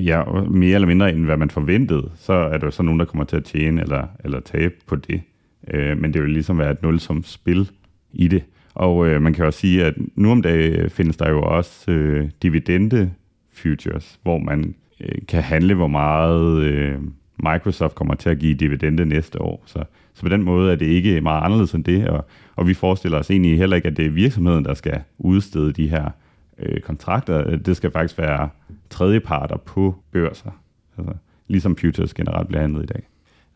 ja, 0.05 0.25
mere 0.51 0.75
eller 0.75 0.89
mindre 0.89 1.13
end 1.13 1.25
hvad 1.25 1.37
man 1.37 1.51
forventede, 1.51 2.11
så 2.17 2.33
er 2.33 2.59
der 2.59 2.71
så 2.71 2.83
nogen, 2.83 3.01
der 3.01 3.07
kommer 3.07 3.25
til 3.25 3.37
at 3.37 3.45
tjene 3.45 3.83
eller, 3.83 4.07
eller 4.25 4.41
tabe 4.41 4.75
på 4.87 4.97
det. 4.97 5.23
Øh, 5.71 5.99
men 5.99 6.15
det 6.15 6.23
vil 6.23 6.31
ligesom 6.31 6.59
være 6.59 6.71
et 6.71 6.83
nulsomt 6.83 7.27
spil 7.27 7.71
i 8.13 8.29
det. 8.29 8.43
Og 8.75 9.09
øh, 9.09 9.23
man 9.23 9.35
kan 9.35 9.45
også 9.45 9.59
sige, 9.59 9.85
at 9.85 9.95
nu 10.15 10.31
om 10.31 10.43
dagen 10.43 10.91
findes 10.91 11.17
der 11.17 11.31
jo 11.31 11.43
også 11.43 11.91
øh, 11.91 12.31
dividende 12.43 13.11
futures, 13.53 14.19
hvor 14.23 14.39
man 14.39 14.75
øh, 15.01 15.19
kan 15.29 15.43
handle, 15.43 15.75
hvor 15.75 15.89
meget, 15.89 16.63
øh, 16.63 16.99
Microsoft 17.43 17.95
kommer 17.95 18.15
til 18.15 18.31
at 18.31 18.39
give 18.39 18.55
dividende 18.55 19.07
næste 19.07 19.43
år. 19.43 19.63
Så, 19.67 19.85
så 20.15 20.23
på 20.23 20.29
den 20.29 20.43
måde 20.43 20.73
er 20.73 20.77
det 20.77 20.87
ikke 20.87 21.21
meget 21.21 21.45
anderledes 21.45 21.73
end 21.73 21.85
det, 21.85 22.09
og, 22.09 22.27
og 22.57 22.69
vi 22.69 22.75
forestiller 22.75 23.19
os 23.19 23.31
egentlig 23.31 23.59
heller 23.59 23.77
ikke, 23.77 23.89
at 23.89 23.97
det 23.97 24.07
er 24.07 24.11
virksomheden, 24.11 24.65
der 24.65 24.75
skal 24.75 25.01
udstede 25.19 25.73
de 25.73 25.89
her 25.89 26.11
øh, 26.59 26.81
kontrakter. 26.81 27.57
Det 27.57 27.77
skal 27.77 27.91
faktisk 27.91 28.19
være 28.19 28.49
tredjeparter 28.91 29.57
på 29.57 29.95
børser, 30.13 30.51
altså, 30.99 31.13
ligesom 31.49 31.77
futures 31.77 32.15
generelt 32.15 32.49
bliver 32.49 32.61
handlet 32.61 32.83
i 32.83 32.87
dag. 32.87 33.03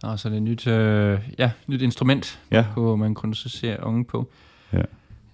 Og 0.03 0.19
så 0.19 0.29
det 0.29 0.35
er 0.35 0.39
et 0.39 0.43
nyt, 0.43 0.67
øh, 0.67 1.21
ja, 1.39 1.51
nyt 1.67 1.83
instrument, 1.83 2.41
ja. 2.51 2.67
kunne 2.75 2.97
man 2.97 3.15
kunne 3.15 3.35
se 3.35 3.77
unge 3.83 4.05
på. 4.05 4.31
Ja. 4.73 4.79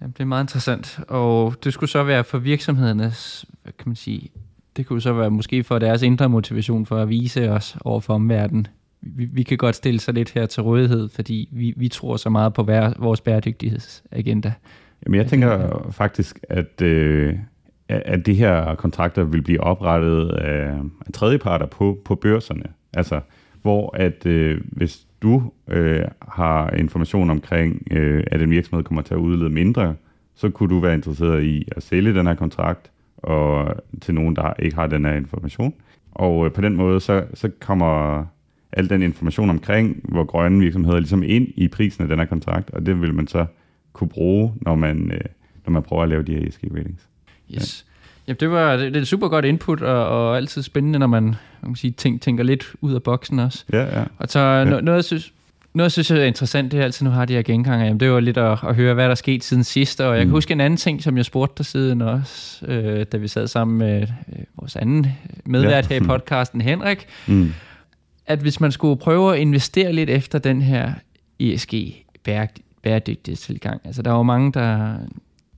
ja. 0.01 0.05
det 0.05 0.19
er 0.19 0.25
meget 0.25 0.43
interessant. 0.43 0.99
Og 1.07 1.55
det 1.63 1.73
skulle 1.73 1.89
så 1.89 2.03
være 2.03 2.23
for 2.23 2.37
virksomhedernes, 2.37 3.45
hvad 3.63 3.73
kan 3.73 3.89
man 3.89 3.95
sige, 3.95 4.29
det 4.77 4.85
kunne 4.85 5.01
så 5.01 5.13
være 5.13 5.31
måske 5.31 5.63
for 5.63 5.79
deres 5.79 6.01
indre 6.01 6.29
motivation 6.29 6.85
for 6.85 6.97
at 6.97 7.09
vise 7.09 7.49
os 7.49 7.77
over 7.81 7.99
for 7.99 8.13
omverdenen. 8.13 8.67
Vi, 9.01 9.25
vi 9.25 9.43
kan 9.43 9.57
godt 9.57 9.75
stille 9.75 9.99
sig 9.99 10.13
lidt 10.13 10.29
her 10.29 10.45
til 10.45 10.63
rådighed, 10.63 11.09
fordi 11.09 11.49
vi, 11.51 11.73
vi 11.77 11.87
tror 11.87 12.17
så 12.17 12.29
meget 12.29 12.53
på 12.53 12.63
vær, 12.63 12.93
vores 12.99 13.21
bæredygtighedsagenda. 13.21 14.53
Jamen 15.05 15.19
jeg 15.19 15.27
tænker 15.27 15.87
faktisk, 15.91 16.39
at, 16.49 16.81
øh, 16.81 17.35
at 18.05 18.25
de 18.25 18.33
her 18.33 18.75
kontrakter 18.75 19.23
vil 19.23 19.41
blive 19.41 19.61
oprettet 19.61 20.29
af, 20.29 20.73
af 21.05 21.13
tredjeparter 21.13 21.65
på, 21.65 21.99
på 22.05 22.15
børserne. 22.15 22.63
Altså, 22.93 23.19
hvor 23.61 23.95
at 23.97 24.25
øh, 24.25 24.61
hvis 24.65 25.07
du 25.21 25.51
øh, 25.67 26.01
har 26.21 26.69
information 26.69 27.29
omkring, 27.29 27.87
øh, 27.91 28.23
at 28.27 28.41
en 28.41 28.49
virksomhed 28.49 28.83
kommer 28.83 29.01
til 29.01 29.13
at 29.13 29.17
udlede 29.17 29.49
mindre, 29.49 29.95
så 30.35 30.49
kunne 30.49 30.69
du 30.69 30.79
være 30.79 30.93
interesseret 30.93 31.43
i 31.43 31.67
at 31.75 31.83
sælge 31.83 32.13
den 32.13 32.27
her 32.27 32.35
kontrakt 32.35 32.91
og 33.17 33.75
til 34.01 34.13
nogen, 34.13 34.35
der 34.35 34.53
ikke 34.59 34.75
har 34.75 34.87
den 34.87 35.05
her 35.05 35.13
information. 35.13 35.73
Og 36.11 36.45
øh, 36.45 36.51
på 36.51 36.61
den 36.61 36.75
måde, 36.75 36.99
så, 36.99 37.25
så 37.33 37.49
kommer 37.59 38.25
al 38.71 38.89
den 38.89 39.01
information 39.01 39.49
omkring, 39.49 40.01
hvor 40.03 40.23
grønne 40.23 40.59
virksomheder 40.59 40.99
ligesom 40.99 41.23
ind 41.23 41.47
i 41.55 41.67
prisen 41.67 42.03
af 42.03 42.09
den 42.09 42.19
her 42.19 42.25
kontrakt, 42.25 42.69
og 42.69 42.85
det 42.85 43.01
vil 43.01 43.13
man 43.13 43.27
så 43.27 43.45
kunne 43.93 44.09
bruge, 44.09 44.53
når 44.61 44.75
man, 44.75 45.11
øh, 45.11 45.21
når 45.65 45.71
man 45.71 45.83
prøver 45.83 46.03
at 46.03 46.09
lave 46.09 46.23
de 46.23 46.33
her 46.33 46.47
ESG-ratings. 46.47 47.10
Yes. 47.55 47.85
Ja. 47.87 47.91
Jamen, 48.27 48.37
det 48.39 48.51
var 48.51 48.77
det, 48.77 48.93
det 48.93 49.01
er 49.01 49.05
super 49.05 49.27
godt 49.27 49.45
input, 49.45 49.81
og, 49.81 50.07
og 50.07 50.37
altid 50.37 50.63
spændende, 50.63 50.99
når 50.99 51.07
man, 51.07 51.23
man 51.23 51.35
kan 51.71 51.75
sige, 51.75 51.91
tænk, 51.91 52.21
tænker 52.21 52.43
lidt 52.43 52.73
ud 52.81 52.93
af 52.93 53.03
boksen 53.03 53.39
også. 53.39 53.63
Ja, 53.73 53.99
ja. 53.99 54.05
Og 54.17 54.29
så 54.29 54.39
ja. 54.39 54.63
noget, 54.63 54.95
jeg 54.95 55.03
synes, 55.03 55.33
noget, 55.73 55.85
jeg 55.85 55.91
synes 55.91 56.11
er 56.11 56.23
interessant, 56.23 56.71
det 56.71 56.79
er 56.79 56.83
altid, 56.83 57.05
nu 57.05 57.11
har 57.11 57.25
de 57.25 57.33
her 57.33 57.41
genganger, 57.41 57.85
jamen, 57.85 57.99
det 57.99 58.11
var 58.11 58.19
lidt 58.19 58.37
at, 58.37 58.59
at 58.67 58.75
høre, 58.75 58.93
hvad 58.93 59.03
der 59.03 59.11
er 59.11 59.15
sket 59.15 59.43
siden 59.43 59.63
sidst, 59.63 60.01
og 60.01 60.15
jeg 60.15 60.23
mm. 60.23 60.29
kan 60.29 60.31
huske 60.31 60.51
en 60.51 60.61
anden 60.61 60.77
ting, 60.77 61.03
som 61.03 61.17
jeg 61.17 61.25
spurgte 61.25 61.57
dig 61.57 61.65
siden 61.65 62.01
også, 62.01 62.65
øh, 62.65 63.05
da 63.11 63.17
vi 63.17 63.27
sad 63.27 63.47
sammen 63.47 63.77
med 63.77 64.01
øh, 64.01 64.43
vores 64.59 64.75
anden 64.75 65.07
medvært 65.45 65.89
ja. 65.89 65.95
her 65.95 66.03
i 66.03 66.07
podcasten, 66.07 66.61
Henrik, 66.61 67.07
mm. 67.27 67.53
at 68.27 68.39
hvis 68.39 68.59
man 68.59 68.71
skulle 68.71 68.99
prøve 68.99 69.33
at 69.33 69.39
investere 69.39 69.93
lidt 69.93 70.09
efter 70.09 70.39
den 70.39 70.61
her 70.61 70.93
ESG 71.39 71.73
bæredygtighedstilgang, 72.83 73.81
altså 73.85 74.01
der 74.01 74.11
var 74.11 74.23
mange, 74.23 74.51
der, 74.51 74.95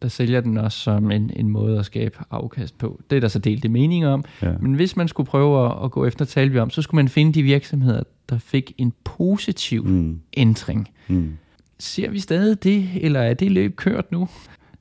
der 0.04 0.10
sælger 0.10 0.42
den 0.42 0.58
også 0.58 0.80
som 0.80 1.12
en, 1.12 1.32
en 1.36 1.50
måde 1.50 1.80
at 1.80 1.86
skabe 1.86 2.18
afkast 2.32 2.78
på. 2.78 3.02
Det 3.10 3.16
er 3.16 3.20
der 3.20 3.28
så 3.28 3.40
delt 3.40 3.72
mening 3.72 4.06
om. 4.08 4.24
Ja. 4.42 4.54
Men 4.60 4.74
hvis 4.74 4.96
man 4.96 5.08
skulle 5.08 5.28
prøve 5.28 5.66
at, 5.66 5.84
at 5.84 5.92
gå 5.92 6.06
efter 6.06 6.26
tal 6.26 6.54
vi 6.54 6.60
om, 6.60 6.70
så 6.70 6.82
skulle 6.82 7.00
man 7.00 7.10
finde 7.10 7.34
de 7.34 7.44
virksomheder, 7.44 8.04
der 8.30 8.38
fik 8.38 8.72
en 8.78 8.94
positiv 9.04 9.86
mm. 9.86 10.20
ændring. 10.38 10.90
Mm. 11.08 11.34
Ser 11.80 12.10
vi 12.10 12.20
stadig 12.20 12.64
det, 12.64 12.90
eller 13.02 13.20
er 13.20 13.34
det 13.34 13.52
løb 13.52 13.76
kørt 13.76 14.12
nu? 14.12 14.28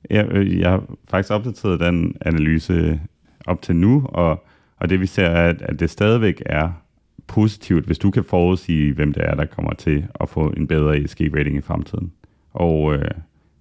Ja, 0.09 0.23
øh, 0.25 0.59
jeg 0.59 0.69
har 0.69 0.83
faktisk 1.09 1.31
opdateret 1.33 1.79
den 1.79 2.15
analyse 2.21 2.99
op 3.45 3.61
til 3.61 3.75
nu, 3.75 4.05
og, 4.05 4.45
og 4.77 4.89
det 4.89 4.99
vi 4.99 5.05
ser 5.05 5.25
er, 5.25 5.49
at, 5.49 5.61
at 5.61 5.79
det 5.79 5.89
stadigvæk 5.89 6.43
er 6.45 6.71
positivt, 7.27 7.85
hvis 7.85 7.99
du 7.99 8.11
kan 8.11 8.23
forudsige, 8.23 8.93
hvem 8.93 9.13
det 9.13 9.23
er, 9.25 9.35
der 9.35 9.45
kommer 9.45 9.73
til 9.73 10.05
at 10.21 10.29
få 10.29 10.49
en 10.57 10.67
bedre 10.67 10.97
ESG-rating 10.97 11.57
i 11.57 11.61
fremtiden. 11.61 12.11
Og 12.53 12.93
øh, 12.93 13.11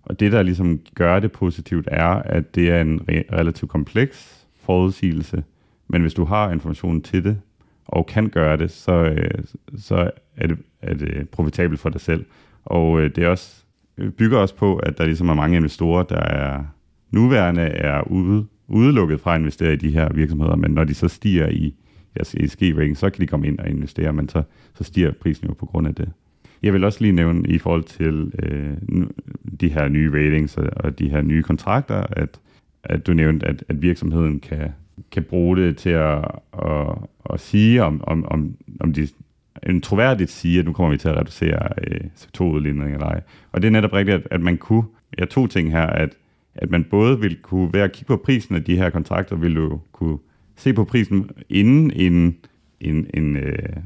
og 0.03 0.21
det, 0.21 0.33
der 0.33 0.43
ligesom 0.43 0.81
gør 0.95 1.21
det 1.21 1.33
positivt, 1.33 1.89
er, 1.91 2.07
at 2.07 2.55
det 2.55 2.71
er 2.71 2.81
en 2.81 3.01
re- 3.01 3.37
relativt 3.39 3.71
kompleks 3.71 4.47
forudsigelse, 4.61 5.45
men 5.89 6.03
hvis 6.03 6.15
du 6.15 6.25
har 6.25 6.53
informationen 6.53 7.03
til 7.03 7.25
det, 7.25 7.41
og 7.85 8.07
kan 8.07 8.29
gøre 8.29 8.57
det, 8.57 8.71
så, 8.71 8.93
øh, 8.93 9.31
så 9.79 10.11
er, 10.37 10.47
det, 10.47 10.59
er 10.83 10.95
det 10.95 11.29
profitabelt 11.29 11.81
for 11.81 11.89
dig 11.89 12.01
selv. 12.01 12.25
Og 12.65 13.01
øh, 13.01 13.11
det 13.17 13.25
er 13.25 13.29
også, 13.29 13.65
bygger 14.17 14.39
også 14.39 14.55
på, 14.57 14.77
at 14.77 14.99
der 14.99 15.05
ligesom 15.05 15.29
er 15.29 15.35
mange 15.35 15.57
investorer, 15.57 16.03
der 16.03 16.21
er 16.21 16.65
nuværende 17.11 17.63
er 17.63 18.03
ude, 18.11 18.47
udelukket 18.69 19.21
fra 19.21 19.35
at 19.35 19.41
investere 19.41 19.73
i 19.73 19.77
de 19.77 19.91
her 19.91 20.13
virksomheder, 20.13 20.57
men 20.57 20.71
når 20.71 20.85
de 20.85 20.95
så 20.95 21.09
stiger 21.09 21.49
i 21.49 21.75
deres 22.15 22.35
ESG-rating, 22.35 22.97
så 22.97 23.11
kan 23.11 23.21
de 23.21 23.27
komme 23.27 23.47
ind 23.47 23.59
og 23.59 23.69
investere, 23.69 24.13
men 24.13 24.29
så, 24.29 24.43
så 24.75 24.85
stiger 24.85 25.13
prisen 25.13 25.49
jo 25.49 25.55
på 25.55 25.67
grund 25.67 25.87
af 25.87 25.95
det. 25.95 26.13
Jeg 26.63 26.73
vil 26.73 26.85
også 26.85 27.01
lige 27.01 27.13
nævne 27.13 27.49
i 27.49 27.59
forhold 27.59 27.85
til 27.85 28.33
øh, 28.43 29.07
de 29.61 29.69
her 29.69 29.89
nye 29.89 30.11
ratings 30.11 30.57
og, 30.57 30.71
og 30.77 30.99
de 30.99 31.09
her 31.09 31.23
nye 31.23 31.43
kontrakter, 31.43 32.07
at, 32.11 32.41
at 32.85 33.07
du 33.07 33.13
nævnte, 33.13 33.47
at, 33.47 33.65
at 33.69 33.83
virksomheden 33.83 34.41
kan, 34.41 34.69
kan 35.11 35.23
bruge 35.23 35.57
det 35.57 35.77
til 35.77 35.91
at, 35.91 36.25
at, 36.65 36.87
at 37.31 37.41
sige, 37.41 37.83
om, 37.83 38.05
om, 38.07 38.25
om, 38.25 38.55
om 38.81 38.93
de 38.93 39.09
en 39.67 39.81
troværdigt 39.81 40.31
sige, 40.31 40.59
at 40.59 40.65
nu 40.65 40.73
kommer 40.73 40.91
vi 40.91 40.99
til 40.99 41.09
at 41.09 41.17
reducere 41.17 41.69
øh, 41.89 42.01
CO2-udledning 42.17 42.93
eller 42.93 43.07
ej. 43.07 43.21
Og 43.53 43.63
det 43.63 43.69
er 43.69 43.73
netop 43.73 43.93
rigtigt, 43.93 44.15
at, 44.15 44.29
at 44.31 44.41
man 44.41 44.59
kunne, 44.59 44.85
ja, 45.19 45.25
to 45.25 45.47
ting 45.47 45.73
her, 45.73 45.87
at, 45.87 46.17
at 46.55 46.71
man 46.71 46.85
både 46.85 47.21
vil 47.21 47.37
kunne 47.43 47.73
ved 47.73 47.81
at 47.81 47.93
kigge 47.93 48.07
på 48.07 48.17
prisen 48.17 48.55
af 48.55 48.65
de 48.65 48.77
her 48.77 48.91
kontrakter, 48.91 49.37
vil 49.37 49.57
du 49.57 49.81
kunne 49.93 50.19
se 50.57 50.73
på 50.73 50.85
prisen 50.85 51.31
inden 51.49 51.91
en, 51.91 52.37
en, 52.83 53.07
en, 53.15 53.37
øh, 53.37 53.77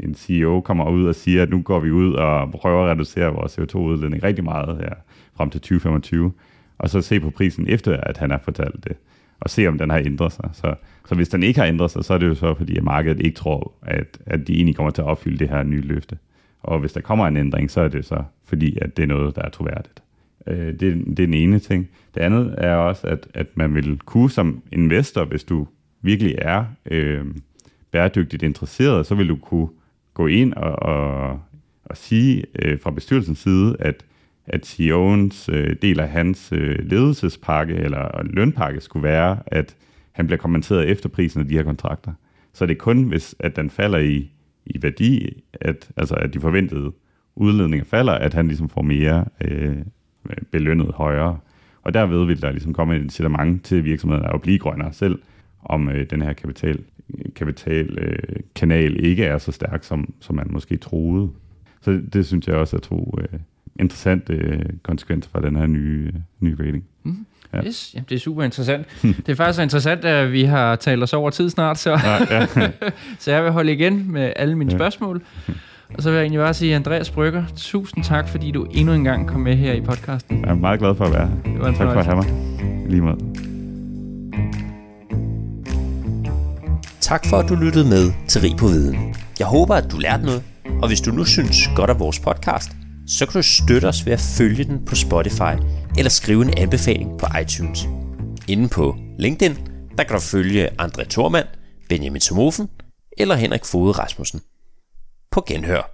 en 0.00 0.14
CEO 0.14 0.60
kommer 0.60 0.90
ud 0.90 1.06
og 1.06 1.14
siger, 1.14 1.42
at 1.42 1.50
nu 1.50 1.62
går 1.62 1.80
vi 1.80 1.90
ud 1.90 2.12
og 2.12 2.50
prøver 2.50 2.84
at 2.84 2.90
reducere 2.90 3.32
vores 3.32 3.58
CO2-udledning 3.58 4.22
rigtig 4.22 4.44
meget 4.44 4.76
her 4.76 4.94
frem 5.36 5.50
til 5.50 5.60
2025, 5.60 6.32
og 6.78 6.88
så 6.88 7.00
se 7.00 7.20
på 7.20 7.30
prisen 7.30 7.68
efter, 7.68 7.96
at 7.96 8.16
han 8.16 8.30
har 8.30 8.40
fortalt 8.44 8.84
det, 8.84 8.96
og 9.40 9.50
se, 9.50 9.66
om 9.66 9.78
den 9.78 9.90
har 9.90 9.98
ændret 9.98 10.32
sig. 10.32 10.50
Så, 10.52 10.74
så 11.08 11.14
hvis 11.14 11.28
den 11.28 11.42
ikke 11.42 11.60
har 11.60 11.66
ændret 11.66 11.90
sig, 11.90 12.04
så 12.04 12.14
er 12.14 12.18
det 12.18 12.26
jo 12.26 12.34
så, 12.34 12.54
fordi 12.54 12.76
at 12.76 12.84
markedet 12.84 13.20
ikke 13.20 13.36
tror, 13.36 13.72
at, 13.82 14.18
at 14.26 14.46
de 14.46 14.54
egentlig 14.54 14.76
kommer 14.76 14.90
til 14.90 15.02
at 15.02 15.08
opfylde 15.08 15.38
det 15.38 15.48
her 15.48 15.62
nye 15.62 15.80
løfte. 15.80 16.18
Og 16.62 16.78
hvis 16.78 16.92
der 16.92 17.00
kommer 17.00 17.26
en 17.26 17.36
ændring, 17.36 17.70
så 17.70 17.80
er 17.80 17.88
det 17.88 18.04
så, 18.04 18.22
fordi 18.44 18.78
at 18.82 18.96
det 18.96 19.02
er 19.02 19.06
noget, 19.06 19.36
der 19.36 19.42
er 19.42 19.48
troværdigt. 19.48 20.02
Øh, 20.46 20.66
det, 20.66 20.80
det 20.80 21.20
er 21.20 21.26
den 21.26 21.34
ene 21.34 21.58
ting. 21.58 21.88
Det 22.14 22.20
andet 22.20 22.54
er 22.58 22.74
også, 22.74 23.06
at, 23.06 23.28
at 23.34 23.46
man 23.54 23.74
vil 23.74 23.98
kunne 23.98 24.30
som 24.30 24.62
investor, 24.72 25.24
hvis 25.24 25.44
du 25.44 25.66
virkelig 26.02 26.34
er 26.38 26.64
øh, 26.90 27.24
bæredygtigt 27.92 28.42
interesseret, 28.42 29.06
så 29.06 29.14
vil 29.14 29.28
du 29.28 29.36
kunne 29.36 29.68
gå 30.14 30.26
ind 30.26 30.54
og, 30.54 30.82
og, 30.82 31.40
og 31.84 31.96
sige 31.96 32.44
øh, 32.62 32.80
fra 32.80 32.90
bestyrelsens 32.90 33.38
side, 33.38 33.76
at, 33.78 34.04
at 34.46 34.66
CEO'ens 34.66 35.52
øh, 35.52 35.76
del 35.82 36.00
af 36.00 36.08
hans 36.08 36.52
øh, 36.52 36.78
ledelsespakke 36.90 37.74
eller 37.74 38.22
lønpakke 38.24 38.80
skulle 38.80 39.02
være, 39.02 39.38
at 39.46 39.76
han 40.12 40.26
bliver 40.26 40.38
kommenteret 40.38 40.88
efter 40.88 41.08
prisen 41.08 41.40
af 41.40 41.48
de 41.48 41.54
her 41.54 41.62
kontrakter. 41.62 42.12
Så 42.52 42.66
det 42.66 42.74
er 42.74 42.78
kun, 42.78 43.04
hvis 43.04 43.34
at 43.38 43.56
den 43.56 43.70
falder 43.70 43.98
i, 43.98 44.30
i 44.66 44.82
værdi, 44.82 45.42
at, 45.52 45.88
altså 45.96 46.14
at 46.14 46.34
de 46.34 46.40
forventede 46.40 46.92
udledninger 47.36 47.84
falder, 47.84 48.12
at 48.12 48.34
han 48.34 48.46
ligesom 48.46 48.68
får 48.68 48.82
mere 48.82 49.24
øh, 49.40 49.76
belønnet 50.50 50.90
højere. 50.94 51.38
Og 51.82 51.94
derved 51.94 52.26
vil 52.26 52.42
der 52.42 52.50
ligesom 52.50 52.72
komme 52.72 52.96
et 52.96 53.02
incitament 53.02 53.64
til 53.64 53.84
virksomheden 53.84 54.24
at 54.34 54.42
blive 54.42 54.58
grønnere 54.58 54.92
selv, 54.92 55.18
om 55.62 55.88
øh, 55.88 56.10
den 56.10 56.22
her 56.22 56.32
kapital 56.32 56.78
kapitalkanal 57.34 58.92
øh, 58.92 59.08
ikke 59.08 59.24
er 59.24 59.38
så 59.38 59.52
stærk, 59.52 59.84
som, 59.84 60.14
som 60.20 60.36
man 60.36 60.46
måske 60.50 60.76
troede. 60.76 61.30
Så 61.80 62.00
det 62.12 62.26
synes 62.26 62.48
jeg 62.48 62.56
også 62.56 62.76
er 62.76 62.80
to 62.80 63.18
øh, 63.18 63.38
interessante 63.80 64.32
øh, 64.32 64.64
konsekvenser 64.82 65.30
fra 65.30 65.40
den 65.40 65.56
her 65.56 65.66
nye, 65.66 66.10
øh, 66.14 66.20
nye 66.40 66.56
rating. 66.60 66.84
Mm. 67.02 67.26
Ja. 67.54 67.64
Yes, 67.64 67.90
jamen, 67.94 68.06
det 68.08 68.14
er 68.14 68.18
super 68.18 68.42
interessant. 68.42 68.86
det 69.02 69.28
er 69.28 69.34
faktisk 69.34 69.56
så 69.56 69.62
interessant, 69.62 70.04
at 70.04 70.32
vi 70.32 70.42
har 70.42 70.76
talt 70.76 71.02
os 71.02 71.12
over 71.12 71.30
tid 71.30 71.50
snart, 71.50 71.78
så, 71.78 71.90
ja, 71.90 72.36
ja. 72.38 72.46
så 73.18 73.32
jeg 73.32 73.44
vil 73.44 73.52
holde 73.52 73.72
igen 73.72 74.12
med 74.12 74.32
alle 74.36 74.58
mine 74.58 74.70
ja. 74.70 74.76
spørgsmål. 74.76 75.22
Og 75.94 76.02
så 76.02 76.10
vil 76.10 76.16
jeg 76.16 76.22
egentlig 76.22 76.38
bare 76.38 76.54
sige, 76.54 76.74
Andreas 76.74 77.10
Brygger, 77.10 77.44
tusind 77.56 78.04
tak, 78.04 78.28
fordi 78.28 78.50
du 78.50 78.66
endnu 78.70 78.94
en 78.94 79.04
gang 79.04 79.28
kom 79.28 79.40
med 79.40 79.56
her 79.56 79.72
i 79.72 79.80
podcasten. 79.80 80.40
Jeg 80.40 80.50
er 80.50 80.54
meget 80.54 80.80
glad 80.80 80.94
for 80.94 81.04
at 81.04 81.12
være 81.12 81.28
her. 81.28 81.52
Det 81.52 81.60
var 81.60 81.68
en 81.68 81.74
tak 81.74 81.92
for 81.92 82.00
at 82.00 82.06
have 82.06 82.16
mig. 82.16 82.90
Lige 82.90 83.00
måde. 83.00 83.51
Tak 87.12 87.26
for, 87.26 87.36
at 87.36 87.48
du 87.48 87.54
lyttede 87.54 87.88
med 87.88 88.12
til 88.28 88.40
Rig 88.40 88.56
på 88.56 88.66
Viden. 88.66 89.14
Jeg 89.38 89.46
håber, 89.46 89.74
at 89.74 89.90
du 89.90 89.98
lærte 89.98 90.24
noget, 90.24 90.42
og 90.82 90.88
hvis 90.88 91.00
du 91.00 91.10
nu 91.10 91.24
synes 91.24 91.68
godt 91.76 91.90
af 91.90 91.98
vores 91.98 92.20
podcast, 92.20 92.70
så 93.06 93.26
kan 93.26 93.32
du 93.32 93.42
støtte 93.42 93.86
os 93.86 94.06
ved 94.06 94.12
at 94.12 94.20
følge 94.20 94.64
den 94.64 94.84
på 94.84 94.94
Spotify 94.94 95.54
eller 95.98 96.10
skrive 96.10 96.42
en 96.44 96.58
anbefaling 96.58 97.18
på 97.18 97.26
iTunes. 97.42 97.88
Inden 98.48 98.68
på 98.68 98.96
LinkedIn, 99.18 99.56
der 99.98 100.04
kan 100.04 100.16
du 100.16 100.20
følge 100.20 100.82
André 100.82 101.04
Thormand, 101.04 101.46
Benjamin 101.88 102.20
Somofen 102.20 102.68
eller 103.18 103.34
Henrik 103.34 103.64
Fode 103.64 103.92
Rasmussen. 103.92 104.40
På 105.30 105.44
genhør. 105.46 105.91